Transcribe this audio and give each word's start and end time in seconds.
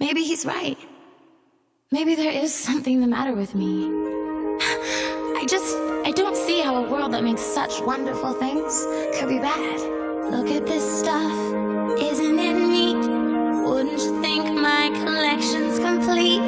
Maybe 0.00 0.22
he's 0.22 0.44
right. 0.44 0.78
Maybe 1.92 2.14
there 2.16 2.32
is 2.32 2.52
something 2.52 3.00
the 3.00 3.06
matter 3.06 3.34
with 3.34 3.54
me. 3.54 3.86
I 5.38 5.46
just, 5.48 5.76
I 6.04 6.10
don't 6.10 6.36
see 6.36 6.60
how 6.60 6.84
a 6.84 6.90
world 6.90 7.12
that 7.12 7.22
makes 7.22 7.42
such 7.42 7.80
wonderful 7.80 8.32
things 8.32 8.84
could 9.14 9.28
be 9.28 9.38
bad. 9.38 9.80
Look 10.32 10.50
at 10.50 10.66
this 10.66 10.84
stuff, 11.00 11.32
isn't 12.00 12.38
it 12.38 12.54
neat? 12.54 13.06
Wouldn't 13.64 14.00
you 14.00 14.20
think 14.20 14.52
my 14.52 14.90
collection's 15.04 15.78
complete? 15.78 16.42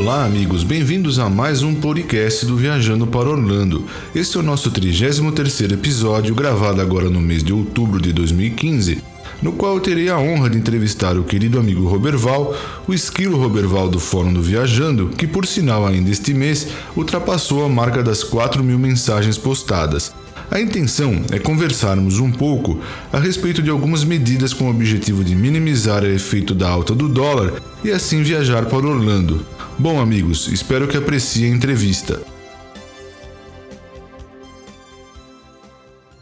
Olá, 0.00 0.24
amigos, 0.24 0.64
bem-vindos 0.64 1.18
a 1.18 1.28
mais 1.28 1.62
um 1.62 1.74
podcast 1.74 2.46
do 2.46 2.56
Viajando 2.56 3.06
para 3.06 3.28
Orlando. 3.28 3.84
Este 4.14 4.38
é 4.38 4.40
o 4.40 4.42
nosso 4.42 4.70
33º 4.70 5.74
episódio, 5.74 6.34
gravado 6.34 6.80
agora 6.80 7.10
no 7.10 7.20
mês 7.20 7.44
de 7.44 7.52
outubro 7.52 8.00
de 8.00 8.10
2015, 8.10 9.02
no 9.42 9.52
qual 9.52 9.74
eu 9.74 9.80
terei 9.80 10.08
a 10.08 10.18
honra 10.18 10.48
de 10.48 10.56
entrevistar 10.56 11.18
o 11.18 11.22
querido 11.22 11.60
amigo 11.60 11.86
Roberval, 11.86 12.56
o 12.88 12.94
esquilo 12.94 13.36
Roberval 13.36 13.90
do 13.90 14.00
Fórum 14.00 14.32
do 14.32 14.40
Viajando, 14.40 15.10
que 15.10 15.26
por 15.26 15.46
sinal 15.46 15.86
ainda 15.86 16.08
este 16.08 16.32
mês 16.32 16.68
ultrapassou 16.96 17.62
a 17.62 17.68
marca 17.68 18.02
das 18.02 18.24
4 18.24 18.64
mil 18.64 18.78
mensagens 18.78 19.36
postadas. 19.36 20.14
A 20.50 20.58
intenção 20.58 21.20
é 21.30 21.38
conversarmos 21.38 22.18
um 22.18 22.32
pouco 22.32 22.80
a 23.12 23.18
respeito 23.18 23.60
de 23.60 23.68
algumas 23.68 24.02
medidas 24.02 24.54
com 24.54 24.64
o 24.64 24.70
objetivo 24.70 25.22
de 25.22 25.36
minimizar 25.36 26.02
o 26.02 26.06
efeito 26.06 26.54
da 26.54 26.70
alta 26.70 26.94
do 26.94 27.06
dólar 27.06 27.52
e 27.84 27.90
assim 27.90 28.22
viajar 28.22 28.64
para 28.64 28.86
Orlando. 28.86 29.59
Bom, 29.80 29.98
amigos, 29.98 30.46
espero 30.48 30.86
que 30.86 30.94
apreciem 30.94 31.54
a 31.54 31.56
entrevista. 31.56 32.20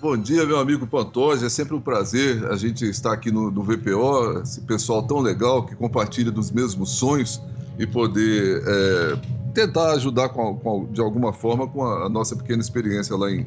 Bom 0.00 0.17
dia, 0.17 0.47
meu 0.47 0.61
amigo 0.61 0.87
Pantoja. 0.87 1.47
É 1.47 1.48
sempre 1.48 1.75
um 1.75 1.81
prazer 1.81 2.47
a 2.53 2.56
gente 2.56 2.89
estar 2.89 3.12
aqui 3.12 3.33
no, 3.33 3.50
no 3.50 3.65
VPO, 3.65 4.42
esse 4.45 4.61
pessoal 4.61 5.03
tão 5.03 5.19
legal 5.19 5.67
que 5.67 5.75
compartilha 5.75 6.31
dos 6.31 6.53
mesmos 6.53 6.91
sonhos 6.91 7.42
e 7.77 7.84
poder 7.84 8.62
é, 8.65 9.19
tentar 9.53 9.91
ajudar 9.95 10.28
com, 10.28 10.55
com, 10.55 10.87
de 10.93 11.00
alguma 11.00 11.33
forma 11.33 11.67
com 11.67 11.84
a, 11.84 12.06
a 12.06 12.09
nossa 12.09 12.37
pequena 12.37 12.62
experiência 12.62 13.17
lá 13.17 13.28
em 13.28 13.45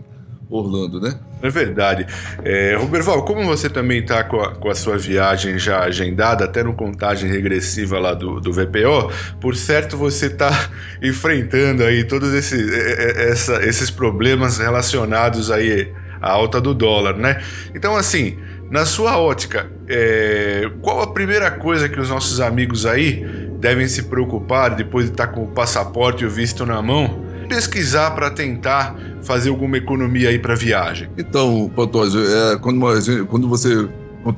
Orlando, 0.51 0.99
né? 0.99 1.17
É 1.41 1.49
verdade. 1.49 2.05
É, 2.43 2.75
Roberval, 2.75 3.23
como 3.23 3.45
você 3.45 3.69
também 3.69 3.99
está 3.99 4.21
com, 4.23 4.37
com, 4.37 4.69
a 4.69 4.75
sua 4.75 4.97
viagem 4.97 5.57
já 5.57 5.79
agendada, 5.79 6.43
até 6.43 6.61
no 6.61 6.73
contagem 6.73 7.31
regressiva 7.31 7.97
lá 7.97 8.13
do, 8.13 8.41
do 8.41 8.51
VPO, 8.51 9.11
por 9.39 9.55
certo 9.55 9.95
você 9.95 10.25
está 10.25 10.69
enfrentando 11.01 11.83
aí 11.83 12.03
todos 12.03 12.33
esse, 12.33 12.69
essa, 12.75 13.65
esses 13.65 13.89
problemas 13.89 14.57
relacionados 14.57 15.49
aí 15.49 15.89
à 16.21 16.31
alta 16.31 16.59
do 16.59 16.73
dólar, 16.73 17.15
né? 17.15 17.41
Então, 17.73 17.95
assim, 17.95 18.37
na 18.69 18.85
sua 18.85 19.17
ótica, 19.17 19.71
é, 19.87 20.69
qual 20.81 21.01
a 21.01 21.13
primeira 21.13 21.49
coisa 21.49 21.87
que 21.87 21.99
os 21.99 22.09
nossos 22.09 22.41
amigos 22.41 22.85
aí 22.85 23.25
devem 23.59 23.87
se 23.87 24.03
preocupar 24.03 24.75
depois 24.75 25.05
de 25.05 25.11
estar 25.11 25.27
com 25.27 25.43
o 25.43 25.47
passaporte 25.47 26.23
e 26.23 26.27
o 26.27 26.29
visto 26.29 26.65
na 26.65 26.81
mão? 26.81 27.20
Pesquisar 27.55 28.11
para 28.11 28.29
tentar 28.29 28.95
fazer 29.23 29.49
alguma 29.49 29.77
economia 29.77 30.29
aí 30.29 30.39
para 30.39 30.55
viagem? 30.55 31.09
Então, 31.17 31.71
Pantoja, 31.75 32.19
é, 32.19 32.57
quando, 32.57 32.79
quando 33.27 33.47
você 33.47 33.87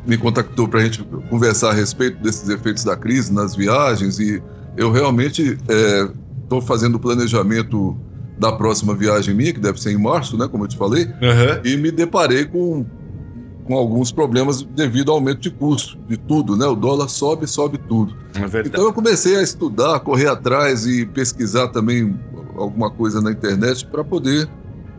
me 0.07 0.17
contactou 0.17 0.67
para 0.67 0.79
a 0.79 0.83
gente 0.83 1.03
conversar 1.29 1.69
a 1.69 1.73
respeito 1.73 2.21
desses 2.21 2.49
efeitos 2.49 2.83
da 2.83 2.95
crise 2.95 3.31
nas 3.31 3.55
viagens 3.55 4.19
e 4.19 4.41
eu 4.75 4.91
realmente 4.91 5.57
estou 6.41 6.59
é, 6.59 6.61
fazendo 6.61 6.95
o 6.95 6.99
planejamento 6.99 7.95
da 8.37 8.51
próxima 8.51 8.95
viagem 8.95 9.35
minha, 9.35 9.53
que 9.53 9.59
deve 9.59 9.79
ser 9.79 9.91
em 9.91 9.97
março, 9.97 10.37
né, 10.37 10.47
como 10.47 10.63
eu 10.63 10.67
te 10.67 10.77
falei, 10.77 11.05
uhum. 11.05 11.61
e 11.63 11.77
me 11.77 11.91
deparei 11.91 12.45
com, 12.45 12.83
com 13.65 13.75
alguns 13.75 14.11
problemas 14.11 14.63
devido 14.63 15.11
ao 15.11 15.17
aumento 15.17 15.41
de 15.41 15.51
custo 15.51 15.97
de 16.07 16.17
tudo, 16.17 16.57
né? 16.57 16.65
O 16.65 16.75
dólar 16.75 17.07
sobe, 17.09 17.45
sobe 17.45 17.77
tudo. 17.77 18.15
É 18.35 18.67
então 18.67 18.83
eu 18.83 18.91
comecei 18.91 19.37
a 19.37 19.43
estudar, 19.43 19.99
correr 19.99 20.27
atrás 20.27 20.87
e 20.87 21.05
pesquisar 21.05 21.67
também 21.67 22.19
alguma 22.57 22.89
coisa 22.89 23.21
na 23.21 23.31
internet 23.31 23.85
para 23.85 24.03
poder 24.03 24.49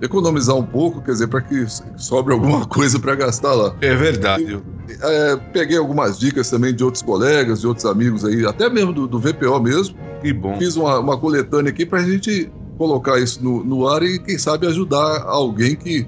economizar 0.00 0.56
um 0.56 0.64
pouco, 0.64 1.00
quer 1.00 1.12
dizer, 1.12 1.28
para 1.28 1.40
que 1.40 1.66
sobre 1.96 2.32
alguma 2.32 2.66
coisa 2.68 2.98
para 2.98 3.14
gastar 3.14 3.54
lá. 3.54 3.74
É 3.80 3.94
verdade. 3.94 4.60
É, 5.00 5.36
peguei 5.52 5.78
algumas 5.78 6.18
dicas 6.18 6.50
também 6.50 6.74
de 6.74 6.84
outros 6.84 7.02
colegas, 7.02 7.60
de 7.60 7.66
outros 7.66 7.86
amigos 7.86 8.24
aí, 8.24 8.46
até 8.46 8.68
mesmo 8.68 8.92
do, 8.92 9.06
do 9.06 9.18
VPO 9.18 9.60
mesmo. 9.60 9.96
Que 10.20 10.32
bom. 10.32 10.58
Fiz 10.58 10.76
uma, 10.76 10.98
uma 10.98 11.16
coletânea 11.16 11.70
aqui 11.70 11.86
para 11.86 12.00
a 12.00 12.02
gente 12.02 12.50
colocar 12.76 13.18
isso 13.18 13.42
no, 13.42 13.64
no 13.64 13.88
ar 13.88 14.02
e, 14.02 14.18
quem 14.18 14.36
sabe, 14.36 14.66
ajudar 14.66 15.22
alguém 15.22 15.76
que, 15.76 16.06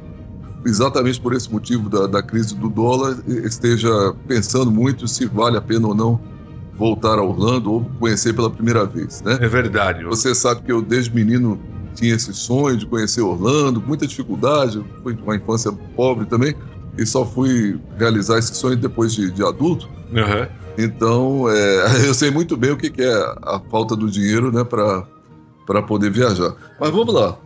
exatamente 0.64 1.20
por 1.20 1.32
esse 1.32 1.50
motivo 1.50 1.88
da, 1.88 2.06
da 2.06 2.22
crise 2.22 2.54
do 2.54 2.68
dólar, 2.68 3.16
esteja 3.26 3.88
pensando 4.26 4.70
muito 4.70 5.06
se 5.08 5.26
vale 5.26 5.56
a 5.56 5.60
pena 5.60 5.88
ou 5.88 5.94
não 5.94 6.35
voltar 6.76 7.18
a 7.18 7.22
Orlando 7.22 7.72
ou 7.72 7.90
conhecer 7.98 8.34
pela 8.34 8.50
primeira 8.50 8.84
vez, 8.84 9.22
né? 9.22 9.38
É 9.40 9.48
verdade. 9.48 10.04
Você 10.04 10.34
sabe 10.34 10.62
que 10.62 10.72
eu 10.72 10.82
desde 10.82 11.14
menino 11.14 11.58
tinha 11.94 12.14
esse 12.14 12.32
sonho 12.34 12.76
de 12.76 12.86
conhecer 12.86 13.22
Orlando, 13.22 13.82
muita 13.84 14.06
dificuldade, 14.06 14.84
foi 15.02 15.14
uma 15.14 15.36
infância 15.36 15.72
pobre 15.94 16.26
também 16.26 16.54
e 16.98 17.04
só 17.06 17.24
fui 17.24 17.80
realizar 17.98 18.38
esse 18.38 18.54
sonho 18.54 18.76
depois 18.76 19.14
de, 19.14 19.30
de 19.30 19.42
adulto. 19.42 19.88
Uhum. 20.12 20.46
Então, 20.78 21.50
é, 21.50 22.04
eu 22.06 22.14
sei 22.14 22.30
muito 22.30 22.56
bem 22.56 22.70
o 22.70 22.76
que, 22.76 22.90
que 22.90 23.02
é 23.02 23.14
a 23.42 23.60
falta 23.70 23.96
do 23.96 24.10
dinheiro, 24.10 24.52
né, 24.52 24.64
para 24.64 25.82
poder 25.82 26.10
viajar. 26.10 26.54
Mas 26.78 26.90
vamos 26.90 27.14
lá. 27.14 27.38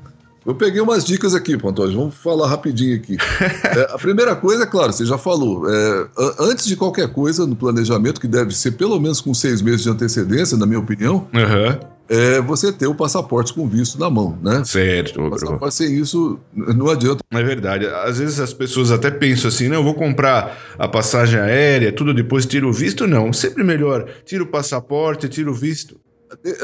Eu 0.50 0.54
peguei 0.56 0.80
umas 0.80 1.04
dicas 1.04 1.32
aqui, 1.32 1.56
Pantoja, 1.56 1.96
vamos 1.96 2.16
falar 2.16 2.48
rapidinho 2.48 2.96
aqui. 2.96 3.16
É, 3.70 3.94
a 3.94 3.98
primeira 3.98 4.34
coisa, 4.34 4.64
é 4.64 4.66
claro, 4.66 4.92
você 4.92 5.04
já 5.04 5.16
falou, 5.16 5.62
é, 5.70 6.08
antes 6.40 6.66
de 6.66 6.74
qualquer 6.74 7.12
coisa 7.12 7.46
no 7.46 7.54
planejamento, 7.54 8.20
que 8.20 8.26
deve 8.26 8.52
ser 8.54 8.72
pelo 8.72 8.98
menos 8.98 9.20
com 9.20 9.32
seis 9.32 9.62
meses 9.62 9.82
de 9.82 9.90
antecedência, 9.90 10.56
na 10.56 10.66
minha 10.66 10.80
opinião, 10.80 11.28
uhum. 11.32 11.78
é 12.08 12.40
você 12.40 12.72
ter 12.72 12.88
o 12.88 12.94
passaporte 12.94 13.54
com 13.54 13.68
visto 13.68 13.98
na 13.98 14.10
mão, 14.10 14.36
né? 14.42 14.64
Certo. 14.64 15.22
O 15.22 15.30
passaporte 15.30 15.74
sem 15.76 15.94
isso 15.94 16.38
não 16.52 16.88
adianta. 16.88 17.22
É 17.30 17.42
verdade. 17.42 17.86
Às 17.86 18.18
vezes 18.18 18.40
as 18.40 18.52
pessoas 18.52 18.90
até 18.90 19.10
pensam 19.10 19.48
assim, 19.48 19.68
não, 19.68 19.76
eu 19.76 19.84
vou 19.84 19.94
comprar 19.94 20.58
a 20.76 20.88
passagem 20.88 21.38
aérea, 21.38 21.92
tudo 21.92 22.12
depois 22.12 22.44
tiro 22.44 22.68
o 22.68 22.72
visto. 22.72 23.06
Não, 23.06 23.32
sempre 23.32 23.62
melhor, 23.62 24.06
tira 24.24 24.42
o 24.42 24.46
passaporte, 24.46 25.28
tira 25.28 25.50
o 25.50 25.54
visto. 25.54 25.96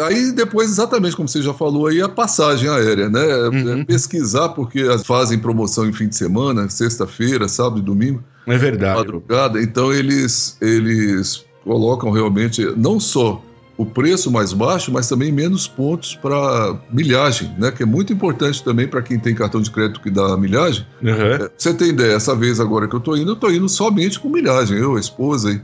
Aí 0.06 0.32
depois, 0.32 0.70
exatamente 0.70 1.16
como 1.16 1.28
você 1.28 1.42
já 1.42 1.52
falou 1.52 1.88
aí, 1.88 2.00
a 2.00 2.08
passagem 2.08 2.68
aérea, 2.68 3.08
né? 3.08 3.24
Uhum. 3.52 3.84
Pesquisar, 3.84 4.50
porque 4.50 4.84
fazem 5.04 5.38
promoção 5.38 5.88
em 5.88 5.92
fim 5.92 6.08
de 6.08 6.16
semana, 6.16 6.68
sexta-feira, 6.68 7.48
sábado 7.48 7.80
e 7.80 7.82
domingo. 7.82 8.22
É 8.46 8.56
verdade. 8.56 8.98
Madrugada. 8.98 9.60
Então 9.60 9.92
eles, 9.92 10.56
eles 10.60 11.44
colocam 11.64 12.10
realmente 12.12 12.64
não 12.76 13.00
só 13.00 13.42
o 13.76 13.84
preço 13.84 14.30
mais 14.30 14.52
baixo, 14.52 14.90
mas 14.90 15.08
também 15.08 15.30
menos 15.30 15.68
pontos 15.68 16.14
para 16.14 16.78
milhagem, 16.90 17.54
né? 17.58 17.70
Que 17.70 17.82
é 17.82 17.86
muito 17.86 18.12
importante 18.12 18.64
também 18.64 18.88
para 18.88 19.02
quem 19.02 19.18
tem 19.18 19.34
cartão 19.34 19.60
de 19.60 19.70
crédito 19.70 20.00
que 20.00 20.10
dá 20.10 20.36
milhagem. 20.36 20.86
Uhum. 21.02 21.48
Você 21.56 21.74
tem 21.74 21.88
ideia, 21.88 22.14
essa 22.14 22.34
vez 22.34 22.58
agora 22.58 22.88
que 22.88 22.94
eu 22.94 23.00
estou 23.00 23.16
indo, 23.16 23.32
eu 23.32 23.34
estou 23.34 23.52
indo 23.52 23.68
somente 23.68 24.18
com 24.18 24.28
milhagem, 24.28 24.78
eu, 24.78 24.96
a 24.96 25.00
esposa 25.00 25.52
e 25.52 25.60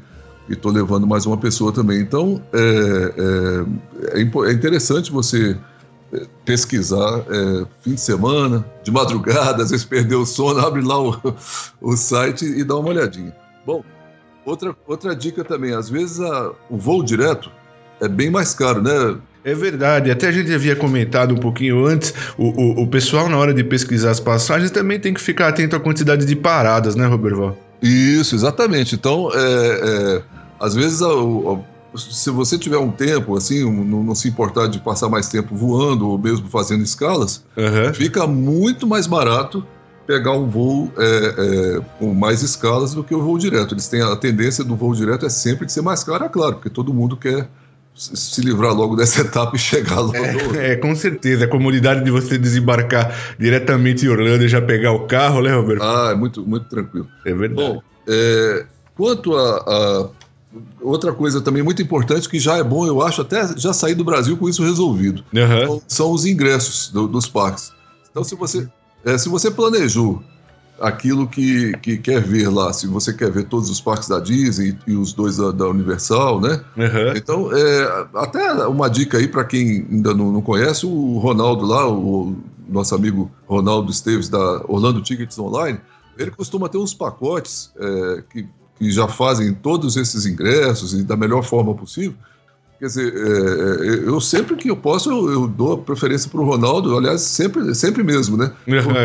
e 0.48 0.54
estou 0.54 0.72
levando 0.72 1.06
mais 1.06 1.26
uma 1.26 1.36
pessoa 1.36 1.72
também. 1.72 2.00
Então, 2.00 2.42
é, 2.52 4.18
é, 4.18 4.20
é 4.20 4.52
interessante 4.52 5.10
você 5.10 5.56
pesquisar 6.44 7.24
é, 7.30 7.66
fim 7.80 7.94
de 7.94 8.00
semana, 8.00 8.64
de 8.82 8.90
madrugada, 8.90 9.62
às 9.62 9.70
vezes 9.70 9.84
perdeu 9.84 10.20
o 10.20 10.26
sono, 10.26 10.60
abre 10.64 10.82
lá 10.82 11.00
o, 11.00 11.34
o 11.80 11.96
site 11.96 12.44
e 12.44 12.64
dá 12.64 12.76
uma 12.76 12.90
olhadinha. 12.90 13.34
Bom, 13.64 13.82
outra, 14.44 14.74
outra 14.86 15.16
dica 15.16 15.44
também, 15.44 15.72
às 15.72 15.88
vezes 15.88 16.20
a, 16.20 16.52
o 16.68 16.76
voo 16.76 17.02
direto 17.02 17.50
é 18.00 18.08
bem 18.08 18.30
mais 18.30 18.54
caro, 18.54 18.82
né? 18.82 19.16
É 19.44 19.54
verdade, 19.54 20.10
até 20.10 20.28
a 20.28 20.32
gente 20.32 20.52
havia 20.52 20.76
comentado 20.76 21.34
um 21.34 21.38
pouquinho 21.38 21.84
antes, 21.84 22.14
o, 22.38 22.48
o, 22.48 22.82
o 22.82 22.86
pessoal 22.86 23.28
na 23.28 23.36
hora 23.36 23.52
de 23.52 23.64
pesquisar 23.64 24.10
as 24.10 24.20
passagens 24.20 24.70
também 24.70 25.00
tem 25.00 25.12
que 25.12 25.20
ficar 25.20 25.48
atento 25.48 25.74
à 25.74 25.80
quantidade 25.80 26.24
de 26.24 26.36
paradas, 26.36 26.94
né, 26.94 27.06
Roberval? 27.06 27.56
Isso, 27.82 28.34
exatamente. 28.34 28.94
Então, 28.94 29.30
é, 29.34 29.38
é, 29.38 30.22
às 30.60 30.74
vezes, 30.74 31.02
a, 31.02 31.08
a, 31.08 31.98
se 31.98 32.30
você 32.30 32.56
tiver 32.56 32.78
um 32.78 32.90
tempo, 32.90 33.36
assim, 33.36 33.64
não, 33.64 34.02
não, 34.02 34.14
se 34.14 34.28
importar 34.28 34.68
de 34.68 34.78
passar 34.78 35.08
mais 35.08 35.28
tempo 35.28 35.54
voando 35.54 36.08
ou 36.08 36.16
mesmo 36.16 36.48
fazendo 36.48 36.82
escalas, 36.82 37.44
uhum. 37.56 37.92
fica 37.92 38.26
muito 38.26 38.86
mais 38.86 39.06
barato 39.06 39.66
pegar 40.06 40.32
um 40.32 40.48
voo 40.48 40.92
é, 40.96 41.04
é, 41.04 41.80
com 41.98 42.14
mais 42.14 42.42
escalas 42.42 42.94
do 42.94 43.04
que 43.04 43.14
o 43.14 43.22
voo 43.22 43.38
direto. 43.38 43.74
Eles 43.74 43.88
têm 43.88 44.02
a 44.02 44.14
tendência 44.16 44.64
do 44.64 44.76
voo 44.76 44.94
direto 44.94 45.26
é 45.26 45.28
sempre 45.28 45.66
de 45.66 45.72
ser 45.72 45.82
mais 45.82 46.04
caro, 46.04 46.24
é 46.24 46.28
claro, 46.28 46.54
porque 46.54 46.70
todo 46.70 46.94
mundo 46.94 47.16
quer 47.16 47.48
se 47.94 48.40
livrar 48.40 48.74
logo 48.74 48.96
dessa 48.96 49.20
etapa 49.20 49.56
e 49.56 49.58
chegar 49.58 50.00
logo. 50.00 50.16
É, 50.16 50.72
é, 50.72 50.76
com 50.76 50.94
certeza. 50.94 51.44
A 51.44 51.48
comodidade 51.48 52.04
de 52.04 52.10
você 52.10 52.38
desembarcar 52.38 53.14
diretamente 53.38 54.06
em 54.06 54.08
Orlando 54.08 54.44
e 54.44 54.48
já 54.48 54.60
pegar 54.60 54.92
o 54.92 55.06
carro, 55.06 55.42
né, 55.42 55.54
Roberto? 55.54 55.82
Ah, 55.82 56.10
é 56.12 56.14
muito, 56.14 56.46
muito 56.46 56.68
tranquilo. 56.68 57.08
É 57.24 57.34
verdade. 57.34 57.68
Bom, 57.68 57.82
é, 58.08 58.66
quanto 58.96 59.36
a, 59.36 59.56
a, 59.56 60.08
Outra 60.80 61.12
coisa 61.12 61.40
também 61.40 61.62
muito 61.62 61.80
importante 61.80 62.28
que 62.28 62.38
já 62.38 62.58
é 62.58 62.62
bom, 62.62 62.86
eu 62.86 63.00
acho, 63.00 63.22
até 63.22 63.56
já 63.56 63.72
sair 63.72 63.94
do 63.94 64.04
Brasil 64.04 64.36
com 64.36 64.48
isso 64.48 64.62
resolvido. 64.62 65.24
Uhum. 65.32 65.80
São 65.88 66.12
os 66.12 66.26
ingressos 66.26 66.90
do, 66.90 67.08
dos 67.08 67.26
parques. 67.26 67.72
Então, 68.10 68.22
se 68.22 68.34
você, 68.34 68.68
é, 69.04 69.16
se 69.16 69.28
você 69.28 69.50
planejou 69.50 70.22
aquilo 70.82 71.28
que, 71.28 71.72
que 71.78 71.96
quer 71.96 72.20
ver 72.20 72.48
lá. 72.48 72.72
Se 72.72 72.88
você 72.88 73.12
quer 73.12 73.30
ver 73.30 73.44
todos 73.44 73.70
os 73.70 73.80
parques 73.80 74.08
da 74.08 74.18
Disney 74.18 74.76
e, 74.86 74.94
os 74.94 75.12
dois 75.12 75.36
da, 75.36 75.52
da 75.52 75.68
Universal, 75.68 76.40
né? 76.40 76.60
Uhum. 76.76 77.16
Então, 77.16 77.50
é, 77.52 78.06
até 78.14 78.52
uma 78.66 78.90
dica 78.90 79.18
aí 79.18 79.28
para 79.28 79.44
quem 79.44 79.86
ainda 79.88 80.12
não, 80.12 80.32
não, 80.32 80.42
conhece, 80.42 80.84
o 80.84 81.18
Ronaldo 81.18 81.64
lá, 81.64 81.88
o 81.88 82.36
nosso 82.68 82.94
amigo 82.94 83.30
Ronaldo 83.46 83.92
Esteves 83.92 84.28
da 84.28 84.62
Orlando 84.66 85.00
Tickets 85.00 85.38
Online, 85.38 85.78
ele 86.18 86.32
costuma 86.32 86.68
ter 86.68 86.78
uns 86.78 86.92
pacotes 86.92 87.72
é, 87.78 88.24
que, 88.28 88.48
que 88.76 88.90
já 88.90 89.06
fazem 89.06 89.54
todos 89.54 89.96
esses 89.96 90.26
ingressos 90.26 90.92
e 90.94 91.04
da 91.04 91.16
melhor 91.16 91.44
forma 91.44 91.74
possível. 91.74 92.14
Quer 92.82 92.88
dizer, 92.88 93.14
é, 93.14 93.86
é, 93.86 94.08
eu 94.08 94.20
sempre 94.20 94.56
que 94.56 94.68
eu 94.68 94.76
posso, 94.76 95.08
eu, 95.08 95.30
eu 95.30 95.46
dou 95.46 95.78
preferência 95.78 96.28
para 96.28 96.40
o 96.40 96.44
Ronaldo, 96.44 96.96
aliás, 96.96 97.20
sempre, 97.20 97.72
sempre 97.76 98.02
mesmo, 98.02 98.36
né? 98.36 98.50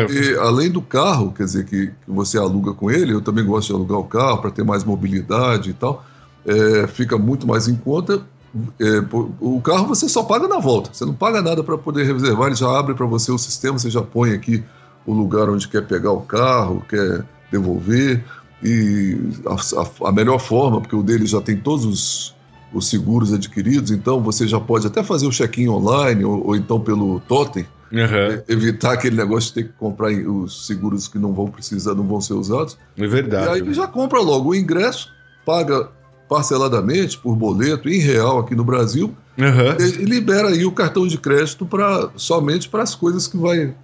Porque 0.04 0.36
além 0.40 0.68
do 0.68 0.82
carro, 0.82 1.30
quer 1.30 1.44
dizer, 1.44 1.64
que, 1.64 1.86
que 1.86 1.92
você 2.08 2.36
aluga 2.36 2.72
com 2.72 2.90
ele, 2.90 3.12
eu 3.12 3.20
também 3.20 3.44
gosto 3.44 3.68
de 3.68 3.74
alugar 3.74 4.00
o 4.00 4.02
carro 4.02 4.38
para 4.38 4.50
ter 4.50 4.64
mais 4.64 4.82
mobilidade 4.82 5.70
e 5.70 5.74
tal, 5.74 6.04
é, 6.44 6.88
fica 6.88 7.16
muito 7.16 7.46
mais 7.46 7.68
em 7.68 7.76
conta. 7.76 8.20
É, 8.80 9.04
o 9.40 9.60
carro 9.60 9.86
você 9.86 10.08
só 10.08 10.24
paga 10.24 10.48
na 10.48 10.58
volta, 10.58 10.90
você 10.92 11.04
não 11.04 11.14
paga 11.14 11.40
nada 11.40 11.62
para 11.62 11.78
poder 11.78 12.04
reservar, 12.04 12.48
ele 12.48 12.56
já 12.56 12.76
abre 12.76 12.96
para 12.96 13.06
você 13.06 13.30
o 13.30 13.38
sistema, 13.38 13.78
você 13.78 13.90
já 13.90 14.02
põe 14.02 14.32
aqui 14.32 14.64
o 15.06 15.14
lugar 15.14 15.48
onde 15.48 15.68
quer 15.68 15.86
pegar 15.86 16.10
o 16.10 16.22
carro, 16.22 16.84
quer 16.88 17.24
devolver, 17.48 18.24
e 18.60 19.16
a, 19.46 19.54
a, 19.54 20.08
a 20.08 20.10
melhor 20.10 20.40
forma, 20.40 20.80
porque 20.80 20.96
o 20.96 21.02
dele 21.04 21.26
já 21.26 21.40
tem 21.40 21.56
todos 21.56 21.84
os 21.84 22.37
os 22.72 22.88
seguros 22.88 23.32
adquiridos, 23.32 23.90
então 23.90 24.20
você 24.20 24.46
já 24.46 24.60
pode 24.60 24.86
até 24.86 25.02
fazer 25.02 25.26
o 25.26 25.30
check-in 25.30 25.68
online 25.68 26.24
ou, 26.24 26.48
ou, 26.48 26.56
então 26.56 26.78
pelo 26.78 27.20
totem, 27.20 27.66
uhum. 27.90 28.42
evitar 28.48 28.92
aquele 28.92 29.16
negócio 29.16 29.48
de 29.48 29.54
ter 29.54 29.64
que 29.64 29.72
comprar 29.78 30.12
os 30.12 30.66
seguros 30.66 31.08
que 31.08 31.18
não 31.18 31.32
vão 31.32 31.46
precisar, 31.46 31.94
não 31.94 32.04
vão 32.04 32.20
ser 32.20 32.34
usados. 32.34 32.76
É 32.96 33.06
verdade. 33.06 33.46
E 33.46 33.48
aí 33.48 33.62
né? 33.62 33.72
já 33.72 33.86
compra 33.86 34.20
logo 34.20 34.50
o 34.50 34.54
ingresso, 34.54 35.10
paga 35.46 35.88
parceladamente 36.28 37.16
por 37.18 37.34
boleto 37.34 37.88
em 37.88 37.98
real 37.98 38.38
aqui 38.38 38.54
no 38.54 38.64
Brasil 38.64 39.14
uhum. 39.38 39.76
e, 39.80 40.04
libera 40.04 40.48
aí 40.48 40.66
o 40.66 40.72
cartão 40.72 41.06
de 41.06 41.16
crédito 41.16 41.64
para 41.64 42.10
somente 42.16 42.68
para 42.68 42.82
as 42.82 42.94
coisas 42.94 43.26
que 43.26 43.38
vai, 43.38 43.74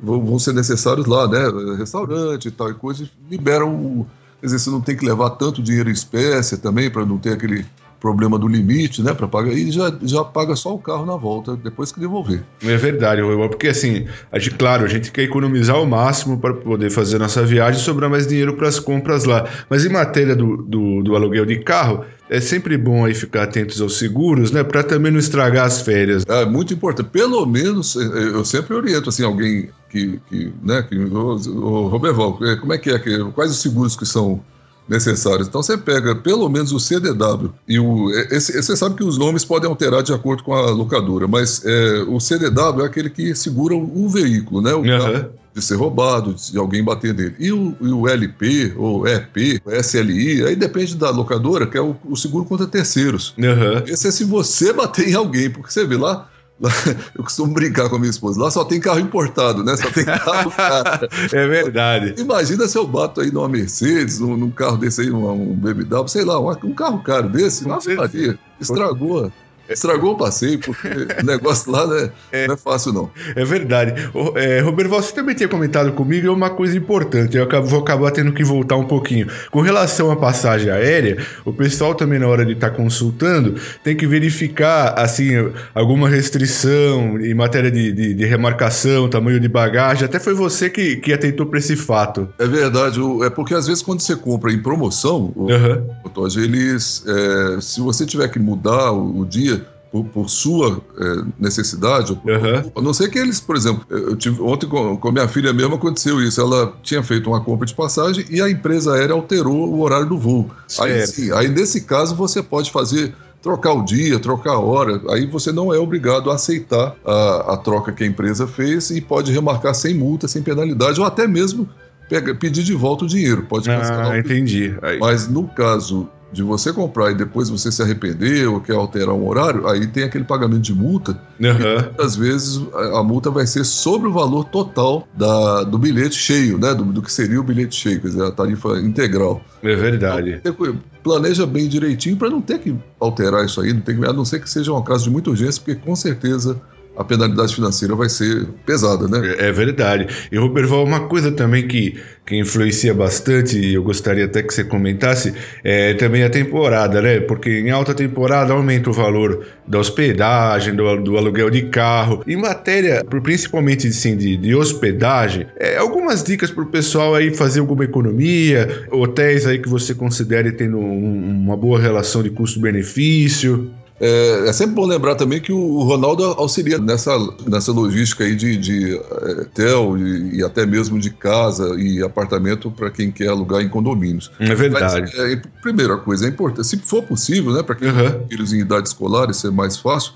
vão, 0.00 0.24
vão 0.24 0.38
ser 0.38 0.52
necessárias 0.52 1.06
lá, 1.06 1.28
né? 1.28 1.38
Restaurante 1.78 2.48
e 2.48 2.50
tal 2.50 2.70
e 2.70 2.74
coisa, 2.74 3.08
libera 3.30 3.64
o 3.64 4.04
Quer 4.42 4.46
dizer, 4.46 4.58
você 4.58 4.70
não 4.70 4.80
tem 4.80 4.96
que 4.96 5.06
levar 5.06 5.30
tanto 5.30 5.62
dinheiro 5.62 5.88
em 5.88 5.92
espécie 5.92 6.56
também 6.56 6.90
para 6.90 7.06
não 7.06 7.16
ter 7.16 7.32
aquele 7.32 7.64
problema 8.02 8.36
do 8.36 8.48
limite, 8.48 9.00
né, 9.00 9.14
para 9.14 9.28
pagar, 9.28 9.52
e 9.52 9.70
já, 9.70 9.96
já 10.02 10.24
paga 10.24 10.56
só 10.56 10.74
o 10.74 10.78
carro 10.78 11.06
na 11.06 11.16
volta, 11.16 11.56
depois 11.56 11.92
que 11.92 12.00
devolver. 12.00 12.42
É 12.60 12.76
verdade, 12.76 13.22
porque 13.48 13.68
assim, 13.68 14.06
a 14.32 14.40
gente, 14.40 14.56
claro, 14.56 14.84
a 14.84 14.88
gente 14.88 15.12
quer 15.12 15.22
economizar 15.22 15.80
o 15.80 15.86
máximo 15.86 16.36
para 16.36 16.52
poder 16.52 16.90
fazer 16.90 17.18
nossa 17.18 17.44
viagem 17.44 17.80
e 17.80 17.84
sobrar 17.84 18.10
mais 18.10 18.26
dinheiro 18.26 18.56
para 18.56 18.66
as 18.66 18.80
compras 18.80 19.24
lá. 19.24 19.48
Mas 19.70 19.86
em 19.86 19.88
matéria 19.88 20.34
do, 20.34 20.56
do, 20.56 21.02
do, 21.04 21.14
aluguel 21.14 21.46
de 21.46 21.60
carro, 21.60 22.04
é 22.28 22.40
sempre 22.40 22.76
bom 22.76 23.04
aí 23.04 23.14
ficar 23.14 23.44
atentos 23.44 23.80
aos 23.80 23.96
seguros, 23.96 24.50
né, 24.50 24.64
para 24.64 24.82
também 24.82 25.12
não 25.12 25.20
estragar 25.20 25.66
as 25.66 25.80
férias. 25.82 26.24
É 26.26 26.44
muito 26.44 26.74
importante. 26.74 27.08
Pelo 27.10 27.46
menos, 27.46 27.94
é, 27.94 28.02
é, 28.02 28.24
eu 28.34 28.44
sempre 28.44 28.74
oriento, 28.74 29.10
assim, 29.10 29.22
alguém 29.22 29.68
que, 29.88 30.18
que 30.28 30.52
né, 30.60 30.82
que, 30.82 30.98
o, 30.98 31.36
o 31.36 31.86
Roberval, 31.86 32.36
é, 32.42 32.56
como 32.56 32.72
é 32.72 32.78
que 32.78 32.90
é, 32.90 32.98
quais 33.32 33.52
os 33.52 33.62
seguros 33.62 33.94
que 33.94 34.04
são 34.04 34.40
necessários. 34.88 35.48
Então 35.48 35.62
você 35.62 35.76
pega 35.76 36.14
pelo 36.14 36.48
menos 36.48 36.72
o 36.72 36.80
CDW 36.80 37.52
e 37.68 37.78
o. 37.78 38.10
Esse, 38.30 38.60
você 38.60 38.76
sabe 38.76 38.96
que 38.96 39.04
os 39.04 39.16
nomes 39.16 39.44
podem 39.44 39.68
alterar 39.68 40.02
de 40.02 40.12
acordo 40.12 40.42
com 40.42 40.54
a 40.54 40.70
locadora, 40.70 41.26
mas 41.26 41.64
é, 41.64 42.04
o 42.08 42.18
CDW 42.18 42.82
é 42.82 42.86
aquele 42.86 43.10
que 43.10 43.34
segura 43.34 43.74
o, 43.74 44.04
o 44.04 44.08
veículo, 44.08 44.60
né? 44.60 44.72
O 44.74 44.80
uhum. 44.80 45.28
de 45.54 45.62
ser 45.62 45.76
roubado, 45.76 46.34
de 46.34 46.58
alguém 46.58 46.82
bater 46.82 47.14
nele. 47.14 47.34
E 47.38 47.52
o, 47.52 47.74
e 47.80 47.88
o 47.88 48.08
LP, 48.08 48.74
ou 48.76 49.06
EP, 49.06 49.60
o 49.64 49.70
SLI, 49.70 50.44
aí 50.44 50.56
depende 50.56 50.96
da 50.96 51.10
locadora, 51.10 51.66
que 51.66 51.76
é 51.76 51.80
o, 51.80 51.96
o 52.04 52.16
seguro 52.16 52.44
contra 52.44 52.66
terceiros. 52.66 53.34
Uhum. 53.38 53.84
Esse 53.86 54.08
é 54.08 54.10
se 54.10 54.24
você 54.24 54.72
bater 54.72 55.08
em 55.08 55.14
alguém, 55.14 55.50
porque 55.50 55.70
você 55.70 55.84
vê 55.84 55.96
lá, 55.96 56.28
Eu 57.14 57.24
costumo 57.24 57.52
brincar 57.52 57.88
com 57.88 57.96
a 57.96 57.98
minha 57.98 58.10
esposa. 58.10 58.40
Lá 58.40 58.50
só 58.50 58.64
tem 58.64 58.80
carro 58.80 59.00
importado, 59.00 59.64
né? 59.64 59.76
Só 59.76 59.90
tem 59.90 60.04
carro 60.04 60.50
caro. 60.54 61.08
é 61.32 61.46
verdade. 61.46 62.14
Imagina 62.18 62.68
se 62.68 62.78
eu 62.78 62.86
bato 62.86 63.20
aí 63.20 63.32
numa 63.32 63.48
Mercedes, 63.48 64.20
num, 64.20 64.36
num 64.36 64.50
carro 64.50 64.76
desse 64.76 65.02
aí, 65.02 65.10
um 65.10 65.54
BMW, 65.54 66.08
sei 66.08 66.24
lá, 66.24 66.38
um, 66.38 66.74
carro 66.74 67.02
caro 67.02 67.28
desse. 67.28 67.66
Nossa, 67.66 67.94
Maria, 67.94 68.38
estragou. 68.60 69.30
Estragou 69.72 70.12
o 70.12 70.16
passeio, 70.16 70.58
porque 70.58 70.88
o 70.88 71.24
negócio 71.24 71.70
lá 71.70 71.86
né, 71.86 72.10
é, 72.30 72.46
não 72.46 72.54
é 72.54 72.56
fácil, 72.56 72.92
não. 72.92 73.10
É 73.34 73.44
verdade. 73.44 73.94
É, 74.36 74.60
Roberto, 74.60 74.90
você 74.90 75.12
também 75.12 75.34
tinha 75.34 75.48
comentado 75.48 75.92
comigo, 75.92 76.26
é 76.26 76.30
uma 76.30 76.50
coisa 76.50 76.76
importante, 76.76 77.36
eu 77.36 77.62
vou 77.64 77.80
acabar 77.80 78.10
tendo 78.10 78.32
que 78.32 78.44
voltar 78.44 78.76
um 78.76 78.84
pouquinho. 78.84 79.26
Com 79.50 79.60
relação 79.60 80.10
à 80.10 80.16
passagem 80.16 80.70
aérea, 80.70 81.18
o 81.44 81.52
pessoal 81.52 81.94
também, 81.94 82.18
na 82.18 82.28
hora 82.28 82.44
de 82.44 82.52
estar 82.52 82.70
tá 82.70 82.76
consultando, 82.76 83.54
tem 83.82 83.96
que 83.96 84.06
verificar, 84.06 84.94
assim, 84.98 85.30
alguma 85.74 86.08
restrição 86.08 87.20
em 87.20 87.34
matéria 87.34 87.70
de, 87.70 87.92
de, 87.92 88.14
de 88.14 88.24
remarcação, 88.24 89.08
tamanho 89.08 89.40
de 89.40 89.48
bagagem. 89.48 90.04
Até 90.04 90.18
foi 90.18 90.34
você 90.34 90.68
que, 90.68 90.96
que 90.96 91.12
atentou 91.12 91.46
para 91.46 91.58
esse 91.58 91.76
fato. 91.76 92.28
É 92.38 92.46
verdade. 92.46 93.00
É 93.24 93.30
porque, 93.30 93.54
às 93.54 93.66
vezes, 93.66 93.82
quando 93.82 94.00
você 94.00 94.16
compra 94.16 94.52
em 94.52 94.62
promoção, 94.62 95.32
uhum. 95.36 95.88
o, 96.04 96.26
eles, 96.38 97.04
é, 97.06 97.60
se 97.60 97.80
você 97.80 98.06
tiver 98.06 98.28
que 98.28 98.38
mudar 98.38 98.92
o, 98.92 99.20
o 99.20 99.26
dia, 99.26 99.61
por, 99.92 100.04
por 100.06 100.30
sua 100.30 100.80
é, 100.98 101.22
necessidade. 101.38 102.12
Uhum. 102.12 102.72
A 102.74 102.80
não 102.80 102.94
ser 102.94 103.10
que 103.10 103.18
eles, 103.18 103.38
por 103.38 103.54
exemplo, 103.54 103.84
eu 103.90 104.16
tive, 104.16 104.40
ontem 104.40 104.66
com, 104.66 104.96
com 104.96 105.12
minha 105.12 105.28
filha 105.28 105.52
mesmo 105.52 105.74
aconteceu 105.74 106.20
isso. 106.22 106.40
Ela 106.40 106.72
tinha 106.82 107.02
feito 107.02 107.28
uma 107.28 107.44
compra 107.44 107.66
de 107.66 107.74
passagem 107.74 108.24
e 108.30 108.40
a 108.40 108.48
empresa 108.48 108.94
aérea 108.94 109.14
alterou 109.14 109.68
o 109.68 109.82
horário 109.82 110.06
do 110.06 110.18
voo. 110.18 110.50
Aí, 110.80 111.06
sim, 111.06 111.30
aí 111.32 111.48
nesse 111.48 111.82
caso 111.82 112.16
você 112.16 112.42
pode 112.42 112.72
fazer 112.72 113.14
trocar 113.42 113.74
o 113.74 113.84
dia, 113.84 114.18
trocar 114.18 114.52
a 114.52 114.58
hora, 114.58 115.02
aí 115.10 115.26
você 115.26 115.50
não 115.50 115.74
é 115.74 115.78
obrigado 115.78 116.30
a 116.30 116.36
aceitar 116.36 116.94
a, 117.04 117.54
a 117.54 117.56
troca 117.56 117.92
que 117.92 118.04
a 118.04 118.06
empresa 118.06 118.46
fez 118.46 118.90
e 118.90 119.00
pode 119.00 119.32
remarcar 119.32 119.74
sem 119.74 119.92
multa, 119.92 120.28
sem 120.28 120.42
penalidade, 120.42 121.00
ou 121.00 121.04
até 121.04 121.26
mesmo 121.26 121.68
pega, 122.08 122.34
pedir 122.36 122.62
de 122.62 122.72
volta 122.72 123.04
o 123.04 123.08
dinheiro. 123.08 123.42
Pode 123.42 123.68
ah, 123.68 124.16
entendi. 124.16 124.72
Mas 125.00 125.26
no 125.26 125.48
caso 125.48 126.08
de 126.32 126.42
você 126.42 126.72
comprar 126.72 127.10
e 127.10 127.14
depois 127.14 127.50
você 127.50 127.70
se 127.70 127.82
arrepender 127.82 128.48
ou 128.48 128.60
quer 128.60 128.74
alterar 128.74 129.14
um 129.14 129.28
horário, 129.28 129.68
aí 129.68 129.86
tem 129.86 130.04
aquele 130.04 130.24
pagamento 130.24 130.62
de 130.62 130.74
multa. 130.74 131.20
Uhum. 131.38 131.82
muitas 131.84 132.16
vezes 132.16 132.62
a, 132.94 133.02
multa 133.02 133.30
vai 133.30 133.46
ser 133.46 133.64
sobre 133.64 134.08
o 134.08 134.12
valor 134.12 134.44
total 134.44 135.06
da, 135.14 135.64
do 135.64 135.76
bilhete 135.76 136.14
cheio, 136.14 136.56
né? 136.56 136.72
Do, 136.72 136.84
do, 136.84 137.02
que 137.02 137.12
seria 137.12 137.40
o 137.40 137.42
bilhete 137.42 137.74
cheio, 137.74 138.00
quer 138.00 138.08
dizer, 138.08 138.24
a 138.24 138.30
tarifa 138.30 138.78
integral. 138.80 139.42
É 139.62 139.74
verdade. 139.74 140.40
Então, 140.44 140.54
planeja 141.02 141.46
bem 141.46 141.68
direitinho 141.68 142.16
para 142.16 142.30
não 142.30 142.40
ter 142.40 142.58
que 142.58 142.74
alterar 142.98 143.44
isso 143.44 143.60
aí, 143.60 143.72
não 143.72 143.80
ter 143.80 143.98
que, 143.98 144.06
a 144.06 144.12
não 144.12 144.24
ser 144.24 144.40
que 144.40 144.48
seja 144.48 144.72
um 144.72 144.82
caso 144.82 145.04
de 145.04 145.10
muita 145.10 145.30
urgência, 145.30 145.60
porque 145.64 145.80
com 145.80 145.94
certeza 145.96 146.60
a 146.96 147.04
penalidade 147.04 147.54
financeira 147.54 147.94
vai 147.94 148.08
ser 148.08 148.46
pesada, 148.66 149.08
né? 149.08 149.36
É, 149.38 149.48
é 149.48 149.52
verdade. 149.52 150.06
E, 150.30 150.36
Roberval, 150.36 150.84
uma 150.84 151.08
coisa 151.08 151.32
também 151.32 151.66
que, 151.66 151.98
que 152.26 152.36
influencia 152.36 152.92
bastante, 152.92 153.58
e 153.58 153.74
eu 153.74 153.82
gostaria 153.82 154.26
até 154.26 154.42
que 154.42 154.52
você 154.52 154.64
comentasse, 154.64 155.32
é 155.64 155.94
também 155.94 156.22
a 156.22 156.30
temporada, 156.30 157.00
né? 157.00 157.20
Porque 157.20 157.50
em 157.60 157.70
alta 157.70 157.94
temporada 157.94 158.52
aumenta 158.52 158.90
o 158.90 158.92
valor 158.92 159.44
da 159.66 159.78
hospedagem, 159.78 160.74
do, 160.74 160.96
do 161.02 161.16
aluguel 161.16 161.50
de 161.50 161.62
carro. 161.62 162.22
Em 162.26 162.36
matéria, 162.36 163.02
principalmente 163.04 163.86
assim, 163.86 164.16
de, 164.16 164.36
de 164.36 164.54
hospedagem, 164.54 165.46
é, 165.58 165.78
algumas 165.78 166.22
dicas 166.22 166.50
para 166.50 166.62
o 166.62 166.66
pessoal 166.66 167.14
aí 167.14 167.34
fazer 167.34 167.60
alguma 167.60 167.84
economia, 167.84 168.86
hotéis 168.90 169.46
aí 169.46 169.58
que 169.58 169.68
você 169.68 169.94
considere 169.94 170.52
tendo 170.52 170.78
um, 170.78 171.42
uma 171.44 171.56
boa 171.56 171.80
relação 171.80 172.22
de 172.22 172.30
custo-benefício. 172.30 173.72
É, 174.04 174.48
é, 174.48 174.52
sempre 174.52 174.74
bom 174.74 174.84
lembrar 174.84 175.14
também 175.14 175.40
que 175.40 175.52
o 175.52 175.84
Ronaldo 175.84 176.24
auxilia 176.24 176.76
nessa, 176.76 177.16
nessa 177.46 177.70
logística 177.70 178.24
aí 178.24 178.34
de, 178.34 178.56
de 178.56 178.96
é, 178.96 179.44
tel 179.54 179.96
e, 179.96 180.38
e, 180.38 180.44
até 180.44 180.66
mesmo 180.66 180.98
de 180.98 181.08
casa 181.08 181.80
e 181.80 182.02
apartamento 182.02 182.68
para 182.68 182.90
quem 182.90 183.12
quer 183.12 183.28
alugar 183.28 183.62
em 183.62 183.68
condomínios. 183.68 184.32
É 184.40 184.56
verdade. 184.56 185.02
Mas, 185.02 185.14
é, 185.14 185.40
primeira 185.62 185.96
coisa, 185.98 186.26
é 186.26 186.30
importante, 186.30 186.66
se 186.66 186.78
for 186.78 187.04
possível, 187.04 187.52
né, 187.52 187.62
para 187.62 187.76
quem 187.76 187.90
uhum. 187.90 188.10
tem 188.10 188.28
filhos 188.30 188.52
em 188.52 188.58
idade 188.58 188.88
escolar, 188.88 189.30
isso 189.30 189.46
é 189.46 189.52
mais 189.52 189.76
fácil, 189.76 190.14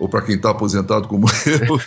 ou 0.00 0.08
para 0.08 0.22
quem 0.22 0.36
está 0.36 0.48
aposentado 0.48 1.06
como 1.06 1.26
eu, 1.68 1.78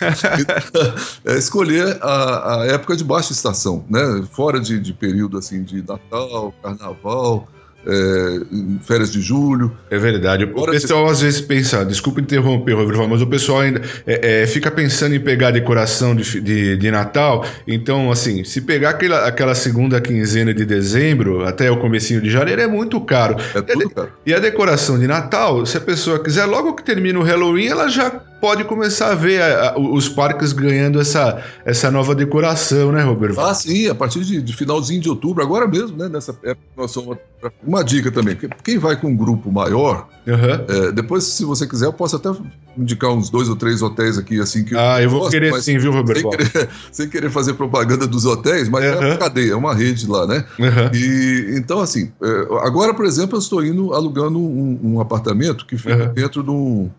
é 1.34 1.36
escolher 1.36 1.98
a, 2.00 2.60
a, 2.60 2.66
época 2.66 2.94
de 2.94 3.02
baixa 3.02 3.32
estação, 3.32 3.84
né? 3.90 4.24
Fora 4.30 4.60
de, 4.60 4.78
de 4.78 4.92
período 4.92 5.36
assim 5.36 5.64
de 5.64 5.82
Natal, 5.82 6.54
Carnaval, 6.62 7.48
é, 7.86 8.40
férias 8.82 9.12
de 9.12 9.20
julho. 9.20 9.76
É 9.90 9.98
verdade. 9.98 10.44
O 10.44 10.66
pessoal 10.66 11.08
às 11.08 11.20
vezes 11.20 11.40
pensa, 11.40 11.84
desculpa 11.84 12.20
interromper, 12.20 12.74
Rodrigo, 12.74 13.06
mas 13.08 13.22
o 13.22 13.26
pessoal 13.26 13.60
ainda 13.60 13.80
é, 14.06 14.42
é, 14.42 14.46
fica 14.46 14.70
pensando 14.70 15.14
em 15.14 15.20
pegar 15.20 15.50
decoração 15.50 16.14
de, 16.14 16.40
de, 16.40 16.76
de, 16.76 16.90
Natal. 16.90 17.44
Então, 17.66 18.10
assim, 18.10 18.44
se 18.44 18.60
pegar 18.60 18.90
aquela, 18.90 19.26
aquela 19.26 19.54
segunda 19.54 20.00
quinzena 20.00 20.52
de 20.52 20.64
dezembro 20.64 21.44
até 21.44 21.70
o 21.70 21.76
comecinho 21.78 22.20
de 22.20 22.30
janeiro 22.30 22.60
é 22.60 22.66
muito 22.66 23.00
caro. 23.00 23.36
É 23.54 23.62
tudo 23.62 23.90
caro. 23.90 24.12
E 24.26 24.34
a 24.34 24.38
decoração 24.38 24.98
de 24.98 25.06
Natal, 25.06 25.64
se 25.64 25.76
a 25.76 25.80
pessoa 25.80 26.22
quiser, 26.22 26.44
logo 26.46 26.74
que 26.74 26.82
termina 26.82 27.18
o 27.18 27.22
Halloween, 27.22 27.66
ela 27.66 27.88
já 27.88 28.10
pode 28.40 28.64
começar 28.64 29.12
a 29.12 29.14
ver 29.14 29.40
a, 29.42 29.70
a, 29.70 29.78
os 29.78 30.08
parques 30.08 30.52
ganhando 30.52 31.00
essa, 31.00 31.42
essa 31.64 31.90
nova 31.90 32.14
decoração, 32.14 32.90
né, 32.90 33.02
Roberto? 33.02 33.38
Ah, 33.40 33.54
sim, 33.54 33.88
a 33.88 33.94
partir 33.94 34.20
de, 34.24 34.40
de 34.40 34.56
finalzinho 34.56 35.00
de 35.00 35.08
outubro, 35.08 35.42
agora 35.42 35.68
mesmo, 35.68 35.96
né? 35.96 36.08
Nessa 36.08 36.32
época 36.42 36.66
nós 36.76 36.90
somos. 36.90 37.18
Uma 37.62 37.82
dica 37.82 38.10
também: 38.10 38.36
quem 38.64 38.78
vai 38.78 38.96
com 38.96 39.08
um 39.08 39.16
grupo 39.16 39.50
maior, 39.50 40.08
uhum. 40.26 40.88
é, 40.88 40.92
depois, 40.92 41.24
se 41.24 41.44
você 41.44 41.66
quiser, 41.66 41.86
eu 41.86 41.92
posso 41.92 42.16
até 42.16 42.30
indicar 42.76 43.10
uns 43.10 43.30
dois 43.30 43.48
ou 43.48 43.56
três 43.56 43.82
hotéis 43.82 44.18
aqui, 44.18 44.40
assim 44.40 44.64
que. 44.64 44.76
Ah, 44.76 45.00
eu, 45.00 45.10
vou 45.10 45.20
gosto, 45.20 45.32
querer 45.32 45.60
sim, 45.62 45.78
viu, 45.78 45.92
Roberto? 45.92 46.20
Sem 46.20 46.30
querer, 46.30 46.68
sem 46.92 47.08
querer, 47.08 47.30
fazer 47.30 47.54
propaganda 47.54 48.06
dos 48.06 48.24
hotéis, 48.24 48.68
mas 48.68 48.84
uhum. 48.84 48.90
é 48.90 49.06
uma 49.06 49.16
cadeia, 49.16 49.52
é 49.52 49.56
uma 49.56 49.74
rede 49.74 50.06
lá, 50.06 50.26
né? 50.26 50.44
Uhum. 50.58 50.90
E 50.94 51.54
então, 51.56 51.80
assim, 51.80 52.10
é, 52.22 52.46
agora, 52.62 52.94
por 52.94 53.04
exemplo, 53.04 53.36
eu 53.36 53.40
estou 53.40 53.64
indo 53.64 53.92
alugando 53.94 54.38
um, 54.38 54.78
um 54.82 55.00
apartamento 55.00 55.66
que 55.66 55.76
fica 55.76 56.06
dentro 56.06 56.42
de 56.42 56.50
um 56.50 56.90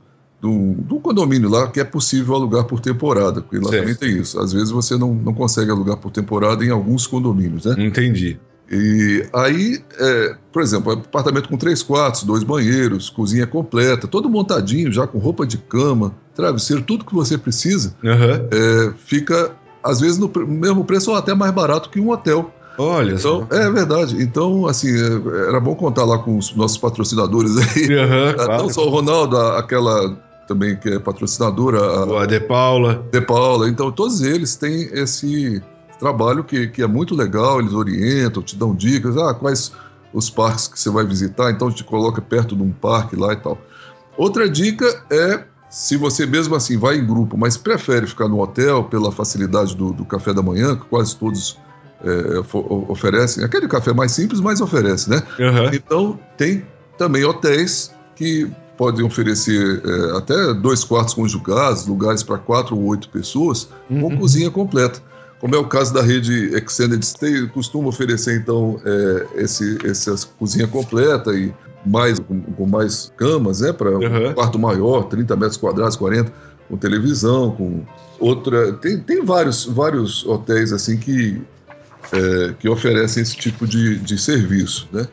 do, 0.42 0.74
do 0.74 1.00
condomínio 1.00 1.48
lá 1.48 1.68
que 1.68 1.80
é 1.80 1.84
possível 1.84 2.34
alugar 2.34 2.64
por 2.66 2.80
temporada, 2.80 3.42
porque 3.42 3.58
lá 3.58 3.70
certo. 3.70 3.82
também 3.82 3.96
tem 3.96 4.20
isso. 4.20 4.40
Às 4.40 4.52
vezes 4.52 4.72
você 4.72 4.98
não, 4.98 5.14
não 5.14 5.34
consegue 5.36 5.70
alugar 5.70 5.98
por 5.98 6.10
temporada 6.12 6.66
em 6.66 6.72
alguns 6.72 7.06
condomínios, 7.06 7.66
né? 7.66 7.76
Entendi. 7.78 8.40
E 8.72 9.26
aí, 9.34 9.84
é, 10.00 10.36
por 10.52 10.62
exemplo, 10.62 10.94
apartamento 10.94 11.48
com 11.48 11.58
três 11.58 11.84
quartos, 11.84 12.24
dois 12.24 12.42
banheiros, 12.42 13.10
cozinha 13.10 13.46
completa, 13.46 14.08
todo 14.08 14.30
montadinho, 14.30 14.92
já 14.92 15.06
com 15.06 15.20
roupa 15.20 15.46
de 15.46 15.58
cama, 15.58 16.16
travesseiro, 16.34 16.82
tudo 16.82 17.06
que 17.06 17.14
você 17.14 17.38
precisa, 17.38 17.94
uhum. 18.02 18.48
é, 18.50 18.94
fica, 19.06 19.52
às 19.84 20.00
vezes, 20.00 20.18
no 20.18 20.32
mesmo 20.48 20.86
preço 20.86 21.12
ou 21.12 21.18
até 21.18 21.36
mais 21.36 21.52
barato 21.52 21.90
que 21.90 22.00
um 22.00 22.10
hotel. 22.10 22.52
Olha 22.78 23.16
então, 23.16 23.46
só. 23.50 23.56
É 23.56 23.70
verdade. 23.70 24.24
Então, 24.24 24.66
assim, 24.66 24.88
é, 24.90 25.50
era 25.50 25.60
bom 25.60 25.76
contar 25.76 26.06
lá 26.06 26.18
com 26.18 26.38
os 26.38 26.56
nossos 26.56 26.78
patrocinadores 26.78 27.58
aí. 27.58 27.84
Uhum, 27.90 28.26
Não 28.38 28.46
claro. 28.46 28.74
só 28.74 28.88
o 28.88 28.90
Ronaldo, 28.90 29.38
aquela 29.38 30.18
também 30.52 30.76
que 30.76 30.90
é 30.90 31.00
patrocinadora. 31.00 31.80
A, 31.80 32.24
a 32.24 32.26
De 32.26 32.40
Paula. 32.40 33.06
De 33.10 33.22
Paula. 33.22 33.70
Então, 33.70 33.92
todos 33.92 34.22
eles 34.22 34.56
têm 34.56 34.90
esse 34.92 35.62
trabalho 36.00 36.44
que, 36.44 36.68
que 36.68 36.82
é 36.82 36.88
muito 36.88 37.16
legal, 37.16 37.60
eles 37.60 37.74
orientam, 37.74 38.44
te 38.44 38.56
dão 38.56 38.76
dicas, 38.76 39.16
ah, 39.18 39.34
quais 39.34 39.72
os 40.14 40.30
parques 40.30 40.68
que 40.68 40.80
você 40.80 40.90
vai 40.90 41.06
visitar, 41.06 41.52
então 41.52 41.72
te 41.72 41.84
coloca 41.84 42.22
perto 42.22 42.56
de 42.56 42.64
um 42.64 42.72
parque 42.72 43.16
lá 43.16 43.34
e 43.34 43.38
tal. 43.38 43.58
Outra 44.18 44.50
dica 44.50 44.86
é, 45.10 45.44
se 45.70 45.96
você 45.96 46.26
mesmo 46.26 46.56
assim 46.56 46.78
vai 46.78 46.98
em 46.98 47.06
grupo, 47.06 47.38
mas 47.38 47.56
prefere 47.56 48.08
ficar 48.08 48.28
no 48.28 48.42
hotel 48.42 48.84
pela 48.86 49.12
facilidade 49.12 49.76
do, 49.76 49.94
do 49.94 50.04
café 50.04 50.34
da 50.34 50.42
manhã, 50.42 50.76
que 50.76 50.86
quase 50.86 51.16
todos 51.16 51.58
é, 52.04 52.58
oferecem, 52.90 53.44
aquele 53.44 53.68
café 53.68 53.94
mais 53.94 54.12
simples, 54.12 54.42
mas 54.42 54.60
oferece, 54.60 55.10
né? 55.10 55.22
Uhum. 55.40 55.74
Então, 55.74 56.20
tem 56.36 56.66
também 56.98 57.24
hotéis 57.24 57.94
que 58.16 58.52
podem 58.82 59.06
oferecer 59.06 59.80
é, 59.86 60.18
até 60.18 60.56
dois 60.56 60.84
quartos 60.84 61.14
conjugados, 61.14 61.86
lugares 61.86 62.24
para 62.24 62.40
quatro 62.40 62.76
ou 62.76 62.86
oito 62.86 63.10
pessoas, 63.10 63.70
uhum. 63.88 64.02
com 64.02 64.18
cozinha 64.18 64.50
completa. 64.50 65.00
Como 65.40 65.54
é 65.54 65.58
o 65.60 65.68
caso 65.68 65.94
da 65.94 66.02
rede 66.02 66.50
Extended 66.56 67.06
Stay, 67.06 67.48
costuma 67.50 67.90
oferecer 67.90 68.38
então 68.38 68.82
é, 68.84 69.44
esse, 69.44 69.78
essa 69.86 70.16
cozinha 70.40 70.68
completa 70.68 71.32
e 71.32 71.54
mais 71.86 72.18
com, 72.18 72.42
com 72.42 72.66
mais 72.66 73.14
camas, 73.16 73.62
né, 73.62 73.72
para 73.72 73.92
uhum. 73.92 74.30
um 74.30 74.34
quarto 74.34 74.58
maior, 74.58 75.04
30 75.04 75.36
metros 75.36 75.58
quadrados, 75.58 75.96
40, 75.96 76.34
com 76.68 76.76
televisão, 76.76 77.52
com 77.52 77.84
outra. 78.20 78.74
Tem, 78.74 78.98
tem 78.98 79.24
vários, 79.24 79.64
vários 79.64 80.26
hotéis 80.26 80.74
assim 80.74 80.98
que, 80.98 81.40
é, 82.12 82.56
que 82.58 82.68
oferecem 82.68 83.22
esse 83.22 83.36
tipo 83.36 83.68
de, 83.68 84.00
de 84.00 84.18
serviço, 84.18 84.90
né? 84.92 85.08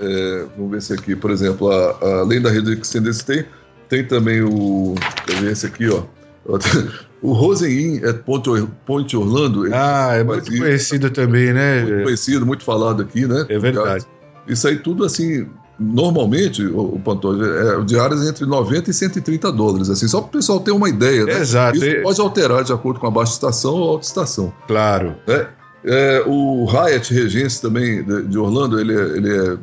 É, 0.00 0.46
vamos 0.56 0.72
ver 0.72 0.82
se 0.82 0.92
aqui, 0.92 1.14
por 1.14 1.30
exemplo, 1.30 1.70
a, 1.70 1.90
a, 2.00 2.20
além 2.20 2.40
da 2.40 2.50
rede 2.50 2.72
Extended 2.72 3.14
Stay, 3.14 3.44
tem 3.88 4.04
também 4.04 4.42
o. 4.42 4.94
Deixa 5.26 5.50
esse 5.50 5.66
aqui, 5.66 5.88
ó. 5.88 6.02
O 7.22 7.32
Rosen 7.34 7.70
Inn 7.70 8.00
é 8.02 8.12
Ponte 8.12 9.16
Orlando. 9.16 9.72
Ah, 9.72 10.16
é 10.16 10.24
muito 10.24 10.50
conhecido 10.50 11.08
também, 11.08 11.52
né? 11.52 11.84
Muito 11.84 12.02
conhecido, 12.02 12.44
muito 12.44 12.64
falado 12.64 13.00
aqui, 13.00 13.26
né? 13.28 13.46
É 13.48 13.60
verdade. 13.60 14.04
Isso 14.48 14.66
aí 14.66 14.76
tudo 14.76 15.04
assim, 15.04 15.46
normalmente, 15.78 16.66
o, 16.66 16.96
o 16.96 17.00
Pantoja, 17.00 17.44
é 17.44 17.84
diárias 17.84 18.26
entre 18.26 18.44
90 18.44 18.90
e 18.90 18.94
130 18.94 19.52
dólares, 19.52 19.88
assim, 19.88 20.08
só 20.08 20.20
para 20.20 20.28
o 20.28 20.32
pessoal 20.32 20.58
ter 20.58 20.72
uma 20.72 20.88
ideia, 20.88 21.24
né? 21.24 21.40
Exato. 21.40 21.78
Isso 21.78 22.02
pode 22.02 22.20
alterar 22.20 22.64
de 22.64 22.72
acordo 22.72 23.00
com 23.00 23.06
a 23.06 23.10
baixa 23.10 23.32
estação 23.32 23.74
ou 23.74 23.90
alta 23.90 24.04
estação. 24.04 24.52
Claro. 24.66 25.14
Né? 25.26 25.46
É, 25.84 26.24
o 26.26 26.66
Hyatt 26.66 27.12
Regency 27.12 27.60
também 27.60 28.04
de, 28.04 28.22
de 28.22 28.38
Orlando, 28.38 28.80
ele 28.80 28.92
é, 28.92 29.02
ele 29.16 29.36
é 29.36 29.56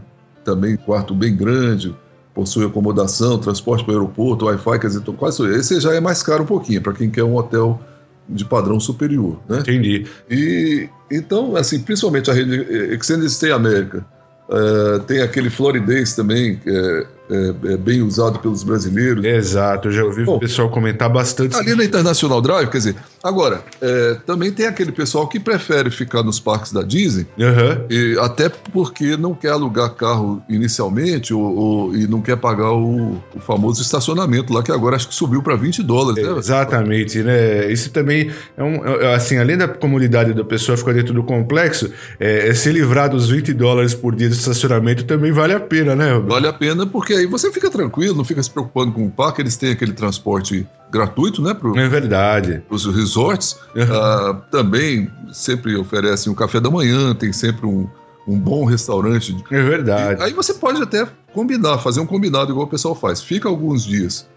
também 0.50 0.75
quarto 0.75 1.13
bem 1.13 1.36
grande, 1.36 1.96
possui 2.34 2.65
acomodação, 2.65 3.38
transporte 3.38 3.84
para 3.84 3.94
o 3.94 3.98
aeroporto, 3.98 4.46
Wi-Fi, 4.46 4.79
quer 4.79 4.88
dizer, 4.88 5.01
quase 5.18 5.44
esse 5.46 5.79
já 5.79 5.94
é 5.94 6.00
mais 6.00 6.24
caro 6.24 6.44
um 6.44 6.48
pouquinho 6.48 6.82
para 6.82 6.94
quem 6.94 7.10
quer 7.10 7.24
um 7.24 7.36
hotel 7.36 7.79
de 8.27 8.46
padrão 8.46 8.79
superior, 8.79 9.39
né? 9.48 9.60
Entendi. 9.60 10.06
E 10.29 10.89
então, 11.12 11.56
assim, 11.56 11.79
principalmente 11.79 12.29
a 12.29 12.34
rede 12.34 12.56
Extended 12.94 13.29
Stay 13.29 13.51
América, 13.51 14.06
uh, 14.48 15.00
tem 15.01 15.22
aquele 15.22 15.50
Floridez 15.50 16.15
também, 16.15 16.58
que 16.58 16.70
é 16.70 17.08
é, 17.29 17.74
é, 17.74 17.77
bem 17.77 18.01
usado 18.01 18.39
pelos 18.39 18.63
brasileiros. 18.63 19.24
Exato, 19.24 19.89
eu 19.89 19.91
já 19.91 20.03
ouvi 20.03 20.25
Bom, 20.25 20.38
o 20.38 20.39
pessoal 20.39 20.69
comentar 20.69 21.09
bastante. 21.09 21.55
Ali 21.55 21.75
na 21.75 21.83
International 21.83 22.41
Drive, 22.41 22.69
quer 22.69 22.77
dizer, 22.77 22.95
agora, 23.24 23.62
é, 23.81 24.17
também 24.25 24.51
tem 24.51 24.65
aquele 24.65 24.91
pessoal 24.91 25.27
que 25.27 25.39
prefere 25.39 25.91
ficar 25.91 26.24
nos 26.24 26.39
parques 26.39 26.71
da 26.71 26.81
Disney, 26.81 27.27
uhum. 27.38 27.86
e, 27.89 28.17
até 28.19 28.50
porque 28.50 29.15
não 29.15 29.36
quer 29.36 29.51
alugar 29.51 29.91
carro 29.91 30.41
inicialmente 30.50 31.33
ou, 31.33 31.55
ou 31.55 31.95
e 31.95 32.07
não 32.07 32.21
quer 32.21 32.38
pagar 32.38 32.71
o, 32.71 33.21
o, 33.36 33.39
famoso 33.39 33.81
estacionamento 33.81 34.51
lá, 34.51 34.63
que 34.63 34.71
agora 34.71 34.95
acho 34.95 35.09
que 35.09 35.15
subiu 35.15 35.43
para 35.43 35.55
20 35.55 35.83
dólares. 35.83 36.24
Né? 36.24 36.38
Exatamente, 36.38 37.21
né? 37.21 37.71
Isso 37.71 37.91
também 37.91 38.31
é 38.57 38.63
um. 38.63 38.83
É, 38.86 39.13
assim, 39.13 39.38
além 39.38 39.57
da 39.57 39.67
comunidade 39.67 40.33
da 40.33 40.43
pessoa 40.43 40.75
ficar 40.77 40.93
dentro 40.93 41.13
do 41.13 41.24
complexo, 41.24 41.91
é, 42.19 42.50
é 42.50 42.53
se 42.53 42.71
livrar 42.71 43.09
dos 43.09 43.29
20 43.29 43.53
dólares 43.53 43.93
por 43.93 44.15
dia 44.15 44.29
de 44.29 44.36
estacionamento 44.36 45.03
também 45.03 45.31
vale 45.31 45.53
a 45.53 45.59
pena, 45.59 45.95
né, 45.95 46.13
Roberto? 46.13 46.29
Vale 46.29 46.48
a 46.48 46.53
pena 46.53 46.86
porque 46.88 47.18
aí 47.19 47.25
você 47.25 47.51
fica 47.51 47.69
tranquilo, 47.69 48.15
não 48.15 48.23
fica 48.23 48.41
se 48.41 48.49
preocupando 48.49 48.91
com 48.91 49.05
o 49.05 49.11
parque, 49.11 49.41
eles 49.41 49.57
têm 49.57 49.71
aquele 49.71 49.93
transporte 49.93 50.67
gratuito, 50.91 51.41
né? 51.41 51.53
Pro, 51.53 51.77
é 51.77 51.88
verdade. 51.88 52.63
Os 52.69 52.85
resorts. 52.85 53.57
Uhum. 53.75 53.83
Uh, 53.83 54.41
também 54.51 55.09
sempre 55.31 55.75
oferecem 55.75 56.31
um 56.31 56.35
café 56.35 56.59
da 56.59 56.69
manhã, 56.69 57.13
tem 57.13 57.31
sempre 57.31 57.65
um, 57.65 57.88
um 58.27 58.38
bom 58.38 58.65
restaurante. 58.65 59.35
É 59.51 59.61
verdade. 59.61 60.21
E 60.21 60.25
aí 60.25 60.33
você 60.33 60.53
pode 60.53 60.81
até 60.81 61.07
combinar, 61.33 61.77
fazer 61.79 61.99
um 61.99 62.05
combinado 62.05 62.51
igual 62.51 62.65
o 62.65 62.69
pessoal 62.69 62.95
faz. 62.95 63.21
Fica 63.21 63.47
alguns 63.47 63.83
dias 63.85 64.27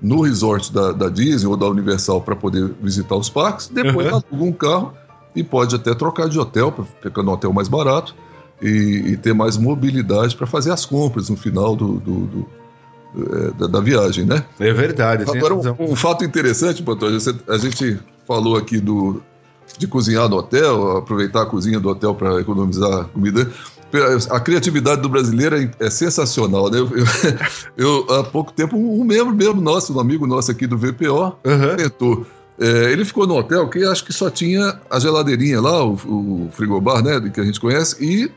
no 0.00 0.22
resort 0.22 0.72
da, 0.72 0.92
da 0.92 1.08
Disney 1.08 1.48
ou 1.48 1.56
da 1.56 1.66
Universal 1.66 2.20
para 2.20 2.36
poder 2.36 2.70
visitar 2.80 3.16
os 3.16 3.30
parques, 3.30 3.68
depois 3.68 4.06
uhum. 4.06 4.22
aluga 4.30 4.44
um 4.44 4.52
carro 4.52 4.94
e 5.34 5.42
pode 5.42 5.74
até 5.74 5.94
trocar 5.94 6.28
de 6.28 6.38
hotel 6.38 6.72
para 6.72 6.84
ficar 6.84 7.22
no 7.22 7.32
hotel 7.32 7.52
mais 7.52 7.68
barato 7.68 8.14
e, 8.60 9.12
e 9.12 9.16
ter 9.16 9.34
mais 9.34 9.56
mobilidade 9.56 10.36
para 10.36 10.46
fazer 10.46 10.72
as 10.72 10.84
compras 10.84 11.28
no 11.28 11.36
final 11.36 11.76
do, 11.76 11.94
do, 11.94 12.20
do 12.26 12.46
é, 13.16 13.50
da, 13.52 13.66
da, 13.66 13.80
viagem, 13.80 14.24
né? 14.24 14.44
É 14.58 14.72
verdade. 14.72 15.24
Agora, 15.28 15.54
um, 15.54 15.92
um, 15.92 15.96
fato 15.96 16.24
interessante, 16.24 16.82
Pantoja, 16.82 17.34
a 17.48 17.56
gente 17.56 17.98
falou 18.26 18.56
aqui 18.56 18.78
do, 18.78 19.22
de 19.78 19.86
cozinhar 19.86 20.28
no 20.28 20.36
hotel, 20.36 20.98
aproveitar 20.98 21.42
a 21.42 21.46
cozinha 21.46 21.80
do 21.80 21.88
hotel 21.88 22.14
para 22.14 22.40
economizar 22.40 23.04
comida. 23.06 23.50
A 24.30 24.40
criatividade 24.40 25.00
do 25.00 25.08
brasileiro 25.08 25.56
é, 25.56 25.70
é 25.80 25.88
sensacional, 25.88 26.70
né? 26.70 26.78
Eu, 26.78 26.90
eu, 26.94 27.04
eu, 28.08 28.14
há 28.14 28.24
pouco 28.24 28.52
tempo, 28.52 28.76
um 28.76 29.02
membro 29.04 29.34
mesmo 29.34 29.60
nosso, 29.60 29.96
um 29.96 30.00
amigo 30.00 30.26
nosso 30.26 30.50
aqui 30.50 30.66
do 30.66 30.76
VPO, 30.76 31.38
uhum. 31.44 31.76
comentou. 31.76 32.26
É, 32.58 32.90
ele 32.90 33.04
ficou 33.04 33.26
no 33.26 33.36
hotel 33.36 33.68
que 33.68 33.84
acho 33.84 34.04
que 34.04 34.12
só 34.12 34.30
tinha 34.30 34.78
a 34.90 34.98
geladeirinha 34.98 35.60
lá, 35.60 35.84
o, 35.84 35.92
o 35.94 36.48
frigobar, 36.52 37.02
né, 37.02 37.20
que 37.32 37.40
a 37.40 37.44
gente 37.44 37.60
conhece, 37.60 38.02
e 38.02 38.30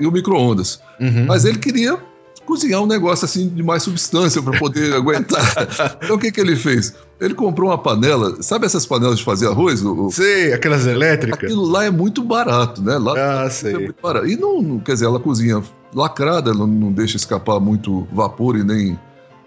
e 0.00 0.06
o 0.06 0.12
micro-ondas. 0.12 0.80
Uhum. 0.98 1.26
Mas 1.26 1.44
ele 1.44 1.58
queria 1.58 1.98
cozinhar 2.46 2.82
um 2.82 2.86
negócio 2.86 3.24
assim 3.24 3.48
de 3.48 3.62
mais 3.62 3.84
substância 3.84 4.42
para 4.42 4.58
poder 4.58 4.92
aguentar. 4.96 5.54
Então 6.02 6.16
o 6.16 6.18
que, 6.18 6.32
que 6.32 6.40
ele 6.40 6.56
fez? 6.56 6.94
Ele 7.20 7.34
comprou 7.34 7.70
uma 7.70 7.78
panela, 7.78 8.42
sabe 8.42 8.66
essas 8.66 8.84
panelas 8.86 9.18
de 9.18 9.24
fazer 9.24 9.46
arroz? 9.46 9.84
O, 9.84 10.10
sei, 10.10 10.52
aquelas 10.52 10.86
elétricas. 10.86 11.44
Aquilo 11.44 11.64
lá 11.64 11.84
é 11.84 11.90
muito 11.90 12.22
barato, 12.22 12.82
né? 12.82 12.96
Lá 12.98 13.44
ah, 13.44 13.50
sei. 13.50 13.74
É 13.74 13.78
muito 13.78 14.02
barato. 14.02 14.26
E 14.26 14.36
não, 14.36 14.80
quer 14.80 14.94
dizer, 14.94 15.04
ela 15.04 15.20
cozinha 15.20 15.62
lacrada, 15.94 16.50
ela 16.50 16.66
não 16.66 16.90
deixa 16.90 17.16
escapar 17.16 17.60
muito 17.60 18.08
vapor 18.12 18.56
e 18.56 18.64
nem, 18.64 18.98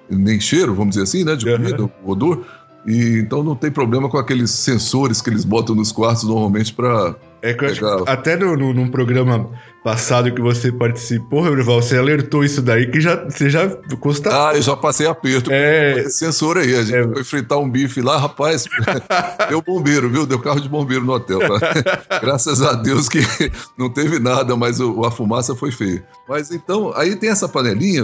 nem 0.10 0.40
cheiro, 0.40 0.74
vamos 0.74 0.96
dizer 0.96 1.04
assim, 1.04 1.24
né? 1.24 1.36
De 1.36 1.46
comida, 1.46 1.82
uhum. 1.84 1.90
odor. 2.06 2.46
E 2.86 3.20
então 3.20 3.44
não 3.44 3.56
tem 3.56 3.72
problema 3.72 4.10
com 4.10 4.18
aqueles 4.18 4.52
sensores 4.52 5.22
que 5.22 5.30
eles 5.30 5.44
botam 5.44 5.74
nos 5.74 5.92
quartos 5.92 6.24
normalmente 6.24 6.74
para 6.74 7.16
é 7.44 7.54
que 7.54 7.66
até 8.08 8.38
no, 8.38 8.56
no, 8.56 8.74
num 8.74 8.90
programa 8.90 9.50
passado 9.84 10.34
que 10.34 10.42
você 10.42 10.72
participou, 10.72 11.44
Rival, 11.54 11.82
você 11.82 11.98
alertou 11.98 12.42
isso 12.42 12.62
daí 12.62 12.90
que 12.90 13.02
já, 13.02 13.18
você 13.26 13.50
já 13.50 13.68
custa. 14.00 14.30
Ah, 14.32 14.56
eu 14.56 14.62
já 14.62 14.78
passei 14.78 15.06
aperto 15.06 15.52
é... 15.52 16.08
sensor 16.08 16.58
aí. 16.58 16.74
A 16.74 16.84
gente 16.84 16.96
é... 16.96 17.14
foi 17.16 17.24
fritar 17.26 17.60
um 17.60 17.70
bife 17.70 18.02
lá, 18.02 18.18
rapaz. 18.18 18.64
deu 19.50 19.62
bombeiro, 19.62 20.10
viu? 20.10 20.26
Deu 20.26 20.40
carro 20.40 20.62
de 20.62 20.70
bombeiro 20.70 21.04
no 21.04 21.12
hotel. 21.12 21.40
Tá? 21.40 21.60
Graças 22.24 22.62
a 22.62 22.76
Deus 22.76 23.10
que 23.10 23.20
não 23.78 23.90
teve 23.90 24.20
nada, 24.20 24.56
mas 24.56 24.80
o, 24.80 25.04
a 25.04 25.12
fumaça 25.12 25.54
foi 25.54 25.74
feia. 25.74 26.02
Mas 26.30 26.50
então, 26.50 26.94
aí 26.96 27.14
tem 27.18 27.30
essa 27.30 27.50
panelinha, 27.50 28.04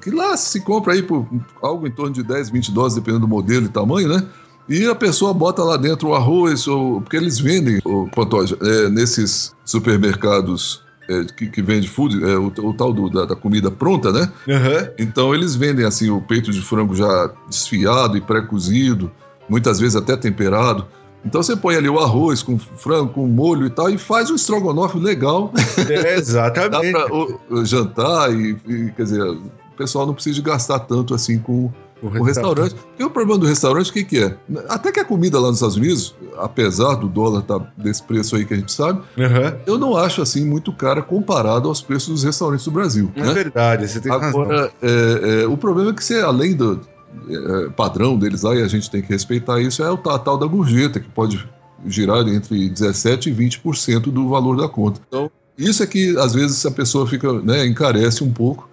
que 0.00 0.10
lá 0.10 0.34
se 0.34 0.62
compra 0.62 0.94
aí 0.94 1.02
por 1.02 1.28
algo 1.60 1.86
em 1.86 1.90
torno 1.90 2.14
de 2.14 2.22
10, 2.22 2.48
20 2.48 2.72
dólares, 2.72 2.94
dependendo 2.94 3.26
do 3.26 3.28
modelo 3.28 3.66
e 3.66 3.68
tamanho, 3.68 4.08
né? 4.08 4.26
E 4.68 4.86
a 4.86 4.94
pessoa 4.94 5.32
bota 5.32 5.62
lá 5.64 5.76
dentro 5.76 6.08
o 6.08 6.14
arroz, 6.14 6.66
ou, 6.68 7.00
porque 7.00 7.16
eles 7.16 7.38
vendem, 7.38 7.80
o 7.84 8.08
Pantoja, 8.08 8.56
é, 8.60 8.88
nesses 8.90 9.54
supermercados 9.64 10.82
é, 11.08 11.24
que, 11.24 11.46
que 11.48 11.62
vende 11.62 11.88
food, 11.88 12.22
é, 12.22 12.36
o, 12.36 12.48
o 12.48 12.74
tal 12.74 12.92
do, 12.92 13.08
da, 13.08 13.24
da, 13.24 13.34
comida 13.34 13.70
pronta, 13.70 14.12
né? 14.12 14.30
Uhum. 14.46 14.90
Então 14.98 15.34
eles 15.34 15.56
vendem 15.56 15.86
assim 15.86 16.10
o 16.10 16.20
peito 16.20 16.52
de 16.52 16.60
frango 16.60 16.94
já 16.94 17.30
desfiado 17.48 18.16
e 18.18 18.20
pré-cozido, 18.20 19.10
muitas 19.48 19.80
vezes 19.80 19.96
até 19.96 20.16
temperado. 20.16 20.86
Então 21.24 21.42
você 21.42 21.56
põe 21.56 21.76
ali 21.76 21.88
o 21.88 21.98
arroz 21.98 22.42
com 22.42 22.58
frango, 22.58 23.12
com 23.12 23.26
molho 23.26 23.66
e 23.66 23.70
tal, 23.70 23.88
e 23.88 23.96
faz 23.96 24.30
um 24.30 24.34
estrogonofe 24.34 24.98
legal. 24.98 25.52
É, 25.88 26.14
exatamente. 26.16 26.92
Dá 26.92 27.06
pra 27.08 27.64
jantar 27.64 28.32
e, 28.32 28.56
e, 28.66 28.92
quer 28.94 29.02
dizer, 29.04 29.22
o 29.22 29.50
pessoal 29.76 30.06
não 30.06 30.14
precisa 30.14 30.40
gastar 30.42 30.80
tanto 30.80 31.14
assim 31.14 31.38
com 31.38 31.72
o, 32.02 32.22
restaurante. 32.22 32.74
Porque 32.74 33.04
o 33.04 33.10
problema 33.10 33.38
do 33.38 33.46
restaurante, 33.46 33.90
o 33.90 33.92
que, 33.92 34.04
que 34.04 34.18
é? 34.18 34.36
Até 34.68 34.92
que 34.92 35.00
a 35.00 35.04
comida 35.04 35.38
lá 35.40 35.48
nos 35.48 35.56
Estados 35.56 35.76
Unidos, 35.76 36.14
apesar 36.36 36.94
do 36.96 37.08
dólar 37.08 37.40
estar 37.40 37.58
tá 37.58 37.72
desse 37.76 38.02
preço 38.02 38.36
aí 38.36 38.44
que 38.44 38.54
a 38.54 38.56
gente 38.56 38.72
sabe, 38.72 39.00
uhum. 39.16 39.58
eu 39.66 39.78
não 39.78 39.96
acho 39.96 40.22
assim 40.22 40.44
muito 40.44 40.72
cara 40.72 41.02
comparado 41.02 41.68
aos 41.68 41.80
preços 41.80 42.08
dos 42.08 42.24
restaurantes 42.24 42.64
do 42.64 42.70
Brasil. 42.70 43.10
É 43.16 43.22
né? 43.22 43.32
verdade, 43.32 43.88
você 43.88 44.00
tem 44.00 44.12
Agora, 44.12 44.56
razão. 44.56 44.70
É, 44.82 45.42
é, 45.42 45.46
o 45.46 45.56
problema 45.56 45.90
é 45.90 45.92
que 45.92 46.04
você, 46.04 46.20
além 46.20 46.54
do 46.54 46.80
é, 47.28 47.70
padrão 47.70 48.16
deles 48.16 48.42
lá, 48.42 48.54
e 48.54 48.62
a 48.62 48.68
gente 48.68 48.90
tem 48.90 49.02
que 49.02 49.08
respeitar 49.08 49.60
isso, 49.60 49.82
é 49.82 49.90
o 49.90 49.96
tal 49.96 50.38
da 50.38 50.46
gorjeta, 50.46 51.00
que 51.00 51.08
pode 51.08 51.48
girar 51.86 52.26
entre 52.28 52.70
17% 52.70 53.26
e 53.26 53.32
20% 53.32 54.10
do 54.10 54.28
valor 54.28 54.56
da 54.56 54.68
conta. 54.68 55.00
Então, 55.06 55.30
isso 55.56 55.82
é 55.82 55.86
que 55.86 56.16
às 56.18 56.34
vezes 56.34 56.64
a 56.64 56.70
pessoa 56.70 57.06
fica, 57.06 57.32
né, 57.32 57.66
encarece 57.66 58.22
um 58.22 58.32
pouco. 58.32 58.68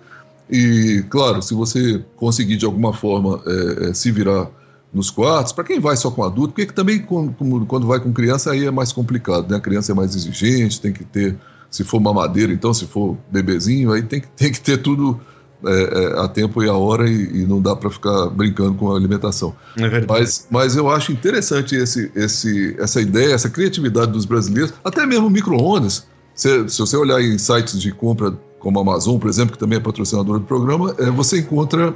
E, 0.50 1.04
claro, 1.10 1.42
se 1.42 1.54
você 1.54 2.04
conseguir 2.16 2.58
de 2.58 2.66
alguma 2.66 2.94
forma 2.94 3.42
é, 3.46 3.90
é, 3.90 3.94
se 3.94 4.12
virar 4.12 4.50
nos 4.94 5.10
quartos, 5.10 5.52
para 5.52 5.64
quem 5.64 5.80
vai 5.80 5.98
só 5.98 6.10
com 6.10 6.24
adulto, 6.24 6.54
porque 6.54 6.72
também 6.72 7.00
quando, 7.00 7.66
quando 7.66 7.86
vai 7.86 8.00
com 8.00 8.14
criança 8.14 8.52
aí 8.52 8.66
é 8.66 8.72
mais 8.72 8.94
complicado, 8.94 9.50
né? 9.50 9.58
A 9.58 9.60
criança 9.60 9.92
é 9.92 9.96
mais 9.96 10.16
exigente, 10.16 10.80
tem 10.80 10.94
que 10.94 11.04
ter, 11.04 11.36
se 11.70 11.84
for 11.84 12.00
mamadeira, 12.00 12.54
então, 12.54 12.74
se 12.74 12.86
for 12.86 13.18
bebezinho, 13.30 13.92
aí 13.92 14.04
tem 14.04 14.22
que, 14.22 14.28
tem 14.28 14.52
que 14.52 14.62
ter 14.62 14.78
tudo 14.78 15.20
é, 15.66 15.70
é, 15.70 16.20
a 16.20 16.28
tempo 16.28 16.64
e 16.64 16.70
a 16.70 16.74
hora 16.74 17.10
e, 17.10 17.42
e 17.42 17.46
não 17.46 17.62
dá 17.62 17.76
para 17.76 17.90
ficar 17.90 18.28
brincando 18.28 18.76
com 18.76 18.92
a 18.92 18.96
alimentação. 18.96 19.56
É. 19.78 20.06
Mas, 20.08 20.48
mas 20.50 20.76
eu 20.76 20.90
acho 20.90 21.12
interessante 21.12 21.76
esse, 21.76 22.12
esse, 22.16 22.76
essa 22.80 23.02
ideia, 23.02 23.34
essa 23.34 23.50
criatividade 23.50 24.12
dos 24.12 24.26
brasileiros, 24.26 24.74
até 24.84 25.06
mesmo 25.06 25.30
micro-ondas. 25.30 26.06
Se, 26.34 26.70
se 26.70 26.80
você 26.80 26.96
olhar 26.96 27.22
em 27.22 27.38
sites 27.38 27.82
de 27.82 27.92
compra 27.92 28.38
como 28.66 28.80
a 28.80 28.82
Amazon, 28.82 29.20
por 29.20 29.30
exemplo, 29.30 29.54
que 29.54 29.60
também 29.60 29.78
é 29.78 29.80
patrocinadora 29.80 30.40
do 30.40 30.46
programa, 30.46 30.96
é, 30.98 31.12
você 31.12 31.38
encontra 31.38 31.96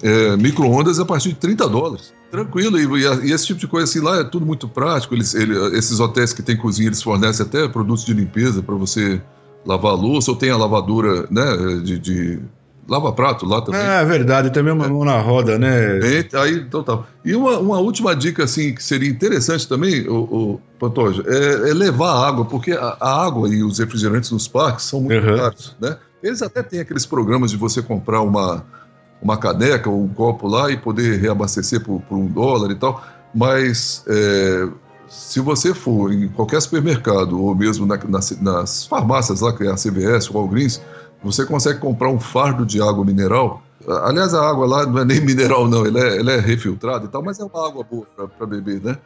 é, 0.00 0.36
micro-ondas 0.38 1.00
a 1.00 1.04
partir 1.04 1.30
de 1.30 1.34
30 1.34 1.68
dólares. 1.68 2.14
Tranquilo, 2.30 2.78
e, 2.78 3.02
e, 3.26 3.32
esse 3.32 3.46
tipo 3.46 3.58
de 3.58 3.66
coisa 3.66 3.82
assim 3.82 3.98
lá 3.98 4.20
é 4.20 4.22
tudo 4.22 4.46
muito 4.46 4.68
prático. 4.68 5.12
Eles, 5.12 5.34
ele, 5.34 5.76
esses 5.76 5.98
hotéis 5.98 6.32
que 6.32 6.40
têm 6.40 6.56
cozinha, 6.56 6.86
eles 6.86 7.02
fornecem 7.02 7.44
até 7.44 7.66
produtos 7.66 8.04
de 8.04 8.14
limpeza 8.14 8.62
para 8.62 8.76
você 8.76 9.20
lavar 9.66 9.90
a 9.90 9.96
louça, 9.96 10.30
ou 10.30 10.36
tem 10.36 10.50
a 10.50 10.56
lavadura 10.56 11.26
né, 11.28 11.80
de, 11.82 11.98
de 11.98 12.38
lava-prato 12.88 13.46
lá 13.46 13.60
também. 13.62 13.80
É 13.80 14.04
verdade, 14.04 14.50
também 14.50 14.72
uma 14.72 14.88
mão 14.88 15.04
na 15.04 15.18
roda, 15.20 15.58
né? 15.58 15.98
É, 15.98 16.28
aí, 16.38 16.54
então 16.56 16.82
tá. 16.82 17.02
E 17.24 17.34
uma, 17.34 17.58
uma 17.58 17.78
última 17.78 18.14
dica, 18.14 18.44
assim, 18.44 18.74
que 18.74 18.82
seria 18.82 19.08
interessante 19.08 19.68
também, 19.68 20.08
o, 20.08 20.14
o 20.14 20.60
Pantoja, 20.78 21.22
é, 21.26 21.70
é, 21.70 21.74
levar 21.74 22.26
água, 22.26 22.44
porque 22.44 22.72
a, 22.72 22.96
a, 23.00 23.26
água 23.26 23.48
e 23.48 23.62
os 23.62 23.78
refrigerantes 23.78 24.30
nos 24.30 24.46
parques 24.46 24.84
são 24.84 25.00
muito 25.00 25.26
uhum. 25.26 25.36
caros, 25.36 25.76
né? 25.80 25.96
Eles 26.22 26.42
até 26.42 26.62
têm 26.62 26.80
aqueles 26.80 27.04
programas 27.04 27.50
de 27.50 27.56
você 27.56 27.82
comprar 27.82 28.22
uma, 28.22 28.64
uma 29.20 29.36
caneca 29.36 29.90
ou 29.90 30.02
um 30.02 30.08
copo 30.08 30.48
lá 30.48 30.70
e 30.70 30.76
poder 30.76 31.20
reabastecer 31.20 31.82
por, 31.82 32.00
por 32.02 32.16
um 32.16 32.26
dólar 32.26 32.70
e 32.70 32.74
tal, 32.74 33.02
mas 33.34 34.04
é, 34.08 34.68
se 35.08 35.40
você 35.40 35.74
for 35.74 36.12
em 36.12 36.28
qualquer 36.28 36.60
supermercado 36.60 37.40
ou 37.40 37.54
mesmo 37.54 37.86
na, 37.86 37.98
nas, 38.08 38.30
nas 38.40 38.86
farmácias 38.86 39.40
lá, 39.40 39.52
que 39.52 39.64
é 39.64 39.70
a 39.70 39.74
CVS, 39.74 40.30
o 40.30 40.34
Walgreens, 40.34 40.80
você 41.24 41.44
consegue 41.46 41.80
comprar 41.80 42.10
um 42.10 42.20
fardo 42.20 42.66
de 42.66 42.80
água 42.80 43.04
mineral. 43.04 43.62
Aliás, 44.04 44.34
a 44.34 44.48
água 44.48 44.66
lá 44.66 44.86
não 44.86 44.98
é 44.98 45.04
nem 45.04 45.20
mineral, 45.24 45.66
não, 45.66 45.84
ela 45.84 46.00
é, 46.00 46.18
ela 46.18 46.32
é 46.32 46.40
refiltrada 46.40 47.06
e 47.06 47.08
tal, 47.08 47.22
mas 47.22 47.38
é 47.40 47.44
uma 47.44 47.66
água 47.66 47.84
boa 47.84 48.06
para 48.38 48.46
beber, 48.46 48.80
né? 48.82 48.98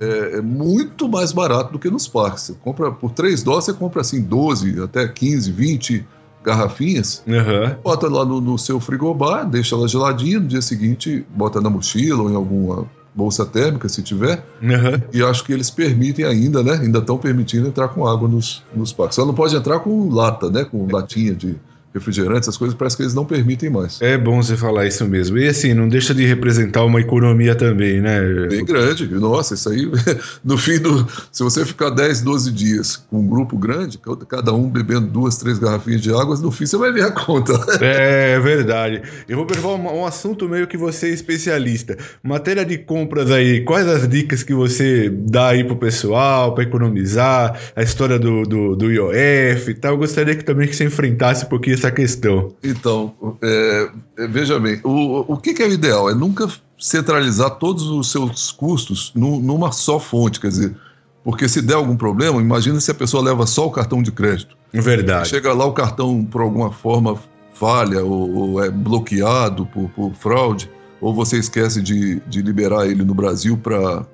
É, 0.00 0.38
é, 0.38 0.40
muito 0.40 1.08
mais 1.08 1.30
barato 1.30 1.72
do 1.72 1.78
que 1.78 1.90
nos 1.90 2.08
parques. 2.08 2.44
Você 2.44 2.54
compra 2.54 2.90
por 2.90 3.12
3 3.12 3.42
dólares, 3.42 3.66
você 3.66 3.74
compra 3.74 4.00
assim 4.00 4.22
12, 4.22 4.82
até 4.82 5.06
15, 5.06 5.52
20 5.52 6.06
garrafinhas, 6.42 7.22
uhum. 7.26 7.76
bota 7.84 8.08
lá 8.08 8.24
no, 8.24 8.40
no, 8.40 8.58
seu 8.58 8.80
frigobar, 8.80 9.46
deixa 9.46 9.74
ela 9.74 9.86
geladinha, 9.86 10.40
no 10.40 10.46
dia 10.46 10.62
seguinte 10.62 11.26
bota 11.28 11.60
na 11.60 11.68
mochila 11.68 12.22
ou 12.22 12.30
em 12.30 12.34
alguma 12.34 12.86
bolsa 13.14 13.44
térmica, 13.44 13.88
se 13.88 14.02
tiver. 14.02 14.44
Uhum. 14.62 15.02
E 15.12 15.22
acho 15.22 15.44
que 15.44 15.52
eles 15.52 15.70
permitem 15.70 16.24
ainda, 16.24 16.62
né? 16.62 16.74
Ainda 16.74 16.98
estão 16.98 17.18
permitindo 17.18 17.68
entrar 17.68 17.88
com 17.88 18.06
água 18.06 18.28
nos, 18.28 18.62
nos 18.74 18.92
parques. 18.92 19.16
Só 19.16 19.26
não 19.26 19.34
pode 19.34 19.54
entrar 19.56 19.80
com 19.80 20.08
lata, 20.08 20.50
né? 20.50 20.64
Com 20.64 20.86
latinha 20.90 21.34
de, 21.34 21.56
refrigerantes, 21.92 22.42
essas 22.42 22.56
coisas, 22.56 22.76
parece 22.76 22.96
que 22.96 23.02
eles 23.02 23.14
não 23.14 23.24
permitem 23.24 23.68
mais. 23.68 24.00
É 24.00 24.16
bom 24.16 24.42
você 24.42 24.56
falar 24.56 24.86
isso 24.86 25.06
mesmo. 25.06 25.38
E 25.38 25.48
assim, 25.48 25.74
não 25.74 25.88
deixa 25.88 26.14
de 26.14 26.24
representar 26.24 26.84
uma 26.84 27.00
economia 27.00 27.54
também, 27.54 28.00
né? 28.00 28.20
Bem 28.48 28.64
grande. 28.64 29.06
Nossa, 29.08 29.54
isso 29.54 29.68
aí, 29.68 29.90
no 30.44 30.56
fim 30.56 30.78
do. 30.78 31.06
Se 31.32 31.42
você 31.42 31.64
ficar 31.64 31.90
10, 31.90 32.22
12 32.22 32.52
dias 32.52 32.96
com 32.96 33.20
um 33.20 33.26
grupo 33.26 33.56
grande, 33.56 33.98
cada 34.28 34.52
um 34.52 34.68
bebendo 34.68 35.06
duas, 35.06 35.36
três 35.36 35.58
garrafinhas 35.58 36.00
de 36.00 36.10
água, 36.10 36.36
no 36.38 36.50
fim 36.50 36.66
você 36.66 36.76
vai 36.76 36.92
ver 36.92 37.04
a 37.04 37.10
conta. 37.10 37.58
É, 37.80 38.32
é 38.32 38.40
verdade. 38.40 39.02
Eu 39.28 39.36
vou 39.36 39.46
perguntar 39.46 39.68
um, 39.68 40.00
um 40.00 40.06
assunto 40.06 40.48
meio 40.48 40.66
que 40.66 40.76
você 40.76 41.06
é 41.06 41.10
especialista. 41.10 41.96
Matéria 42.22 42.64
de 42.64 42.76
compras 42.78 43.30
aí, 43.30 43.62
quais 43.62 43.86
as 43.86 44.06
dicas 44.06 44.42
que 44.42 44.52
você 44.52 45.08
dá 45.08 45.48
aí 45.48 45.64
pro 45.64 45.76
pessoal 45.76 46.54
para 46.54 46.64
economizar? 46.64 47.58
A 47.74 47.82
história 47.82 48.18
do, 48.18 48.42
do, 48.42 48.76
do 48.76 48.92
IOF 48.92 49.70
e 49.70 49.74
tal. 49.74 49.92
Eu 49.92 49.98
gostaria 49.98 50.34
que 50.34 50.44
também 50.44 50.68
que 50.68 50.76
você 50.76 50.84
enfrentasse 50.84 51.46
um 51.46 51.48
pouquinho 51.48 51.79
essa 51.80 51.90
questão? 51.90 52.54
Então, 52.62 53.14
é, 53.42 53.90
é, 54.18 54.26
veja 54.26 54.58
bem, 54.58 54.80
o, 54.84 55.34
o 55.34 55.36
que, 55.36 55.54
que, 55.54 55.62
é 55.62 55.66
o 55.66 55.72
ideal? 55.72 56.10
É 56.10 56.14
nunca 56.14 56.48
centralizar 56.78 57.50
todos 57.50 57.84
os 57.88 58.10
seus 58.10 58.52
custos 58.52 59.12
no, 59.14 59.40
numa 59.40 59.72
só 59.72 59.98
fonte, 59.98 60.40
quer 60.40 60.48
dizer, 60.48 60.74
porque 61.22 61.48
se 61.48 61.60
der 61.60 61.74
algum 61.74 61.96
problema, 61.96 62.40
imagina 62.40 62.80
se 62.80 62.90
a 62.90 62.94
pessoa 62.94 63.22
leva 63.22 63.46
só 63.46 63.66
o 63.66 63.70
cartão 63.70 64.02
de 64.02 64.10
crédito. 64.10 64.56
Verdade. 64.72 65.28
Chega 65.28 65.52
lá, 65.52 65.64
o 65.64 65.72
cartão 65.72 66.24
por 66.24 66.40
alguma 66.40 66.72
forma 66.72 67.18
falha 67.52 68.02
ou, 68.02 68.34
ou 68.34 68.64
é 68.64 68.70
bloqueado 68.70 69.66
por, 69.66 69.90
por, 69.90 70.14
fraude, 70.14 70.70
ou 71.00 71.14
você 71.14 71.38
esquece 71.38 71.82
de, 71.82 72.20
de 72.20 72.40
liberar 72.40 72.86
ele 72.86 73.04
no 73.04 73.14
Brasil 73.14 73.56
para 73.56 74.06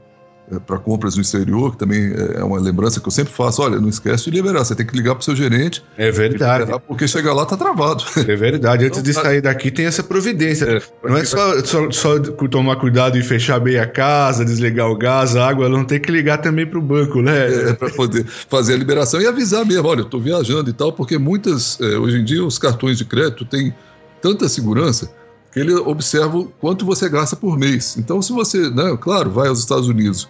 para 0.66 0.78
compras 0.78 1.16
no 1.16 1.22
exterior, 1.22 1.72
que 1.72 1.78
também 1.78 2.12
é 2.35 2.42
uma 2.42 2.61
lembrança 2.61 3.00
que 3.00 3.06
eu 3.06 3.11
sempre 3.11 3.32
faço. 3.32 3.62
Olha, 3.62 3.80
não 3.80 3.88
esquece 3.88 4.24
de 4.24 4.30
liberar, 4.30 4.64
você 4.64 4.74
tem 4.74 4.87
que 4.87 4.96
ligar 4.96 5.14
para 5.14 5.20
o 5.20 5.24
seu 5.24 5.35
gerente. 5.35 5.82
É 5.98 6.11
verdade. 6.11 6.70
Porque 6.87 7.09
chegar 7.09 7.35
lá 7.35 7.44
tá 7.44 7.56
travado. 7.56 8.04
É 8.28 8.37
verdade. 8.37 8.85
Antes 8.85 8.98
então, 8.98 9.11
de 9.11 9.14
tá 9.14 9.22
sair 9.22 9.40
daqui 9.40 9.70
tem 9.70 9.87
essa 9.87 10.02
providência. 10.02 10.64
É, 10.64 11.09
não 11.09 11.16
é 11.16 11.24
só, 11.24 11.62
só, 11.64 11.90
só, 11.90 12.18
tomar 12.48 12.76
cuidado 12.76 13.18
e 13.18 13.22
fechar 13.22 13.59
bem 13.59 13.78
a 13.78 13.87
casa, 13.87 14.44
desligar 14.44 14.88
o 14.88 14.96
gás, 14.96 15.37
a 15.37 15.48
água, 15.48 15.68
não 15.68 15.85
tem 15.85 16.00
que 16.00 16.11
ligar 16.11 16.38
também 16.38 16.66
para 16.66 16.78
o 16.78 16.82
banco, 16.82 17.20
né? 17.20 17.70
É, 17.70 17.72
para 17.72 17.90
poder 17.90 18.24
fazer 18.26 18.74
a 18.74 18.76
liberação 18.76 19.20
e 19.20 19.26
avisar 19.26 19.64
mesmo. 19.64 19.88
Olha, 19.88 20.00
eu 20.00 20.04
estou 20.04 20.20
viajando 20.20 20.70
e 20.70 20.72
tal, 20.72 20.92
porque 20.92 21.18
muitas, 21.18 21.80
é, 21.80 21.98
hoje 21.98 22.18
em 22.18 22.24
dia, 22.24 22.44
os 22.44 22.59
cartões 22.59 22.98
de 22.98 23.04
crédito 23.04 23.44
têm 23.44 23.74
tanta 24.20 24.48
segurança 24.48 25.11
que 25.52 25.61
ele 25.61 25.74
observa 25.74 26.46
quanto 26.61 26.85
você 26.85 27.09
gasta 27.09 27.35
por 27.35 27.59
mês. 27.59 27.96
Então, 27.96 28.20
se 28.20 28.32
você, 28.32 28.68
né, 28.70 28.96
claro, 29.00 29.30
vai 29.30 29.48
aos 29.48 29.59
Estados 29.61 29.88
Unidos 29.88 30.28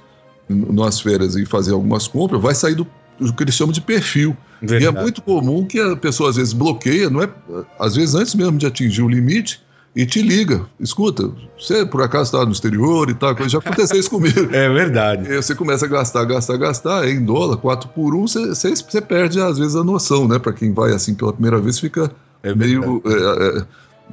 nas 0.48 1.00
férias 1.00 1.36
e 1.36 1.44
fazer 1.44 1.72
algumas 1.72 2.06
compras, 2.06 2.40
vai 2.40 2.54
sair 2.54 2.74
do 2.74 2.86
o 3.18 3.32
que 3.32 3.44
eles 3.44 3.54
chamam 3.54 3.72
de 3.72 3.80
perfil. 3.80 4.36
Verdade. 4.60 4.84
E 4.84 4.86
é 4.86 5.02
muito 5.02 5.22
comum 5.22 5.64
que 5.64 5.80
a 5.80 5.96
pessoa 5.96 6.28
às 6.28 6.36
vezes 6.36 6.52
bloqueia, 6.52 7.08
não 7.08 7.22
é? 7.22 7.30
Às 7.78 7.96
vezes 7.96 8.14
antes 8.14 8.34
mesmo 8.34 8.58
de 8.58 8.66
atingir 8.66 9.02
o 9.02 9.08
limite, 9.08 9.60
e 9.96 10.04
te 10.04 10.20
liga. 10.20 10.66
Escuta, 10.78 11.30
você 11.58 11.86
por 11.86 12.02
acaso 12.02 12.24
está 12.24 12.44
no 12.44 12.52
exterior 12.52 13.08
e 13.08 13.14
tal, 13.14 13.34
já 13.48 13.58
aconteceu 13.58 13.98
isso 13.98 14.10
comigo. 14.10 14.36
É 14.52 14.68
verdade. 14.68 15.32
E 15.32 15.36
você 15.36 15.54
começa 15.54 15.86
a 15.86 15.88
gastar, 15.88 16.24
gastar, 16.24 16.56
gastar, 16.58 17.08
em 17.08 17.24
dólar, 17.24 17.56
4 17.56 17.88
por 17.88 18.14
1, 18.14 18.28
você, 18.28 18.70
você, 18.70 19.00
perde 19.00 19.40
às 19.40 19.58
vezes 19.58 19.74
a 19.74 19.82
noção, 19.82 20.28
né? 20.28 20.38
Para 20.38 20.52
quem 20.52 20.72
vai 20.72 20.92
assim 20.92 21.14
pela 21.14 21.32
primeira 21.32 21.58
vez, 21.58 21.78
fica 21.78 22.10
é 22.42 22.54
meio. 22.54 23.02
É, 23.06 23.58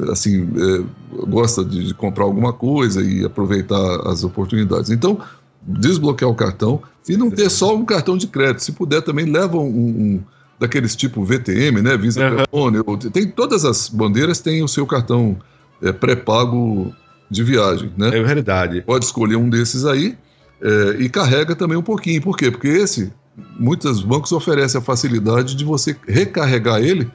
é, 0.06 0.12
assim, 0.12 0.50
é, 0.56 1.26
gosta 1.28 1.66
de, 1.66 1.88
de, 1.88 1.94
comprar 1.94 2.24
alguma 2.24 2.54
coisa 2.54 3.04
e 3.04 3.26
aproveitar 3.26 4.08
as 4.08 4.24
oportunidades. 4.24 4.90
Então, 4.90 5.20
desbloquear 5.66 6.30
o 6.30 6.36
cartão 6.36 6.82
e 7.08 7.18
não 7.18 7.30
ter 7.30 7.50
só 7.50 7.76
um 7.76 7.86
cartão 7.86 8.18
de 8.18 8.28
crédito. 8.28 8.64
Se 8.64 8.72
puder, 8.72 9.02
também 9.02 9.26
leva 9.26 9.58
um, 9.58 9.68
um 9.68 10.24
daqueles 10.60 10.96
tipo 10.96 11.24
VTM, 11.24 11.82
né? 11.82 11.98
Visa 11.98 12.22
uhum. 12.54 12.98
Tem 12.98 13.28
todas 13.28 13.66
as 13.66 13.90
bandeiras 13.90 14.40
têm 14.40 14.64
o 14.64 14.68
seu 14.68 14.86
cartão 14.86 15.38
é, 15.82 15.92
pré-pago 15.92 16.94
de 17.30 17.44
viagem, 17.44 17.92
né? 17.98 18.10
É 18.10 18.24
verdade. 18.24 18.82
Pode 18.82 19.06
escolher 19.06 19.36
um 19.36 19.50
desses 19.50 19.86
aí 19.86 20.18
é, 20.62 20.98
e 21.00 21.10
carrega 21.10 21.56
também 21.56 21.78
um 21.78 21.84
pouquinho. 21.84 22.22
Por 22.22 22.38
quê? 22.38 22.50
Porque 22.52 22.68
esse, 22.68 23.12
muitos 23.60 24.02
bancos 24.02 24.32
oferecem 24.32 24.80
a 24.80 24.84
facilidade 24.84 25.56
de 25.56 25.66
você 25.66 25.96
recarregar 26.08 26.82
ele 26.82 27.12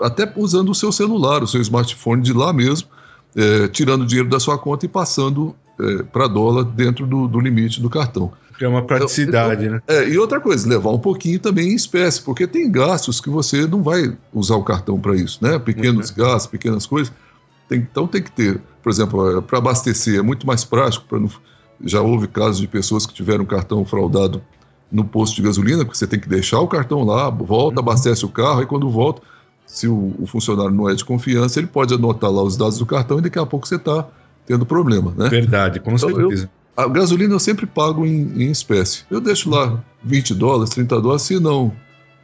até 0.00 0.30
usando 0.36 0.70
o 0.70 0.74
seu 0.74 0.90
celular, 0.90 1.42
o 1.42 1.46
seu 1.46 1.60
smartphone 1.60 2.22
de 2.22 2.32
lá 2.32 2.52
mesmo, 2.52 2.88
é, 3.36 3.68
tirando 3.68 4.04
dinheiro 4.04 4.28
da 4.28 4.40
sua 4.40 4.58
conta 4.58 4.84
e 4.84 4.88
passando 4.88 5.54
é, 5.80 6.02
para 6.02 6.26
dólar 6.28 6.64
dentro 6.64 7.06
do, 7.06 7.26
do, 7.26 7.40
limite 7.40 7.80
do 7.80 7.88
cartão. 7.88 8.32
É 8.60 8.68
uma 8.68 8.82
praticidade, 8.82 9.64
então, 9.64 9.76
né? 9.76 9.82
É, 9.88 10.08
e 10.08 10.18
outra 10.18 10.40
coisa, 10.40 10.68
levar 10.68 10.90
um 10.90 10.98
pouquinho 10.98 11.38
também 11.40 11.70
em 11.70 11.74
espécie, 11.74 12.22
porque 12.22 12.46
tem 12.46 12.70
gastos 12.70 13.20
que 13.20 13.28
você 13.28 13.66
não 13.66 13.82
vai 13.82 14.16
usar 14.32 14.56
o 14.56 14.62
cartão 14.62 15.00
para 15.00 15.16
isso, 15.16 15.38
né? 15.42 15.58
Pequenos 15.58 16.10
uhum. 16.10 16.16
gastos, 16.16 16.46
pequenas 16.46 16.86
coisas. 16.86 17.12
Tem, 17.68 17.78
então 17.78 18.06
tem 18.06 18.22
que 18.22 18.30
ter, 18.30 18.60
por 18.82 18.90
exemplo, 18.90 19.42
para 19.42 19.58
abastecer 19.58 20.18
é 20.18 20.22
muito 20.22 20.46
mais 20.46 20.64
prático. 20.64 21.04
Não, 21.18 21.28
já 21.84 22.00
houve 22.00 22.28
casos 22.28 22.60
de 22.60 22.68
pessoas 22.68 23.04
que 23.04 23.12
tiveram 23.12 23.44
cartão 23.44 23.84
fraudado 23.84 24.40
no 24.92 25.04
posto 25.04 25.34
de 25.36 25.42
gasolina, 25.42 25.84
porque 25.84 25.98
você 25.98 26.06
tem 26.06 26.20
que 26.20 26.28
deixar 26.28 26.60
o 26.60 26.68
cartão 26.68 27.02
lá, 27.02 27.30
volta, 27.30 27.80
uhum. 27.80 27.88
abastece 27.88 28.24
o 28.24 28.28
carro, 28.28 28.62
e 28.62 28.66
quando 28.66 28.88
volta, 28.90 29.22
se 29.66 29.88
o, 29.88 30.14
o, 30.18 30.26
funcionário 30.26 30.70
não 30.70 30.88
é 30.88 30.94
de 30.94 31.04
confiança, 31.04 31.58
ele 31.58 31.66
pode 31.66 31.94
anotar 31.94 32.30
lá 32.30 32.42
os 32.42 32.56
dados 32.56 32.78
do 32.78 32.84
cartão 32.84 33.18
e 33.18 33.22
daqui 33.22 33.38
a 33.38 33.46
pouco 33.46 33.66
você 33.66 33.76
está 33.76 34.06
tendo 34.46 34.66
problema, 34.66 35.14
né? 35.16 35.28
Verdade, 35.28 35.80
com 35.80 35.92
então, 35.92 36.08
certeza. 36.08 36.50
Eu, 36.76 36.84
a 36.84 36.88
gasolina 36.88 37.34
eu 37.34 37.38
sempre 37.38 37.66
pago 37.66 38.06
em, 38.06 38.42
em, 38.42 38.50
espécie. 38.50 39.04
Eu 39.10 39.20
deixo 39.20 39.50
lá 39.50 39.82
20 40.02 40.34
dólares, 40.34 40.70
30 40.70 41.00
dólares, 41.00 41.22
se 41.22 41.38
não 41.38 41.72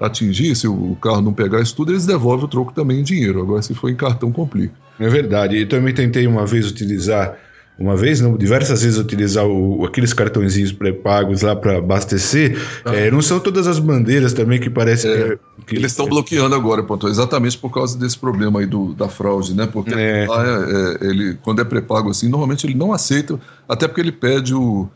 atingir, 0.01 0.55
se 0.55 0.67
o 0.67 0.97
carro 1.03 1.21
não 1.21 1.33
pegar 1.33 1.61
isso 1.61 1.75
tudo, 1.75 1.93
eles 1.93 2.07
devolvem 2.07 2.45
o 2.45 2.49
troco 2.49 2.73
também 2.73 3.01
em 3.01 3.03
dinheiro. 3.03 3.43
Agora, 3.43 3.63
se 3.63 3.75
for 3.75 3.91
em 3.91 3.97
cartão, 3.97 4.33
complica. 4.33 4.75
É 4.99 5.09
verdade. 5.09 5.57
E 5.57 5.67
também 5.67 5.93
tentei 5.93 6.27
uma 6.27 6.47
vez 6.47 6.69
utilizar, 6.71 7.37
uma 7.79 7.97
vez, 7.97 8.21
não, 8.21 8.37
diversas 8.37 8.83
vezes 8.83 8.99
utilizar 8.99 9.47
o, 9.47 9.85
aqueles 9.85 10.13
cartõezinhos 10.13 10.73
pré-pagos 10.73 11.43
lá 11.43 11.55
para 11.55 11.79
abastecer. 11.79 12.59
Ah. 12.85 12.95
É, 12.95 13.11
não 13.11 13.23
são 13.23 13.39
todas 13.39 13.69
as 13.69 13.79
bandeiras 13.79 14.33
também 14.33 14.59
que 14.61 14.69
parece 14.69 15.07
é, 15.07 15.39
que, 15.59 15.67
que, 15.67 15.77
Eles 15.77 15.93
estão 15.93 16.07
bloqueando 16.07 16.57
agora, 16.57 16.83
ponto, 16.83 17.07
exatamente 17.07 17.57
por 17.57 17.73
causa 17.73 17.97
desse 17.97 18.19
problema 18.19 18.59
aí 18.59 18.67
do, 18.67 18.95
da 18.95 19.09
fraude, 19.09 19.55
né? 19.55 19.67
Porque 19.67 19.95
é. 19.95 20.27
lá, 20.27 20.45
é, 20.45 21.07
é, 21.07 21.09
ele, 21.09 21.39
quando 21.41 21.61
é 21.61 21.65
pré-pago 21.65 22.11
assim, 22.11 22.29
normalmente 22.29 22.67
ele 22.67 22.75
não 22.75 22.93
aceita, 22.93 23.39
até 23.69 23.87
porque 23.87 24.01
ele 24.01 24.13
pede 24.13 24.55
o 24.55 24.89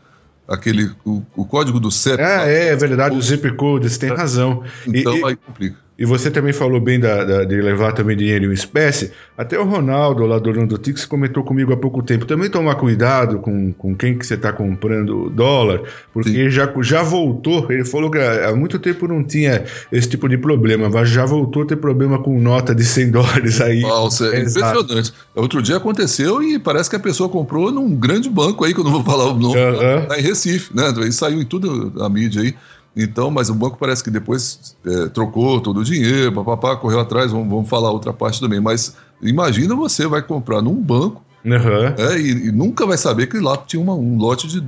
aquele 0.45 0.91
o, 1.05 1.23
o, 1.37 1.45
código 1.45 1.79
do 1.79 1.89
CEP. 1.89 2.21
Ah, 2.21 2.45
é, 2.45 2.67
é 2.67 2.75
verdade, 2.75 3.15
o 3.15 3.21
zip 3.21 3.49
code, 3.55 3.89
você 3.89 3.97
tem 3.97 4.09
é. 4.11 4.13
razão. 4.13 4.61
Então 4.85 5.15
e, 5.15 5.23
aí 5.23 5.35
complica. 5.37 5.77
E 5.97 6.05
você 6.05 6.31
também 6.31 6.51
falou 6.51 6.81
bem 6.81 6.99
da, 6.99 7.23
da, 7.23 7.43
de 7.43 7.61
levar 7.61 7.91
também 7.91 8.17
dinheiro 8.17 8.45
em 8.45 8.53
espécie. 8.53 9.11
Até 9.37 9.59
o 9.59 9.63
Ronaldo, 9.63 10.25
lá 10.25 10.39
do 10.39 10.49
Orlando 10.49 10.77
Tix, 10.77 11.05
comentou 11.05 11.43
comigo 11.43 11.71
há 11.71 11.77
pouco 11.77 12.01
tempo. 12.01 12.25
Também 12.25 12.49
tomar 12.49 12.75
cuidado 12.75 13.37
com, 13.39 13.71
com 13.73 13.95
quem 13.95 14.17
que 14.17 14.25
você 14.25 14.33
está 14.33 14.51
comprando 14.51 15.29
dólar, 15.29 15.81
porque 16.11 16.49
já, 16.49 16.71
já 16.81 17.03
voltou. 17.03 17.71
Ele 17.71 17.85
falou 17.85 18.09
que 18.09 18.17
há 18.17 18.55
muito 18.55 18.79
tempo 18.79 19.07
não 19.07 19.23
tinha 19.23 19.63
esse 19.91 20.09
tipo 20.09 20.27
de 20.27 20.37
problema, 20.37 20.89
mas 20.89 21.09
já 21.09 21.25
voltou 21.25 21.61
a 21.61 21.65
ter 21.65 21.75
problema 21.75 22.17
com 22.17 22.39
nota 22.39 22.73
de 22.73 22.83
100 22.83 23.11
dólares 23.11 23.61
aí. 23.61 23.81
Nossa, 23.81 24.25
é 24.35 24.39
impressionante. 24.39 25.13
Outro 25.35 25.61
dia 25.61 25.77
aconteceu 25.77 26.41
e 26.41 26.57
parece 26.57 26.89
que 26.89 26.95
a 26.95 26.99
pessoa 26.99 27.29
comprou 27.29 27.71
num 27.71 27.95
grande 27.95 28.29
banco 28.29 28.65
aí, 28.65 28.73
que 28.73 28.79
eu 28.79 28.83
não 28.83 28.91
vou 28.91 29.03
falar 29.03 29.25
o 29.25 29.37
nome, 29.37 29.59
uh 29.59 29.79
-huh. 29.79 30.07
tá 30.07 30.19
em 30.19 30.23
Recife, 30.23 30.75
né? 30.75 30.91
Aí 30.97 31.11
saiu 31.11 31.39
em 31.39 31.45
tudo 31.45 31.93
a 32.01 32.09
mídia 32.09 32.41
aí. 32.41 32.55
Então, 32.95 33.31
mas 33.31 33.49
o 33.49 33.55
banco 33.55 33.77
parece 33.79 34.03
que 34.03 34.11
depois 34.11 34.75
é, 34.85 35.07
trocou 35.07 35.59
todo 35.59 35.79
o 35.79 35.83
dinheiro, 35.83 36.31
papapá, 36.31 36.75
correu 36.75 36.99
atrás, 36.99 37.31
vamos, 37.31 37.49
vamos 37.49 37.67
falar 37.67 37.91
outra 37.91 38.13
parte 38.13 38.39
também. 38.39 38.59
Mas 38.59 38.95
imagina 39.21 39.75
você 39.75 40.05
vai 40.05 40.21
comprar 40.21 40.61
num 40.61 40.75
banco 40.75 41.23
uhum. 41.43 41.85
é, 41.97 42.19
e, 42.19 42.47
e, 42.47 42.51
nunca 42.51 42.85
vai 42.85 42.97
saber 42.97 43.27
que 43.27 43.39
lá 43.39 43.57
tinha 43.57 43.81
uma, 43.81 43.95
um 43.95 44.17
lote 44.17 44.47
de 44.47 44.63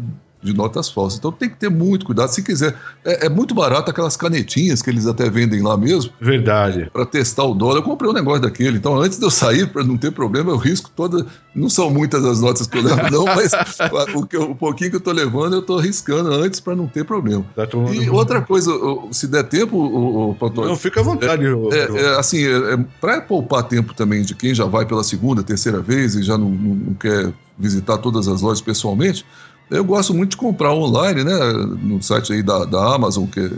de 0.45 0.53
notas 0.53 0.89
falsas. 0.89 1.17
Então 1.17 1.31
tem 1.31 1.49
que 1.49 1.57
ter 1.57 1.69
muito 1.69 2.05
cuidado. 2.05 2.29
Se 2.29 2.43
quiser, 2.43 2.75
é, 3.03 3.25
é 3.25 3.29
muito 3.29 3.55
barato 3.55 3.89
aquelas 3.89 4.15
canetinhas 4.15 4.81
que 4.81 4.89
eles 4.89 5.07
até 5.07 5.29
vendem 5.29 5.61
lá 5.61 5.75
mesmo. 5.75 6.11
Verdade. 6.21 6.89
Para 6.93 7.05
testar 7.05 7.43
o 7.43 7.55
dólar. 7.55 7.77
Eu 7.77 7.83
comprei 7.83 8.09
um 8.09 8.13
negócio 8.13 8.41
daquele. 8.41 8.77
Então 8.77 8.95
antes 8.97 9.17
de 9.17 9.25
eu 9.25 9.31
sair, 9.31 9.67
para 9.67 9.83
não 9.83 9.97
ter 9.97 10.11
problema, 10.11 10.51
eu 10.51 10.57
risco 10.57 10.91
toda. 10.95 11.25
Não 11.55 11.69
são 11.69 11.89
muitas 11.89 12.23
as 12.23 12.41
notas 12.41 12.67
que 12.67 12.77
eu 12.77 12.83
levo, 12.83 13.09
não, 13.09 13.25
mas 13.25 13.51
o, 14.13 14.25
que 14.25 14.37
eu, 14.37 14.51
o 14.51 14.55
pouquinho 14.55 14.89
que 14.91 14.95
eu 14.97 14.99
estou 14.99 15.13
levando, 15.13 15.53
eu 15.53 15.61
estou 15.61 15.79
arriscando 15.79 16.31
antes 16.33 16.59
para 16.59 16.75
não 16.75 16.85
ter 16.85 17.05
problema. 17.05 17.45
Tá 17.55 17.65
e 17.93 18.09
outra 18.09 18.41
coisa, 18.41 18.71
se 19.11 19.27
der 19.27 19.43
tempo, 19.43 19.77
o, 19.77 20.31
o 20.31 20.65
Não, 20.65 20.75
fica 20.75 20.99
à 20.99 21.03
vontade. 21.03 21.45
É, 21.45 21.77
é, 21.77 22.01
é 22.01 22.19
assim, 22.19 22.43
é, 22.43 22.73
é 22.73 22.85
para 22.99 23.21
poupar 23.21 23.63
tempo 23.63 23.93
também 23.93 24.21
de 24.21 24.35
quem 24.35 24.53
já 24.53 24.65
vai 24.65 24.85
pela 24.85 25.03
segunda, 25.03 25.41
terceira 25.41 25.81
vez 25.81 26.15
e 26.15 26.23
já 26.23 26.37
não, 26.37 26.49
não, 26.49 26.75
não 26.75 26.93
quer 26.93 27.33
visitar 27.57 27.97
todas 27.97 28.27
as 28.27 28.41
lojas 28.41 28.61
pessoalmente, 28.61 29.25
eu 29.69 29.83
gosto 29.83 30.13
muito 30.13 30.31
de 30.31 30.37
comprar 30.37 30.73
online, 30.73 31.23
né? 31.23 31.37
No 31.81 32.01
site 32.01 32.33
aí 32.33 32.43
da, 32.43 32.65
da 32.65 32.95
Amazon, 32.95 33.25
que 33.25 33.39
é 33.39 33.49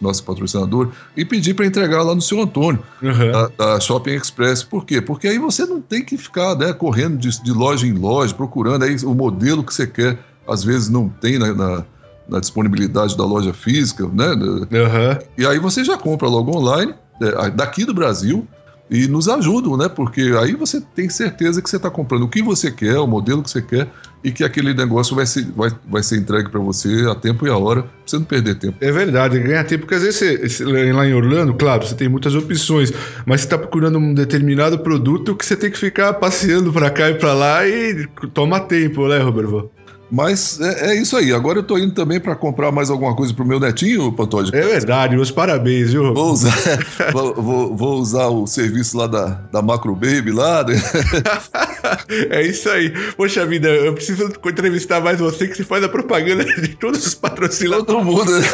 nosso 0.00 0.22
patrocinador, 0.22 0.90
e 1.16 1.24
pedir 1.24 1.54
para 1.54 1.66
entregar 1.66 2.02
lá 2.02 2.14
no 2.14 2.20
seu 2.20 2.40
Antônio, 2.40 2.82
uhum. 3.02 3.32
da, 3.32 3.48
da, 3.48 3.80
Shopping 3.80 4.12
Express. 4.12 4.62
Por 4.62 4.84
quê? 4.84 5.00
Porque 5.00 5.28
aí 5.28 5.38
você 5.38 5.64
não 5.64 5.80
tem 5.80 6.04
que 6.04 6.16
ficar 6.18 6.54
né, 6.56 6.72
correndo 6.72 7.16
de, 7.16 7.42
de, 7.42 7.52
loja 7.52 7.86
em 7.86 7.92
loja, 7.92 8.34
procurando 8.34 8.84
aí 8.84 8.96
o 9.04 9.14
modelo 9.14 9.64
que 9.64 9.72
você 9.72 9.86
quer. 9.86 10.18
Às 10.46 10.62
vezes 10.62 10.90
não 10.90 11.08
tem 11.08 11.38
na, 11.38 11.54
na, 11.54 11.84
na 12.28 12.40
disponibilidade 12.40 13.16
da 13.16 13.24
loja 13.24 13.54
física, 13.54 14.06
né? 14.12 14.32
Uhum. 14.32 15.18
E 15.38 15.46
aí 15.46 15.58
você 15.58 15.82
já 15.82 15.96
compra 15.96 16.28
logo 16.28 16.54
online, 16.54 16.94
é, 17.22 17.50
daqui 17.50 17.86
do 17.86 17.94
Brasil, 17.94 18.46
e 18.90 19.08
nos 19.08 19.28
ajudam, 19.28 19.76
né? 19.76 19.88
Porque 19.88 20.34
aí 20.38 20.54
você 20.54 20.80
tem 20.80 21.08
certeza 21.08 21.62
que 21.62 21.68
você 21.68 21.76
está 21.76 21.90
comprando 21.90 22.22
o 22.22 22.28
que 22.28 22.42
você 22.42 22.70
quer, 22.70 22.98
o 22.98 23.06
modelo 23.06 23.42
que 23.42 23.50
você 23.50 23.62
quer, 23.62 23.88
e 24.22 24.32
que 24.32 24.42
aquele 24.42 24.72
negócio 24.72 25.14
vai 25.14 25.26
ser, 25.26 25.46
vai, 25.54 25.70
vai 25.86 26.02
ser 26.02 26.16
entregue 26.16 26.50
para 26.50 26.60
você 26.60 27.06
a 27.10 27.14
tempo 27.14 27.46
e 27.46 27.50
a 27.50 27.56
hora, 27.56 27.82
pra 27.82 27.90
você 28.06 28.16
não 28.16 28.24
perder 28.24 28.54
tempo. 28.54 28.76
É 28.80 28.90
verdade, 28.90 29.38
ganhar 29.38 29.64
tempo, 29.64 29.82
porque 29.82 29.94
às 29.94 30.02
vezes 30.02 30.56
você, 30.56 30.64
lá 30.64 31.06
em 31.06 31.12
Orlando, 31.12 31.52
claro, 31.54 31.86
você 31.86 31.94
tem 31.94 32.08
muitas 32.08 32.34
opções, 32.34 32.92
mas 33.26 33.42
você 33.42 33.46
está 33.46 33.58
procurando 33.58 33.98
um 33.98 34.14
determinado 34.14 34.78
produto 34.78 35.36
que 35.36 35.44
você 35.44 35.56
tem 35.56 35.70
que 35.70 35.78
ficar 35.78 36.14
passeando 36.14 36.72
para 36.72 36.90
cá 36.90 37.10
e 37.10 37.14
para 37.14 37.34
lá 37.34 37.66
e 37.66 38.06
toma 38.32 38.60
tempo, 38.60 39.06
né, 39.08 39.18
Roberto? 39.18 39.70
Mas 40.14 40.60
é, 40.60 40.90
é, 40.90 40.94
isso 40.94 41.16
aí. 41.16 41.32
Agora 41.32 41.58
eu 41.58 41.62
tô 41.64 41.76
indo 41.76 41.92
também 41.92 42.20
para 42.20 42.36
comprar 42.36 42.70
mais 42.70 42.88
alguma 42.88 43.16
coisa 43.16 43.34
pro 43.34 43.44
meu 43.44 43.58
netinho, 43.58 44.12
Pantoja. 44.12 44.52
É 44.54 44.62
verdade, 44.62 45.16
meus 45.16 45.32
parabéns, 45.32 45.92
viu? 45.92 46.14
Vou 46.14 46.30
usar, 46.30 46.54
vou, 47.12 47.34
vou, 47.34 47.76
vou, 47.76 47.98
usar 47.98 48.28
o 48.28 48.46
serviço 48.46 48.96
lá 48.96 49.08
da, 49.08 49.40
da 49.50 49.60
Macro 49.60 49.92
Baby 49.92 50.30
lá. 50.30 50.62
Né? 50.62 50.74
é 52.30 52.42
isso 52.42 52.68
aí. 52.68 52.92
Poxa 53.16 53.44
vida, 53.46 53.68
eu 53.68 53.92
preciso 53.94 54.32
entrevistar 54.46 55.00
mais 55.00 55.20
você 55.20 55.48
que 55.48 55.56
se 55.56 55.64
faz 55.64 55.82
a 55.84 55.88
propaganda 55.88 56.44
de 56.60 56.68
todos 56.76 57.06
os 57.06 57.14
patrocinadores. 57.14 57.86
Todo 57.86 58.04
mundo, 58.04 58.38
né? 58.38 58.46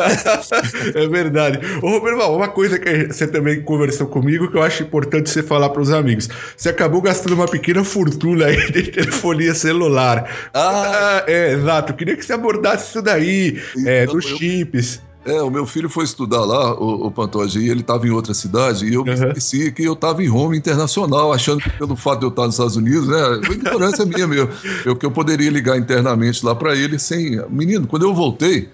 é 0.95 1.07
verdade. 1.09 1.61
Ô, 1.83 1.91
Roberto, 1.91 2.21
uma 2.31 2.49
coisa 2.49 2.79
que 2.79 3.07
você 3.07 3.27
também 3.27 3.63
conversou 3.63 4.07
comigo 4.07 4.51
que 4.51 4.57
eu 4.57 4.63
acho 4.63 4.83
importante 4.83 5.31
você 5.31 5.43
falar 5.43 5.71
para 5.71 5.83
os 5.83 5.91
amigos. 5.93 6.29
Você 6.57 6.69
acabou 6.69 7.01
gastando 7.01 7.35
uma 7.35 7.47
pequena 7.47 7.85
fortuna 7.85 8.47
aí 8.47 8.73
de 8.73 8.83
telefonia 8.91 9.55
celular. 9.55 10.29
Ah, 10.53 11.25
é 11.27 11.53
exato. 11.53 11.93
Eu 11.93 11.97
queria 11.97 12.17
que 12.17 12.25
você 12.25 12.33
abordasse 12.33 12.91
isso 12.91 13.03
daí, 13.03 13.61
é, 13.87 14.07
dos 14.07 14.25
chips. 14.25 15.01
É, 15.25 15.43
o 15.43 15.51
meu 15.51 15.67
filho 15.67 15.89
foi 15.89 16.05
estudar 16.05 16.45
lá, 16.45 16.75
o, 16.75 17.07
o 17.07 17.11
Pantoja, 17.11 17.61
e 17.61 17.69
ele 17.69 17.81
estava 17.81 18.07
em 18.07 18.11
outra 18.11 18.33
cidade, 18.33 18.87
e 18.87 18.95
eu 18.95 19.03
uhum. 19.03 19.13
esqueci 19.13 19.71
que 19.71 19.85
eu 19.85 19.93
estava 19.93 20.23
em 20.23 20.27
Roma 20.27 20.57
internacional, 20.57 21.33
achando 21.33 21.63
que 21.63 21.71
pelo 21.71 21.95
fato 21.95 22.21
de 22.21 22.27
eu 22.27 22.31
estar 22.31 22.47
nos 22.47 22.55
Estados 22.55 22.77
Unidos, 22.77 23.07
né, 23.07 23.41
foi 23.45 23.57
ignorância 23.57 24.07
minha 24.07 24.27
mesmo, 24.27 24.49
eu, 24.85 24.97
que 24.97 25.05
eu 25.05 25.11
poderia 25.11 25.51
ligar 25.51 25.77
internamente 25.77 26.45
lá 26.45 26.55
para 26.55 26.75
ele 26.75 26.99
sem... 26.99 27.39
Menino, 27.51 27.87
quando 27.87 28.05
eu 28.05 28.15
voltei, 28.15 28.71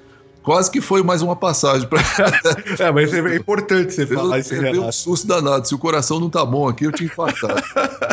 quase 0.46 0.70
que 0.70 0.80
foi 0.80 1.02
mais 1.02 1.20
uma 1.20 1.34
passagem 1.34 1.88
para. 1.88 2.00
é, 2.78 2.92
mas 2.92 3.12
é 3.12 3.34
importante 3.34 3.92
você 3.92 4.06
falar 4.06 4.38
isso. 4.38 4.54
Eu 4.54 4.84
um 4.84 4.92
susto 4.92 5.26
danado. 5.26 5.66
Se 5.66 5.74
o 5.74 5.78
coração 5.78 6.20
não 6.20 6.30
tá 6.30 6.44
bom 6.44 6.68
aqui, 6.68 6.84
eu 6.84 6.92
te 6.92 7.04
infartar. 7.04 7.56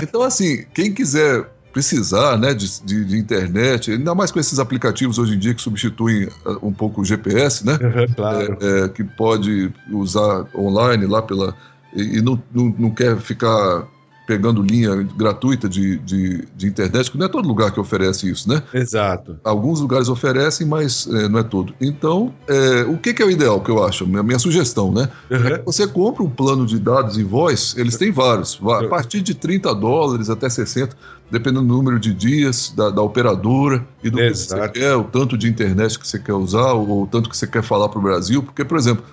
então, 0.02 0.24
assim, 0.24 0.66
quem 0.74 0.92
quiser 0.92 1.48
precisar 1.74 2.38
né, 2.38 2.54
de, 2.54 2.82
de, 2.82 3.04
de, 3.04 3.18
internet, 3.18 3.92
ainda 3.92 4.14
mais 4.14 4.32
com 4.32 4.40
esses 4.40 4.60
aplicativos 4.60 5.18
hoje 5.18 5.34
em 5.34 5.40
dia 5.40 5.56
que 5.56 5.62
substituem 5.62 6.26
uh, 6.46 6.60
um 6.62 6.72
pouco 6.72 7.02
o 7.02 7.06
GPS, 7.06 7.66
né? 7.66 7.74
Uhum, 7.74 8.14
claro. 8.16 8.58
É, 8.62 8.86
é, 8.86 8.90
que 8.90 9.04
pode 9.04 9.72
usar 9.92 10.46
online 10.56 11.08
lá 11.08 11.22
pela. 11.24 11.56
E, 11.96 12.20
e 12.20 12.22
não, 12.22 12.42
não, 12.54 12.76
não 12.78 12.92
quer 12.92 13.18
ficar 13.18 13.88
pegando 14.26 14.62
linha 14.62 14.96
gratuita 15.18 15.68
de, 15.68 15.98
de, 16.00 16.48
de, 16.56 16.68
internet, 16.68 17.12
que 17.12 17.18
não 17.18 17.26
é 17.26 17.30
todo 17.30 17.48
lugar 17.48 17.72
que 17.72 17.80
oferece 17.80 18.30
isso, 18.30 18.48
né? 18.48 18.64
Exato. 18.74 19.38
Alguns 19.44 19.82
lugares 19.82 20.08
oferecem, 20.08 20.66
mas 20.66 21.08
é, 21.08 21.28
não 21.28 21.40
é 21.40 21.44
todo. 21.44 21.74
Então, 21.82 22.34
é, 22.48 22.84
o 22.84 22.98
que, 22.98 23.14
que, 23.14 23.22
é 23.22 23.26
o 23.26 23.32
ideal 23.32 23.60
que 23.60 23.70
eu 23.70 23.84
acho? 23.84 24.08
Minha, 24.08 24.24
minha 24.24 24.40
sugestão, 24.40 24.92
né? 24.92 25.10
Uhum. 25.30 25.48
É 25.48 25.60
que 25.60 25.66
você 25.66 25.86
compra 25.86 26.24
um 26.24 26.30
plano 26.30 26.66
de 26.66 26.80
dados 26.80 27.18
em 27.18 27.24
voz, 27.24 27.76
eles 27.78 27.98
têm 27.98 28.12
vários, 28.12 28.60
a 28.64 28.88
partir 28.88 29.22
de 29.22 29.34
30 29.34 29.76
dólares 29.76 30.30
até 30.30 30.50
60, 30.50 30.96
dependendo 31.30 31.66
do 31.66 31.74
número 31.74 32.00
de 32.00 32.14
dias 32.14 32.74
da, 32.76 32.90
da 32.90 33.02
operadora 33.02 33.86
e 34.02 34.10
do 34.10 34.20
Exato. 34.22 34.72
que 34.72 34.80
você 34.80 34.86
quer, 34.86 34.96
o 34.96 35.04
tanto 35.04 35.38
de 35.38 35.50
internet 35.50 36.00
que 36.00 36.08
você 36.08 36.20
quer 36.20 36.34
usar, 36.34 36.74
ou 36.74 37.04
o 37.04 37.08
tanto 37.08 37.30
que 37.30 37.36
você 37.36 37.48
quer 37.48 37.64
falar 37.64 37.90
para 37.90 38.00
o 38.00 38.02
Brasil, 38.02 38.42
porque, 38.42 38.64
por 38.64 38.78
exemplo, 38.78 39.04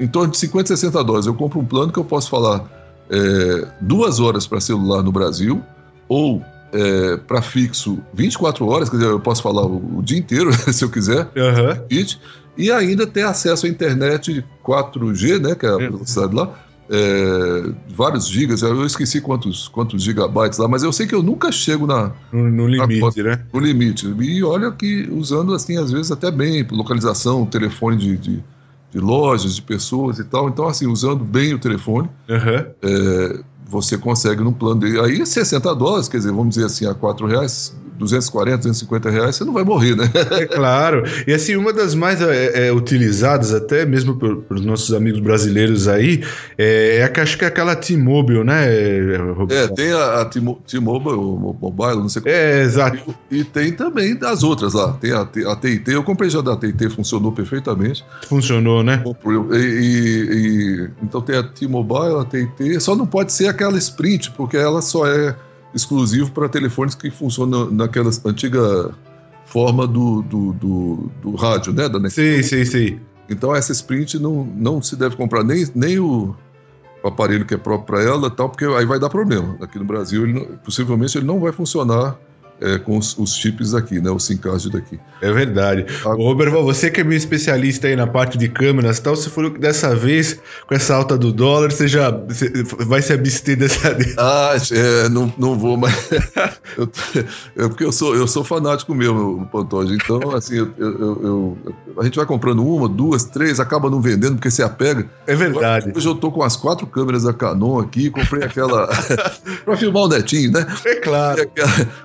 em 0.00 0.06
torno 0.06 0.30
de 0.30 0.38
50, 0.38 0.68
60 0.68 1.04
dólares, 1.04 1.26
eu 1.26 1.34
compro 1.34 1.60
um 1.60 1.64
plano 1.64 1.92
que 1.92 1.98
eu 1.98 2.04
posso 2.04 2.30
falar 2.30 2.83
é, 3.10 3.68
duas 3.80 4.20
horas 4.20 4.46
para 4.46 4.60
celular 4.60 5.02
no 5.02 5.12
Brasil 5.12 5.62
ou 6.08 6.42
é, 6.72 7.16
para 7.16 7.40
fixo 7.40 7.98
24 8.12 8.66
horas, 8.66 8.88
quer 8.90 8.96
dizer, 8.96 9.08
eu 9.08 9.20
posso 9.20 9.42
falar 9.42 9.64
o, 9.64 9.98
o 9.98 10.02
dia 10.02 10.18
inteiro, 10.18 10.50
se 10.72 10.84
eu 10.84 10.90
quiser, 10.90 11.28
uhum. 11.36 12.06
e 12.56 12.70
ainda 12.70 13.06
ter 13.06 13.22
acesso 13.22 13.66
à 13.66 13.68
internet 13.68 14.44
4G, 14.64 15.40
né, 15.40 15.54
que 15.54 15.66
é 15.66 15.70
a 15.70 15.76
velocidade 15.76 16.34
lá, 16.34 16.52
é, 16.90 17.72
vários 17.88 18.28
gigas, 18.28 18.62
eu 18.62 18.84
esqueci 18.84 19.20
quantos, 19.20 19.68
quantos 19.68 20.02
gigabytes 20.02 20.58
lá, 20.58 20.68
mas 20.68 20.82
eu 20.82 20.92
sei 20.92 21.06
que 21.06 21.14
eu 21.14 21.22
nunca 21.22 21.50
chego 21.50 21.86
na, 21.86 22.12
no, 22.30 22.50
no 22.50 22.66
limite, 22.66 23.22
na, 23.22 23.30
né? 23.30 23.40
No 23.52 23.60
limite. 23.60 24.06
E 24.20 24.44
olha 24.44 24.70
que 24.70 25.08
usando 25.10 25.54
assim, 25.54 25.78
às 25.78 25.90
vezes 25.90 26.12
até 26.12 26.30
bem, 26.30 26.66
localização, 26.70 27.46
telefone 27.46 27.96
de, 27.96 28.16
de 28.18 28.44
de 28.94 29.00
lojas, 29.00 29.56
de 29.56 29.62
pessoas 29.62 30.20
e 30.20 30.24
tal. 30.24 30.48
Então, 30.48 30.68
assim, 30.68 30.86
usando 30.86 31.24
bem 31.24 31.52
o 31.52 31.58
telefone, 31.58 32.08
uhum. 32.28 32.66
é, 32.80 33.40
você 33.66 33.98
consegue 33.98 34.40
num 34.42 34.52
plano 34.52 34.80
de. 34.80 35.00
Aí 35.00 35.26
60 35.26 35.74
dólares, 35.74 36.08
quer 36.08 36.18
dizer, 36.18 36.30
vamos 36.30 36.54
dizer 36.54 36.66
assim, 36.66 36.86
a 36.86 36.94
4 36.94 37.26
reais, 37.26 37.76
240, 37.98 38.56
250 38.58 39.10
reais, 39.10 39.36
você 39.36 39.44
não 39.44 39.52
vai 39.52 39.64
morrer, 39.64 39.96
né? 39.96 40.10
É 40.34 40.46
claro. 40.46 41.04
E 41.26 41.32
assim, 41.32 41.56
uma 41.56 41.72
das 41.72 41.94
mais 41.94 42.20
é, 42.20 42.68
é, 42.68 42.72
utilizadas, 42.72 43.54
até 43.54 43.84
mesmo 43.84 44.16
pelos 44.16 44.64
nossos 44.64 44.92
amigos 44.92 45.20
brasileiros 45.20 45.86
aí, 45.86 46.24
é, 46.58 46.98
é 46.98 47.20
acho 47.20 47.38
que 47.38 47.44
é 47.44 47.48
aquela 47.48 47.76
T-Mobile, 47.76 48.44
né? 48.44 48.66
É, 48.66 49.68
tem 49.68 49.92
a, 49.92 50.22
a 50.22 50.24
T-Mobile, 50.24 51.16
Mobile, 51.16 51.96
não 51.96 52.08
sei 52.08 52.22
como. 52.22 52.34
É, 52.34 52.62
exato. 52.62 53.14
E, 53.30 53.44
tem 53.44 53.72
também 53.72 54.18
as 54.22 54.42
outras 54.42 54.74
lá. 54.74 54.92
Tem 54.94 55.12
a, 55.12 55.22
a 55.22 55.56
TIT, 55.56 55.90
eu 55.90 56.02
comprei 56.02 56.28
já 56.30 56.40
da 56.40 56.56
TIT, 56.56 56.88
funcionou 56.90 57.32
perfeitamente. 57.32 58.04
Funcionou, 58.26 58.82
né? 58.82 59.02
E, 59.52 59.56
e, 59.56 60.34
e 60.34 60.90
então 61.02 61.20
tem 61.20 61.36
a 61.36 61.42
T-Mobile, 61.42 62.20
a 62.20 62.24
TIT, 62.24 62.80
só 62.80 62.94
não 62.96 63.06
pode 63.06 63.32
ser 63.32 63.48
aquela 63.48 63.78
Sprint, 63.78 64.32
porque 64.32 64.56
ela 64.56 64.82
só 64.82 65.06
é 65.06 65.34
exclusivo 65.74 66.30
para 66.30 66.48
telefones 66.48 66.94
que 66.94 67.10
funcionam 67.10 67.70
naquela 67.70 68.10
antiga 68.24 68.94
forma 69.44 69.86
do, 69.86 70.22
do, 70.22 70.52
do, 70.52 71.10
do 71.22 71.34
rádio, 71.34 71.72
né? 71.72 71.88
Da 71.88 71.98
sim, 72.10 72.42
sim, 72.42 72.64
sim. 72.64 73.00
Então 73.28 73.54
essa 73.54 73.72
Sprint 73.72 74.18
não, 74.18 74.44
não 74.44 74.82
se 74.82 74.96
deve 74.96 75.16
comprar 75.16 75.42
nem, 75.42 75.66
nem 75.74 75.98
o, 75.98 76.34
aparelho 77.08 77.44
que 77.44 77.54
é 77.54 77.56
próprio 77.56 77.86
para 77.86 78.02
ela, 78.02 78.30
tal, 78.30 78.48
porque 78.48 78.64
aí 78.64 78.84
vai 78.84 78.98
dar 78.98 79.08
problema. 79.08 79.56
Aqui 79.60 79.78
no 79.78 79.84
Brasil, 79.84 80.26
ele, 80.26 80.40
possivelmente 80.64 81.16
ele 81.18 81.26
não 81.26 81.40
vai 81.40 81.52
funcionar 81.52 82.16
é, 82.60 82.78
com 82.78 82.96
os, 82.96 83.16
os, 83.18 83.34
chips 83.34 83.74
aqui, 83.74 84.00
né? 84.00 84.10
O 84.10 84.18
SIM 84.18 84.36
card 84.36 84.70
daqui. 84.70 84.98
É 85.20 85.32
verdade. 85.32 85.86
Ah, 86.04 86.14
Ô, 86.14 86.34
Berval, 86.34 86.64
você 86.64 86.90
que 86.90 87.00
é 87.00 87.04
meu 87.04 87.16
especialista 87.16 87.88
aí 87.88 87.96
na 87.96 88.06
parte 88.06 88.38
de 88.38 88.48
câmeras 88.48 88.98
e 88.98 89.02
tal, 89.02 89.16
você 89.16 89.28
falou 89.28 89.50
que 89.50 89.58
dessa 89.58 89.94
vez, 89.94 90.40
com 90.66 90.74
essa 90.74 90.94
alta 90.94 91.18
do 91.18 91.32
dólar, 91.32 91.72
você 91.72 91.88
já 91.88 92.10
você 92.10 92.50
vai 92.86 93.02
se 93.02 93.12
abster 93.12 93.56
dessa. 93.56 93.94
Ah, 94.16 94.54
é, 94.70 95.08
não, 95.08 95.32
não 95.36 95.58
vou, 95.58 95.76
mas. 95.76 96.10
eu, 96.78 96.88
é 97.56 97.68
porque 97.68 97.84
eu 97.84 97.92
sou, 97.92 98.14
eu 98.14 98.26
sou 98.26 98.44
fanático 98.44 98.94
mesmo, 98.94 99.46
Pantoja. 99.50 99.94
Então, 99.94 100.34
assim, 100.34 100.56
eu, 100.56 100.72
eu, 100.78 100.88
eu, 101.00 101.58
a 101.98 102.04
gente 102.04 102.16
vai 102.16 102.26
comprando 102.26 102.64
uma, 102.64 102.88
duas, 102.88 103.24
três, 103.24 103.58
acaba 103.58 103.90
não 103.90 104.00
vendendo 104.00 104.36
porque 104.36 104.50
se 104.50 104.62
apega. 104.62 105.06
É 105.26 105.34
verdade. 105.34 105.92
Hoje 105.94 106.06
eu 106.06 106.14
tô 106.14 106.30
com 106.30 106.42
as 106.42 106.56
quatro 106.56 106.86
câmeras 106.86 107.24
da 107.24 107.32
Canon 107.32 107.80
aqui, 107.80 108.10
comprei 108.10 108.44
aquela. 108.44 108.88
para 109.64 109.76
filmar 109.76 110.04
o 110.04 110.08
netinho, 110.08 110.52
né? 110.52 110.66
É 110.84 110.94
claro. 110.96 111.50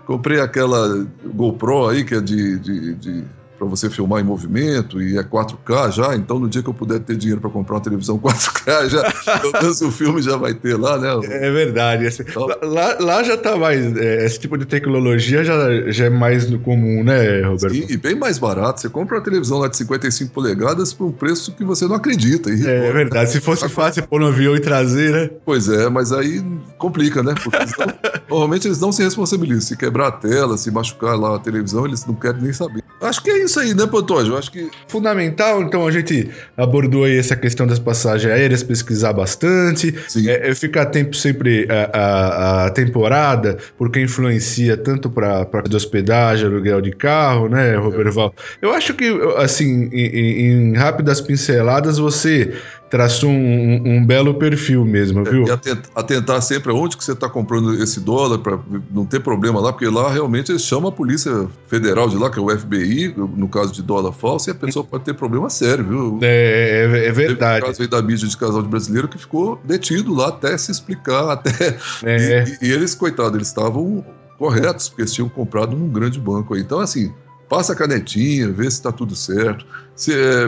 Comprei 0.05 0.38
aquela 0.39 1.05
GoPro 1.25 1.89
aí 1.89 2.03
que 2.03 2.15
é 2.15 2.21
de, 2.21 2.59
de, 2.59 2.95
de 2.95 3.23
para 3.59 3.67
você 3.67 3.89
filmar 3.89 4.21
em 4.21 4.23
movimento 4.23 5.01
e 5.01 5.17
é 5.17 5.23
4K 5.23 5.91
já, 5.91 6.15
então 6.15 6.39
no 6.39 6.47
dia 6.47 6.63
que 6.63 6.69
eu 6.69 6.73
puder 6.73 6.99
ter 6.99 7.17
dinheiro 7.17 7.41
para 7.41 7.49
comprar 7.49 7.75
uma 7.75 7.81
televisão 7.81 8.17
4K, 8.19 8.89
já, 8.89 9.39
pelo 9.39 9.53
menos 9.53 9.81
o 9.81 9.91
filme 9.91 10.21
já 10.21 10.37
vai 10.37 10.53
ter 10.53 10.77
lá, 10.77 10.97
né? 10.97 11.09
É 11.27 11.51
verdade. 11.51 12.05
Esse, 12.05 12.21
então, 12.21 12.47
lá, 12.47 12.95
lá 12.99 13.23
já 13.23 13.35
tá 13.35 13.57
mais. 13.57 13.95
É, 13.97 14.25
esse 14.25 14.39
tipo 14.39 14.57
de 14.57 14.65
tecnologia 14.65 15.43
já, 15.43 15.91
já 15.91 16.05
é 16.05 16.09
mais 16.09 16.45
comum, 16.63 17.03
né, 17.03 17.41
Roberto? 17.41 17.73
Sim, 17.73 17.85
e 17.89 17.97
bem 17.97 18.15
mais 18.15 18.39
barato. 18.39 18.79
Você 18.79 18.89
compra 18.89 19.17
uma 19.17 19.23
televisão 19.23 19.59
lá 19.59 19.67
de 19.67 19.75
55 19.77 20.33
polegadas 20.33 20.93
por 20.93 21.07
um 21.07 21.11
preço 21.11 21.51
que 21.53 21.65
você 21.65 21.85
não 21.85 21.95
acredita. 21.95 22.49
E, 22.49 22.65
é, 22.65 22.87
é 22.87 22.91
verdade. 22.91 23.31
Se 23.31 23.41
fosse 23.41 23.67
fácil 23.67 24.07
pôr 24.07 24.19
no 24.19 24.27
avião 24.27 24.55
e 24.55 24.59
trazer, 24.59 25.11
né? 25.11 25.29
Pois 25.45 25.67
é, 25.67 25.89
mas 25.89 26.11
aí 26.11 26.43
complica, 26.77 27.21
né? 27.21 27.35
Porque 27.43 27.57
eles 27.57 27.73
não, 27.77 27.87
normalmente 28.29 28.67
eles 28.67 28.79
não 28.79 28.91
se 28.91 29.03
responsabilizam. 29.03 29.61
Se 29.61 29.77
quebrar 29.77 30.07
a 30.07 30.11
tela, 30.11 30.57
se 30.57 30.71
machucar 30.71 31.17
lá 31.17 31.35
a 31.35 31.39
televisão, 31.39 31.85
eles 31.85 32.05
não 32.05 32.15
querem 32.15 32.41
nem 32.41 32.53
saber. 32.53 32.83
Acho 33.01 33.23
que 33.23 33.29
é 33.29 33.43
isso 33.43 33.48
aí, 33.57 33.73
né, 33.73 33.87
Pantoja? 33.87 34.31
Eu 34.31 34.37
acho 34.37 34.51
que. 34.51 34.69
Fundamental, 34.87 35.61
então 35.61 35.87
a 35.87 35.91
gente 35.91 36.29
abordou 36.57 37.05
aí 37.05 37.17
essa 37.17 37.35
questão 37.35 37.65
das 37.65 37.79
passagens 37.79 38.31
aéreas, 38.31 38.61
pesquisar 38.61 39.13
bastante, 39.13 39.95
é, 40.27 40.49
é, 40.49 40.55
ficar 40.55 40.87
tempo 40.87 41.15
sempre 41.15 41.65
a, 41.69 41.97
a, 41.97 42.65
a, 42.65 42.69
temporada, 42.71 43.57
porque 43.77 44.01
influencia 44.01 44.75
tanto 44.75 45.09
para 45.09 45.45
de 45.67 45.75
hospedagem, 45.75 46.45
aluguel 46.45 46.81
de 46.81 46.91
carro, 46.91 47.47
né, 47.47 47.75
Roberto 47.75 48.11
Val? 48.11 48.33
Eu 48.61 48.73
acho 48.73 48.93
que, 48.93 49.09
assim, 49.37 49.89
em, 49.91 50.71
em 50.71 50.73
rápidas 50.75 51.21
pinceladas, 51.21 51.97
você 51.97 52.53
traçou 52.89 53.29
um, 53.29 53.81
um, 53.85 54.05
belo 54.05 54.33
perfil 54.33 54.83
mesmo, 54.83 55.23
viu? 55.23 55.45
É, 55.45 55.59
e 55.65 55.77
atentar 55.95 56.41
sempre 56.41 56.71
aonde 56.71 56.97
que 56.97 57.03
você 57.03 57.11
está 57.11 57.29
comprando 57.29 57.81
esse 57.81 57.99
dólar 57.99 58.39
para 58.39 58.59
não 58.91 59.05
ter 59.05 59.19
problema 59.19 59.59
lá, 59.59 59.71
porque 59.71 59.87
lá 59.87 60.11
realmente 60.11 60.51
eles 60.51 60.63
chamam 60.63 60.89
a 60.89 60.91
Polícia 60.91 61.47
Federal 61.67 62.09
de 62.09 62.17
lá, 62.17 62.29
que 62.29 62.39
é 62.39 62.41
o 62.41 62.49
FBI, 62.49 63.13
no 63.15 63.47
caso 63.47 63.71
de 63.71 63.81
dólar 63.81 64.11
falso, 64.11 64.49
e 64.49 64.51
a 64.51 64.55
pessoa 64.55 64.83
pode 64.83 65.03
ter 65.03 65.13
problema 65.13 65.49
sério, 65.49 65.83
viu? 65.83 66.19
É, 66.21 66.87
é, 66.91 67.05
é 67.07 67.11
verdade. 67.11 67.59
Teve 67.59 67.65
um 67.65 67.67
caso 67.67 67.81
aí 67.81 67.87
da 67.87 68.01
mídia 68.01 68.27
de 68.27 68.37
casal 68.37 68.61
de 68.61 68.67
brasileiro 68.67 69.07
que 69.07 69.17
ficou 69.17 69.59
detido 69.63 70.13
lá 70.13 70.29
até 70.29 70.57
se 70.57 70.71
explicar, 70.71 71.29
até... 71.31 71.77
É. 72.03 72.43
E, 72.61 72.67
e, 72.67 72.71
eles, 72.71 72.95
coitados, 72.95 73.35
eles 73.35 73.47
estavam 73.47 74.03
corretos, 74.37 74.89
porque 74.89 75.03
eles 75.03 75.13
tinham 75.13 75.29
comprado 75.29 75.75
num 75.75 75.89
grande 75.89 76.19
banco 76.19 76.53
aí. 76.53 76.61
Então, 76.61 76.79
assim, 76.79 77.13
passa 77.49 77.73
a 77.73 77.75
canetinha, 77.75 78.51
vê 78.51 78.63
se 78.63 78.77
está 78.77 78.91
tudo 78.91 79.15
certo, 79.15 79.65
se, 79.95 80.13
é, 80.13 80.47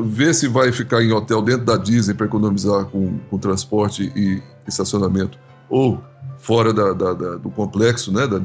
vê 0.00 0.32
se 0.32 0.48
vai 0.48 0.72
ficar 0.72 1.02
em 1.02 1.12
hotel 1.12 1.42
dentro 1.42 1.66
da 1.66 1.76
Disney 1.76 2.14
para 2.14 2.26
economizar 2.26 2.86
com, 2.86 3.18
com 3.30 3.38
transporte 3.38 4.10
e 4.16 4.42
estacionamento, 4.66 5.38
ou 5.68 6.02
fora 6.38 6.72
da, 6.72 6.94
da, 6.94 7.12
da, 7.12 7.36
do 7.36 7.50
complexo, 7.50 8.10
né, 8.10 8.26
da, 8.26 8.38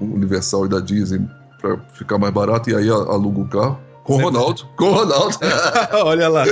Universal 0.00 0.66
e 0.66 0.68
da 0.68 0.80
Disney, 0.80 1.26
para 1.60 1.78
ficar 1.94 2.18
mais 2.18 2.32
barato, 2.32 2.68
e 2.68 2.74
aí 2.74 2.90
aluga 2.90 3.40
o 3.40 3.48
carro. 3.48 3.78
Com 4.04 4.16
o 4.16 4.20
Ronaldo. 4.20 4.66
Com 4.76 4.84
o 4.84 4.92
Ronaldo. 4.92 5.38
Olha 6.04 6.28
lá. 6.28 6.44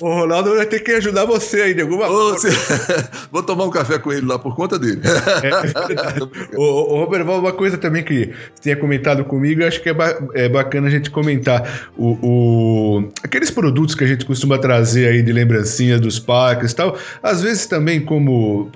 O 0.00 0.08
Ronaldo 0.08 0.56
vai 0.56 0.64
ter 0.64 0.80
que 0.80 0.92
ajudar 0.92 1.26
você 1.26 1.60
aí 1.60 1.74
de 1.74 1.82
alguma 1.82 2.06
forma. 2.06 2.38
Vou 3.30 3.42
tomar 3.42 3.64
um 3.64 3.70
café 3.70 3.98
com 3.98 4.10
ele 4.10 4.26
lá 4.26 4.38
por 4.38 4.56
conta 4.56 4.78
dele. 4.78 5.02
É, 5.42 6.56
o, 6.56 6.94
o 6.94 7.04
Robert 7.04 7.28
uma 7.28 7.52
coisa 7.52 7.76
também 7.76 8.02
que 8.02 8.32
você 8.54 8.62
tinha 8.62 8.76
comentado 8.76 9.22
comigo, 9.22 9.62
acho 9.62 9.82
que 9.82 9.90
é, 9.90 9.94
ba 9.94 10.18
é 10.32 10.48
bacana 10.48 10.86
a 10.86 10.90
gente 10.90 11.10
comentar. 11.10 11.90
O, 11.94 12.18
o, 12.22 13.12
aqueles 13.22 13.50
produtos 13.50 13.94
que 13.94 14.04
a 14.04 14.06
gente 14.06 14.24
costuma 14.24 14.56
trazer 14.56 15.08
aí 15.08 15.22
de 15.22 15.30
lembrancinha 15.30 15.98
dos 15.98 16.18
parques 16.18 16.72
e 16.72 16.76
tal, 16.76 16.96
às 17.22 17.42
vezes 17.42 17.66
também 17.66 18.00
como, 18.00 18.70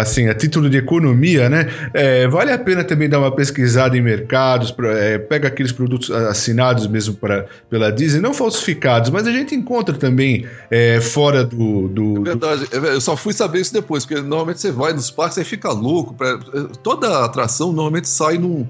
assim, 0.00 0.28
a 0.28 0.34
título 0.34 0.70
de 0.70 0.78
economia, 0.78 1.50
né? 1.50 1.68
É, 1.92 2.26
vale 2.28 2.50
a 2.50 2.58
pena 2.58 2.82
também 2.82 3.10
dar 3.10 3.18
uma 3.18 3.30
pesquisada 3.30 3.94
em 3.94 4.00
mercados, 4.00 4.74
é, 4.94 5.18
pega 5.18 5.48
aqueles 5.48 5.70
produtos 5.70 6.10
assinados 6.10 6.86
mesmo 6.86 7.14
pra, 7.26 7.46
pela 7.68 7.90
Disney, 7.90 8.20
não 8.20 8.32
falsificados, 8.32 9.10
mas 9.10 9.26
a 9.26 9.32
gente 9.32 9.54
encontra 9.54 9.96
também 9.96 10.46
é, 10.70 11.00
fora 11.00 11.44
do, 11.44 11.88
do. 11.88 12.18
É 12.18 12.24
verdade, 12.24 12.66
do... 12.66 12.86
eu 12.86 13.00
só 13.00 13.16
fui 13.16 13.32
saber 13.32 13.60
isso 13.60 13.72
depois, 13.72 14.06
porque 14.06 14.20
normalmente 14.22 14.60
você 14.60 14.70
vai 14.70 14.92
nos 14.92 15.10
parques 15.10 15.36
e 15.38 15.44
fica 15.44 15.70
louco. 15.70 16.14
Pra... 16.14 16.38
Toda 16.82 17.24
atração 17.24 17.68
normalmente 17.68 18.08
sai 18.08 18.38
num, 18.38 18.66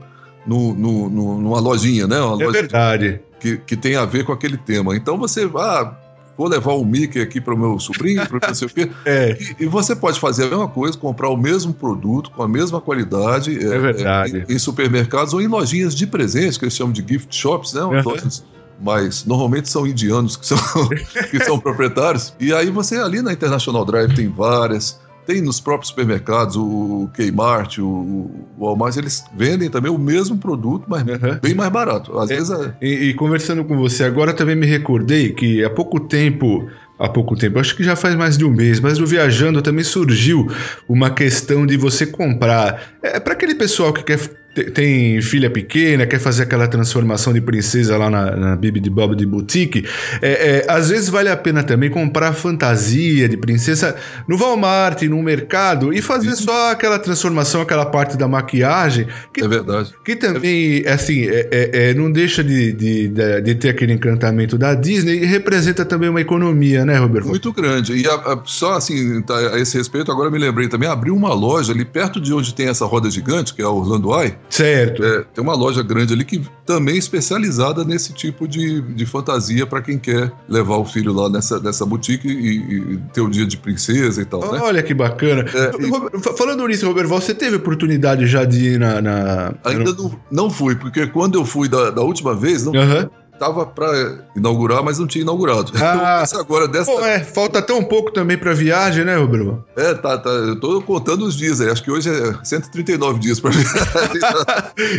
num, 0.47 0.75
num, 0.75 1.09
numa 1.39 1.61
lojinha, 1.61 2.07
né? 2.07 2.19
Uma 2.21 2.43
é 2.43 2.51
verdade. 2.51 3.21
Que, 3.39 3.59
que 3.59 3.77
tem 3.77 3.97
a 3.97 4.07
ver 4.07 4.25
com 4.25 4.33
aquele 4.33 4.57
tema. 4.57 4.97
Então 4.97 5.19
você. 5.19 5.49
Ah, 5.57 5.93
vou 6.37 6.49
levar 6.49 6.75
um 6.75 6.85
Mickey 6.85 7.21
aqui 7.21 7.41
para 7.41 7.55
o 7.55 7.59
meu 7.59 7.79
sobrinho, 7.79 8.27
para 8.27 8.49
não 8.49 8.55
sei 8.55 8.67
o 8.67 8.71
quê. 8.71 8.91
É. 9.05 9.37
E, 9.41 9.65
e, 9.65 9.67
você 9.67 9.95
pode 9.95 10.19
fazer 10.19 10.45
a 10.45 10.49
mesma 10.49 10.69
coisa, 10.69 10.99
comprar 10.99 11.29
o 11.29 11.37
mesmo 11.37 11.73
produto 11.73 12.31
com 12.31 12.43
a 12.43 12.49
mesma 12.49 12.81
qualidade. 12.81 13.57
É, 13.57 13.75
é 13.75 13.79
verdade. 13.79 14.45
Em, 14.49 14.55
em, 14.55 14.59
supermercados 14.59 15.33
ou 15.33 15.41
em 15.41 15.47
lojinhas 15.47 15.95
de 15.95 16.07
presentes, 16.07 16.59
que 16.59 16.65
eles 16.65 16.75
chamam 16.75 16.93
de 16.93 17.05
gift 17.07 17.35
shops, 17.35 17.73
né? 17.73 17.83
Uhum. 17.83 18.03
Lojas 18.03 18.45
mas 18.81 19.25
normalmente 19.25 19.71
são 19.71 19.87
indianos 19.87 20.37
que 20.37 20.47
são, 20.47 20.59
que 21.31 21.43
são 21.43 21.59
proprietários. 21.59 22.35
E 22.39 22.53
aí 22.53 22.71
você 22.71 22.97
ali 22.97 23.23
na 23.23 23.33
International 23.33 23.85
Drive 23.85 24.15
tem 24.15 24.29
várias. 24.29 25.01
Tem 25.27 25.43
nos 25.43 25.61
próprios 25.61 25.89
supermercados, 25.89 26.57
o 26.57 27.11
Kmart, 27.15 27.79
o 27.79 28.31
Walmart, 28.59 28.97
eles 28.97 29.25
vendem 29.37 29.69
também 29.69 29.91
o 29.91 29.99
mesmo 29.99 30.39
produto, 30.39 30.85
mas 30.87 31.03
uhum. 31.03 31.39
bem 31.43 31.55
mais 31.55 31.71
barato. 31.71 32.17
Às 32.19 32.31
é, 32.31 32.37
vezes 32.37 32.51
é... 32.51 32.75
e, 32.81 32.89
e 33.09 33.15
conversando 33.15 33.65
com 33.65 33.77
você 33.77 34.05
agora, 34.05 34.33
também 34.33 34.55
me 34.55 34.67
recordei 34.67 35.33
que 35.33 35.65
há 35.65 35.71
pouco 35.71 35.99
tempo 36.01 36.69
há 36.99 37.09
pouco 37.09 37.37
tempo, 37.37 37.59
acho 37.59 37.77
que 37.77 37.85
já 37.85 37.95
faz 37.95 38.15
mais 38.15 38.39
de 38.39 38.45
um 38.45 38.51
mês, 38.51 38.81
mas 38.81 38.99
no 38.99 39.07
Viajando 39.07 39.61
também 39.61 39.85
surgiu 39.85 40.51
uma 40.89 41.11
questão 41.11 41.67
de 41.67 41.77
você 41.77 42.07
comprar. 42.07 42.95
É 43.03 43.21
para 43.21 43.35
aquele 43.35 43.55
pessoal 43.55 43.93
que 43.93 44.03
quer 44.03 44.19
tem 44.65 45.21
filha 45.21 45.51
pequena, 45.51 46.07
quer 46.07 46.19
fazer 46.19 46.45
aquela 46.45 46.67
transformação 46.67 47.33
de 47.33 47.41
princesa 47.41 47.97
lá 47.97 48.11
na, 48.11 48.37
na 48.37 48.57
Bibi 48.57 48.81
de 48.81 48.91
Bob 48.91 49.15
de 49.15 49.27
Boutique, 49.27 49.85
é, 50.23 50.65
é, 50.67 50.67
às 50.69 50.89
vezes 50.91 51.09
vale 51.09 51.29
a 51.29 51.37
pena 51.37 51.63
também 51.63 51.91
comprar 51.91 52.33
fantasia 52.33 53.29
de 53.29 53.37
princesa 53.37 53.97
no 54.27 54.37
Walmart, 54.37 55.03
no 55.03 55.23
mercado, 55.23 55.93
e 55.93 56.01
fazer 56.01 56.35
só 56.37 56.73
aquela 56.73 56.99
transformação, 56.99 57.61
aquela 57.61 57.87
parte 57.87 58.17
da 58.17 58.27
maquiagem. 58.27 59.07
Que, 59.33 59.45
é 59.45 59.49
verdade. 59.49 59.93
Que 60.05 60.17
também, 60.17 60.87
assim, 60.87 61.25
é, 61.25 61.49
é, 61.51 61.91
é, 61.91 61.95
não 61.95 62.11
deixa 62.11 62.43
de, 62.43 62.73
de, 62.73 63.09
de, 63.09 63.41
de, 63.43 63.55
ter 63.55 63.71
aquele 63.71 63.93
encantamento 63.93 64.57
da 64.57 64.75
Disney 64.75 65.23
e 65.23 65.27
representa 65.27 65.85
também 65.85 66.09
uma 66.09 66.21
economia, 66.21 66.85
né, 66.85 66.99
Roberto? 66.99 67.29
Muito 67.29 67.53
grande. 67.53 67.95
E 67.95 68.07
a, 68.07 68.15
a, 68.15 68.41
só 68.45 68.75
assim, 68.75 69.21
tá, 69.23 69.37
a 69.55 69.59
esse 69.59 69.77
respeito, 69.77 70.11
agora 70.11 70.31
me 70.31 70.39
lembrei 70.39 70.69
também, 70.69 70.89
abriu 70.89 71.15
uma 71.15 71.33
loja 71.35 71.73
ali 71.73 71.85
perto 71.85 72.21
de 72.21 72.33
onde 72.33 72.55
tem 72.55 72.69
essa 72.69 72.85
roda 72.85 73.11
gigante, 73.11 73.55
que 73.55 73.63
é 73.63 73.65
a 73.65 73.71
Orlando 73.71 74.15
Eye, 74.21 74.35
Certo. 74.49 75.05
É, 75.05 75.25
tem 75.35 75.43
uma 75.43 75.55
loja 75.55 75.83
grande 75.83 76.13
ali 76.13 76.25
que 76.25 76.43
também 76.65 76.95
é 76.95 76.99
especializada 76.99 77.85
nesse 77.85 78.13
tipo 78.13 78.47
de, 78.47 78.81
de 78.81 79.07
fantasia 79.07 79.67
para 79.67 79.83
quem 79.83 79.99
quer 79.99 80.33
levar 80.49 80.77
o 80.77 80.85
filho 80.85 81.13
lá 81.13 81.29
nessa, 81.29 81.59
nessa 81.61 81.85
boutique 81.85 82.29
e, 82.29 82.95
e 82.95 82.99
ter 83.13 83.21
o 83.21 83.29
dia 83.29 83.47
de 83.47 83.57
princesa 83.57 84.23
e 84.23 84.25
tal. 84.25 84.41
Né? 84.53 84.61
Olha 84.63 84.83
que 84.83 84.95
bacana. 84.95 85.45
É, 85.53 85.71
e... 85.81 86.37
Falando 86.37 86.67
nisso, 86.67 86.87
Roberto, 86.87 87.09
você 87.09 87.35
teve 87.35 87.57
oportunidade 87.57 88.27
já 88.27 88.45
de 88.45 88.75
ir 88.75 88.79
na. 88.79 89.01
na... 89.01 89.55
Ainda 89.65 89.93
não, 89.93 90.21
não 90.31 90.51
fui, 90.51 90.77
porque 90.77 91.07
quando 91.07 91.39
eu 91.39 91.45
fui 91.45 91.69
da, 91.69 91.91
da 91.91 92.03
última 92.03 92.35
vez, 92.35 92.65
não. 92.65 92.73
Uhum 92.73 93.09
Tava 93.39 93.67
para 93.67 94.19
inaugurar, 94.35 94.83
mas 94.83 94.99
não 94.99 95.07
tinha 95.07 95.23
inaugurado. 95.23 95.73
Ah, 95.97 96.25
então, 96.27 96.41
agora 96.41 96.69
dessa. 96.69 96.91
Pô, 96.91 97.01
é, 97.01 97.21
falta 97.21 97.61
até 97.61 97.73
um 97.73 97.83
pouco 97.83 98.11
também 98.11 98.37
para 98.37 98.53
viagem, 98.53 99.05
né, 99.05 99.19
Bruno? 99.25 99.65
É, 99.77 99.95
tá, 99.95 100.19
tá. 100.19 100.29
Eu 100.31 100.59
tô 100.59 100.83
contando 100.83 101.25
os 101.25 101.37
dias 101.37 101.61
aí. 101.61 101.71
Acho 101.71 101.83
que 101.83 101.91
hoje 101.91 102.11
é 102.11 102.45
139 102.45 103.19
dias 103.19 103.41
para 103.41 103.51
viagem. 103.51 103.79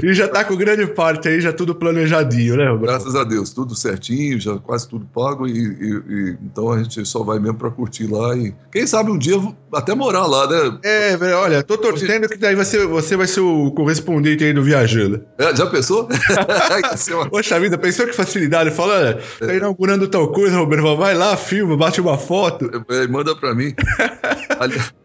e 0.03 0.13
já 0.13 0.27
tá 0.27 0.43
com 0.43 0.55
grande 0.55 0.87
parte 0.87 1.27
aí, 1.27 1.39
já 1.41 1.51
tudo 1.53 1.75
planejadinho, 1.75 2.55
né, 2.55 2.65
Bruno? 2.65 2.81
Graças 2.81 3.15
a 3.15 3.23
Deus, 3.23 3.51
tudo 3.51 3.75
certinho, 3.75 4.39
já 4.39 4.57
quase 4.57 4.87
tudo 4.87 5.05
pago. 5.05 5.47
E, 5.47 5.51
e, 5.51 6.03
e 6.07 6.37
então 6.41 6.71
a 6.71 6.81
gente 6.81 7.05
só 7.05 7.23
vai 7.23 7.37
mesmo 7.37 7.57
para 7.57 7.69
curtir 7.69 8.07
lá 8.07 8.35
e 8.35 8.55
quem 8.71 8.87
sabe 8.87 9.11
um 9.11 9.17
dia 9.17 9.37
até 9.73 9.93
morar 9.93 10.25
lá, 10.25 10.47
né? 10.47 10.79
É, 10.83 11.17
olha, 11.33 11.63
tô 11.63 11.77
torcendo 11.77 12.27
que 12.27 12.37
daí 12.37 12.63
ser, 12.65 12.85
você 12.87 13.15
vai 13.15 13.27
ser 13.27 13.41
o 13.41 13.71
correspondente 13.71 14.43
aí 14.43 14.53
do 14.53 14.63
Viajando. 14.63 15.23
É, 15.37 15.55
já 15.55 15.65
pensou? 15.67 16.07
Poxa 17.29 17.59
vida, 17.59 17.77
pensou 17.77 18.05
que 18.07 18.13
facilidade. 18.13 18.71
Fala, 18.71 19.19
tá 19.39 19.53
inaugurando 19.53 20.07
tal 20.07 20.31
coisa, 20.31 20.57
Roberto. 20.57 20.95
Vai 20.95 21.13
lá, 21.13 21.35
filma, 21.35 21.77
bate 21.77 22.01
uma 22.01 22.17
foto. 22.17 22.69
É, 22.89 23.03
é 23.03 23.07
manda 23.07 23.35
pra 23.35 23.53
mim. 23.53 23.73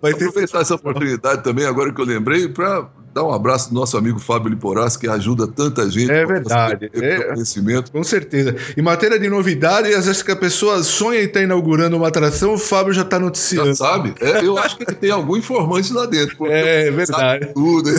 Vai 0.00 0.14
ter 0.14 0.26
aproveitar 0.26 0.60
essa 0.60 0.74
oportunidade 0.74 1.42
também, 1.42 1.66
agora 1.66 1.92
que 1.92 2.00
eu 2.00 2.04
lembrei, 2.04 2.48
para 2.48 2.88
dar 3.12 3.24
um 3.24 3.32
abraço 3.32 3.68
do 3.68 3.74
nosso 3.74 3.96
amigo 3.96 4.18
Fábio 4.18 4.48
Liporas, 4.48 4.96
que 4.96 5.06
ajuda 5.06 5.46
tanta 5.46 5.88
gente. 5.90 6.10
É 6.10 6.24
verdade. 6.24 6.90
É, 6.94 7.24
conhecimento. 7.24 7.92
Com 7.92 8.02
certeza. 8.02 8.56
Em 8.76 8.82
matéria 8.82 9.18
de 9.18 9.28
novidade, 9.28 9.92
às 9.92 10.06
vezes 10.06 10.22
que 10.22 10.30
a 10.30 10.36
pessoa 10.36 10.82
sonha 10.82 11.20
em 11.20 11.26
estar 11.26 11.42
inaugurando 11.42 11.96
uma 11.96 12.08
atração, 12.08 12.54
o 12.54 12.58
Fábio 12.58 12.92
já 12.92 13.02
está 13.02 13.18
noticiando. 13.18 13.68
Já 13.68 13.74
sabe? 13.74 14.14
É, 14.20 14.44
eu 14.44 14.56
acho 14.58 14.78
que 14.78 14.86
tem 14.86 15.10
algum 15.10 15.36
informante 15.36 15.92
lá 15.92 16.06
dentro. 16.06 16.46
É, 16.46 16.90
verdade. 16.90 17.52
tudo. 17.54 17.90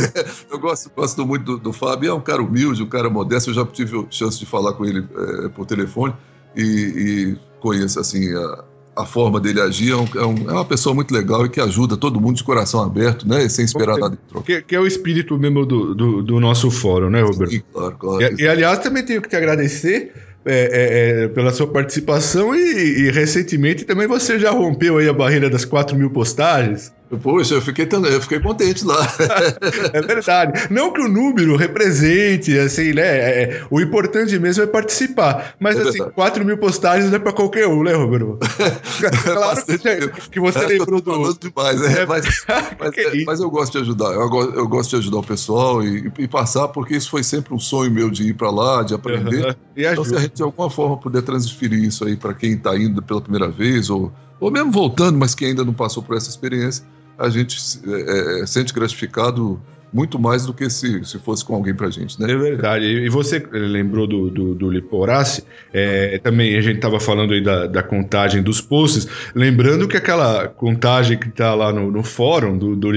Eu 0.50 0.60
gosto, 0.60 0.92
gosto 0.96 1.26
muito 1.26 1.44
do, 1.44 1.58
do 1.58 1.74
Fábio. 1.74 2.10
É 2.10 2.14
um 2.14 2.22
cara 2.22 2.42
humilde, 2.42 2.82
um 2.82 2.90
cara 2.90 3.10
modesto. 3.10 3.50
Eu 3.50 3.54
já 3.54 3.66
tive 3.66 4.06
chance 4.10 4.40
de 4.40 4.46
falar 4.46 4.74
com 4.74 4.86
ele 4.86 5.08
é, 5.46 5.50
por 5.50 5.66
telefone 5.66 6.14
e, 6.56 6.64
e 6.64 7.38
conheço, 7.60 8.00
assim, 8.00 8.34
a, 8.36 8.64
a 8.96 9.06
forma 9.06 9.40
dele 9.40 9.60
agir 9.60 9.92
é, 9.92 9.96
um, 9.96 10.08
é, 10.16 10.26
um, 10.26 10.50
é, 10.50 10.54
uma 10.54 10.66
pessoa 10.66 10.94
muito 10.94 11.14
legal 11.14 11.46
e 11.46 11.50
que 11.50 11.60
ajuda 11.60 11.98
todo 11.98 12.20
mundo 12.22 12.38
de 12.38 12.44
coração 12.44 12.82
aberto, 12.82 13.28
né? 13.28 13.48
Sem 13.50 13.66
esperar 13.66 13.98
nada 13.98 14.16
em 14.16 14.30
troca. 14.30 14.46
Que, 14.46 14.62
que, 14.62 14.76
é 14.76 14.80
o 14.80 14.86
espírito 14.86 15.38
mesmo 15.38 15.66
do, 15.66 15.96
do, 15.96 16.22
do 16.22 16.40
nosso 16.40 16.70
fórum, 16.70 17.10
né, 17.10 17.22
Roberto? 17.22 17.52
Sim, 17.52 17.64
claro, 17.72 17.96
claro. 17.98 18.36
E, 18.38 18.44
e, 18.44 18.48
aliás, 18.48 18.80
também 18.80 19.04
tenho 19.04 19.22
que 19.22 19.30
te 19.30 19.36
agradecer 19.36 20.14
é, 20.46 20.54
é, 20.54 21.24
é, 21.24 21.28
pela 21.30 21.54
sua 21.54 21.68
participação 21.68 22.54
e, 22.54 23.06
e, 23.08 23.12
recentemente 23.12 23.86
também 23.86 24.08
você 24.08 24.38
já 24.38 24.52
rompeu 24.52 24.98
aí 24.98 25.08
a 25.08 25.14
barreira 25.14 25.50
das 25.50 25.64
4 25.64 25.98
mil 25.98 26.10
postagens. 26.10 26.92
Poxa, 27.18 27.56
eu 27.56 27.62
fiquei, 27.62 27.88
eu 27.92 28.22
fiquei 28.22 28.40
contente 28.40 28.86
lá. 28.86 28.98
é 29.94 30.02
verdade. 30.02 30.68
Não 30.70 30.92
que 30.92 31.02
o 31.02 31.08
número 31.08 31.56
represente, 31.56 32.58
assim, 32.58 32.94
né? 32.94 33.04
É, 33.04 33.44
é 33.44 33.64
o 33.70 33.80
importante 33.80 34.38
mesmo 34.40 34.64
é 34.64 34.68
participar. 34.68 35.56
Mas, 35.60 35.78
é 35.78 35.82
assim, 35.82 35.92
verdade. 35.92 36.14
4 36.14 36.46
mil 36.46 36.58
postagens 36.58 37.10
não 37.10 37.18
é 37.18 37.20
pra 37.20 37.34
qualquer 37.34 37.68
um, 37.68 37.84
né, 37.84 37.94
Roberto? 37.94 38.40
claro 39.24 39.66
que, 39.66 40.30
que 40.30 40.40
você 40.40 40.60
é, 40.60 40.68
lembrou 40.68 41.02
do. 41.02 41.34
demais, 41.34 41.82
é, 41.82 42.06
mas, 42.06 42.26
mas, 42.80 43.26
mas, 43.26 43.40
eu 43.40 43.50
gosto 43.50 43.74
de 43.74 43.80
ajudar. 43.80 44.14
Eu, 44.14 44.30
eu, 44.54 44.68
gosto 44.68 44.92
de 44.92 44.96
ajudar 44.98 45.18
o 45.18 45.24
pessoal 45.24 45.84
e, 45.84 46.12
e, 46.18 46.28
passar, 46.28 46.68
porque 46.70 46.96
isso 46.96 47.10
foi 47.10 47.24
sempre 47.24 47.54
um 47.54 47.60
sonho 47.60 47.92
meu 47.92 48.10
de 48.10 48.24
ir 48.30 48.34
para 48.34 48.50
lá, 48.50 48.84
de 48.84 48.94
aprender. 48.94 49.46
Uhum. 49.46 49.56
Então, 49.76 50.06
se 50.06 50.16
a 50.16 50.20
gente 50.20 50.36
de 50.36 50.44
alguma 50.44 50.70
forma 50.70 50.98
puder 50.98 51.22
transferir 51.22 51.84
isso 51.84 52.06
aí 52.06 52.16
para 52.16 52.34
quem 52.34 52.54
está 52.54 52.78
indo 52.78 53.02
pela 53.02 53.22
primeira 53.22 53.50
vez, 53.50 53.90
ou, 53.90 54.12
ou 54.40 54.52
mesmo 54.52 54.72
voltando, 54.72 55.18
mas 55.18 55.36
que 55.36 55.46
ainda 55.46 55.64
não 55.64 55.74
passou 55.74 56.02
por 56.02 56.16
essa 56.16 56.30
experiência, 56.30 56.86
a 57.18 57.30
gente 57.30 57.58
é, 57.88 58.42
é, 58.42 58.46
sente 58.46 58.74
gratificado 58.74 59.62
muito 59.94 60.18
mais 60.18 60.46
do 60.46 60.54
que 60.54 60.70
se, 60.70 61.06
se 61.06 61.20
fosse 61.20 61.46
com 61.46 61.54
alguém 61.54 61.74
pra 61.76 61.90
gente, 61.90 62.20
né? 62.20 62.32
É 62.32 62.36
verdade. 62.36 62.86
E 62.86 63.10
você 63.10 63.46
lembrou 63.52 64.08
do, 64.08 64.30
do, 64.30 64.56
do 64.56 64.70
Liporace, 64.70 65.44
é, 65.72 66.20
também 66.24 66.58
a 66.58 66.62
gente 66.62 66.80
tava 66.80 67.00
falando 67.00 67.34
aí 67.34 67.42
da, 67.42 67.68
da 67.68 67.84
contagem 67.84 68.42
dos 68.42 68.60
posts, 68.60 69.08
lembrando 69.36 69.88
que 69.88 69.96
aquela 69.96 70.48
contagem 70.48 71.18
que 71.18 71.30
tá 71.30 71.54
lá 71.54 71.72
no, 71.72 71.92
no 71.92 72.04
fórum 72.04 72.58
do, 72.58 72.76
do 72.76 72.92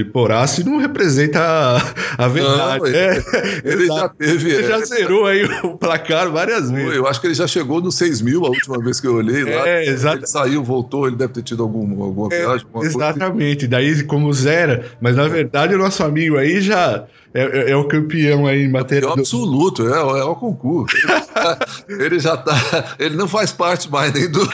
não 0.65 0.79
representa 0.79 1.41
a, 1.41 2.25
a 2.25 2.29
verdade. 2.29 2.81
Não, 2.81 2.87
ele, 2.87 2.97
é, 2.97 3.23
ele 3.65 3.87
já 3.87 4.09
teve... 4.09 4.51
Ele 4.51 4.63
já 4.69 4.79
é. 4.79 4.85
zerou 4.85 5.27
aí 5.27 5.45
o 5.63 5.77
placar 5.77 6.31
várias 6.31 6.71
vezes. 6.71 6.95
Eu 6.95 7.07
acho 7.07 7.21
que 7.21 7.27
ele 7.27 7.35
já 7.35 7.47
chegou 7.47 7.81
nos 7.81 7.97
6 7.97 8.23
mil 8.23 8.45
a 8.47 8.49
última 8.49 8.79
vez 8.79 9.01
que 9.01 9.07
eu 9.07 9.17
olhei 9.17 9.45
lá. 9.45 9.69
É, 9.69 9.87
exato. 9.87 10.19
Ele 10.19 10.27
saiu, 10.27 10.65
voltou, 10.65 11.07
ele 11.07 11.17
deve 11.17 11.33
ter 11.35 11.43
tido 11.43 11.63
algum, 11.63 12.03
alguma 12.03 12.33
é, 12.33 12.41
viagem, 12.41 12.67
alguma 12.67 12.85
Exatamente. 12.85 13.67
Coisa. 13.67 13.69
Daí 13.69 14.03
como 14.05 14.33
zera, 14.33 14.85
mas 15.01 15.17
na 15.17 15.29
verdade 15.29 15.75
o 15.75 15.79
nosso 15.79 16.03
amigo 16.03 16.37
aí 16.37 16.61
já 16.61 16.86
é, 16.95 17.07
é, 17.41 17.71
é, 17.71 17.77
o 17.77 17.85
campeão 17.85 18.47
aí 18.47 18.65
em 18.65 18.71
matéria. 18.71 19.07
É 19.07 19.13
absoluto, 19.13 19.87
é, 19.87 19.99
é 19.99 20.25
o 20.25 20.35
concurso. 20.35 20.97
Ele, 21.89 22.19
já 22.19 22.37
tá. 22.37 22.97
Ele 22.99 23.17
não 23.17 23.29
faz 23.29 23.53
parte 23.53 23.91
mais 23.91 24.13
nem 24.13 24.31
do. 24.31 24.47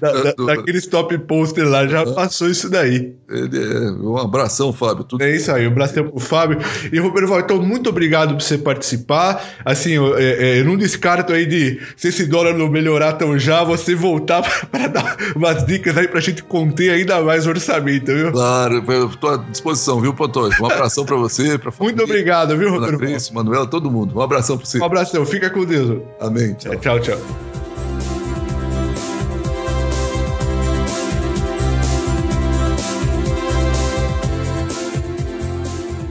Da, 0.00 0.32
do 0.32 0.46
daqueles 0.46 0.86
top 0.86 1.16
poster 1.18 1.68
lá, 1.68 1.86
já 1.86 2.04
passou 2.06 2.48
isso 2.48 2.68
daí. 2.70 3.14
Ele 3.28 3.58
é, 3.58 3.90
um 4.02 4.16
abração, 4.16 4.72
Fábio. 4.72 5.04
Tudo 5.04 5.22
é 5.22 5.34
isso 5.34 5.50
aí, 5.50 5.66
um 5.66 5.70
abração 5.70 6.08
pro 6.08 6.20
Fábio. 6.20 6.58
E 6.92 6.98
Roberto 6.98 7.34
então, 7.44 7.62
muito 7.62 7.90
obrigado 7.90 8.34
por 8.34 8.42
você 8.42 8.58
participar. 8.58 9.42
Assim, 9.64 9.92
eu, 9.92 10.16
é, 10.16 10.60
eu 10.60 10.64
não 10.64 10.76
descarto 10.76 11.32
aí 11.32 11.46
de, 11.46 11.80
se 11.96 12.08
esse 12.08 12.26
dólar 12.26 12.54
não 12.54 12.68
melhorar 12.68 13.14
tão 13.14 13.38
já, 13.38 13.64
você 13.64 13.94
voltar 13.94 14.42
para 14.70 14.88
dar 14.88 15.16
umas 15.34 15.64
dicas 15.66 15.96
aí 15.96 16.08
pra 16.08 16.20
gente 16.20 16.42
conter 16.42 16.90
ainda 16.90 17.20
mais 17.22 17.46
o 17.46 17.50
orçamento, 17.50 18.12
viu? 18.12 18.32
Claro, 18.32 18.84
eu 18.88 19.08
tô 19.08 19.28
à 19.28 19.36
disposição, 19.36 20.00
viu, 20.00 20.14
Pantoja? 20.14 20.56
Um 20.60 20.66
abração 20.66 21.04
para 21.04 21.16
você, 21.16 21.58
pra 21.58 21.72
Muito 21.80 22.03
obrigado, 22.04 22.56
viu, 22.56 22.70
Roberto? 22.70 22.98
Cris, 22.98 23.30
Manuela, 23.30 23.66
todo 23.66 23.90
mundo. 23.90 24.16
Um 24.16 24.22
abração 24.22 24.56
para 24.56 24.66
você. 24.66 24.78
Um 24.78 24.84
abração, 24.84 25.26
fica 25.26 25.50
com 25.50 25.64
Deus. 25.64 26.02
Amém. 26.20 26.54
Tchau, 26.54 26.76
tchau. 26.76 27.00
tchau. 27.00 27.18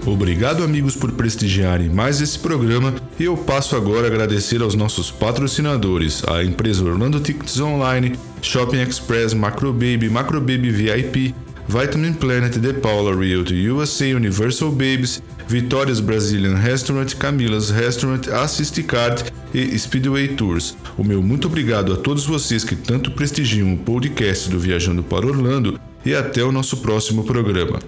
Obrigado, 0.05 0.63
amigos, 0.63 0.95
por 0.95 1.11
prestigiarem 1.13 1.89
mais 1.89 2.19
esse 2.19 2.37
programa 2.37 2.93
e 3.19 3.23
eu 3.23 3.37
passo 3.37 3.75
agora 3.75 4.07
a 4.07 4.09
agradecer 4.09 4.61
aos 4.61 4.75
nossos 4.75 5.09
patrocinadores, 5.09 6.21
a 6.27 6.43
empresa 6.43 6.83
Orlando 6.83 7.19
Tickets 7.21 7.59
Online, 7.59 8.17
Shopping 8.41 8.81
Express, 8.81 9.33
Macrobaby, 9.33 10.09
Macrobaby 10.09 10.69
VIP, 10.69 11.33
Vitamin 11.67 12.13
Planet, 12.13 12.59
The 12.59 12.73
Paula 12.73 13.15
Realty 13.15 13.69
USA, 13.69 14.13
Universal 14.13 14.71
Babies, 14.71 15.23
Vitórias 15.47 15.99
Brazilian 15.99 16.55
Restaurant, 16.55 17.13
Camila's 17.15 17.69
Restaurant, 17.69 18.27
Assist 18.27 18.81
Card 18.83 19.25
e 19.53 19.77
Speedway 19.77 20.29
Tours. 20.29 20.75
O 20.97 21.03
meu 21.03 21.21
muito 21.21 21.47
obrigado 21.47 21.93
a 21.93 21.97
todos 21.97 22.25
vocês 22.25 22.63
que 22.63 22.75
tanto 22.75 23.11
prestigiam 23.11 23.73
o 23.73 23.77
podcast 23.77 24.49
do 24.49 24.59
Viajando 24.59 25.03
para 25.03 25.27
Orlando 25.27 25.79
e 26.05 26.13
até 26.13 26.43
o 26.43 26.51
nosso 26.51 26.77
próximo 26.77 27.23
programa. 27.23 27.79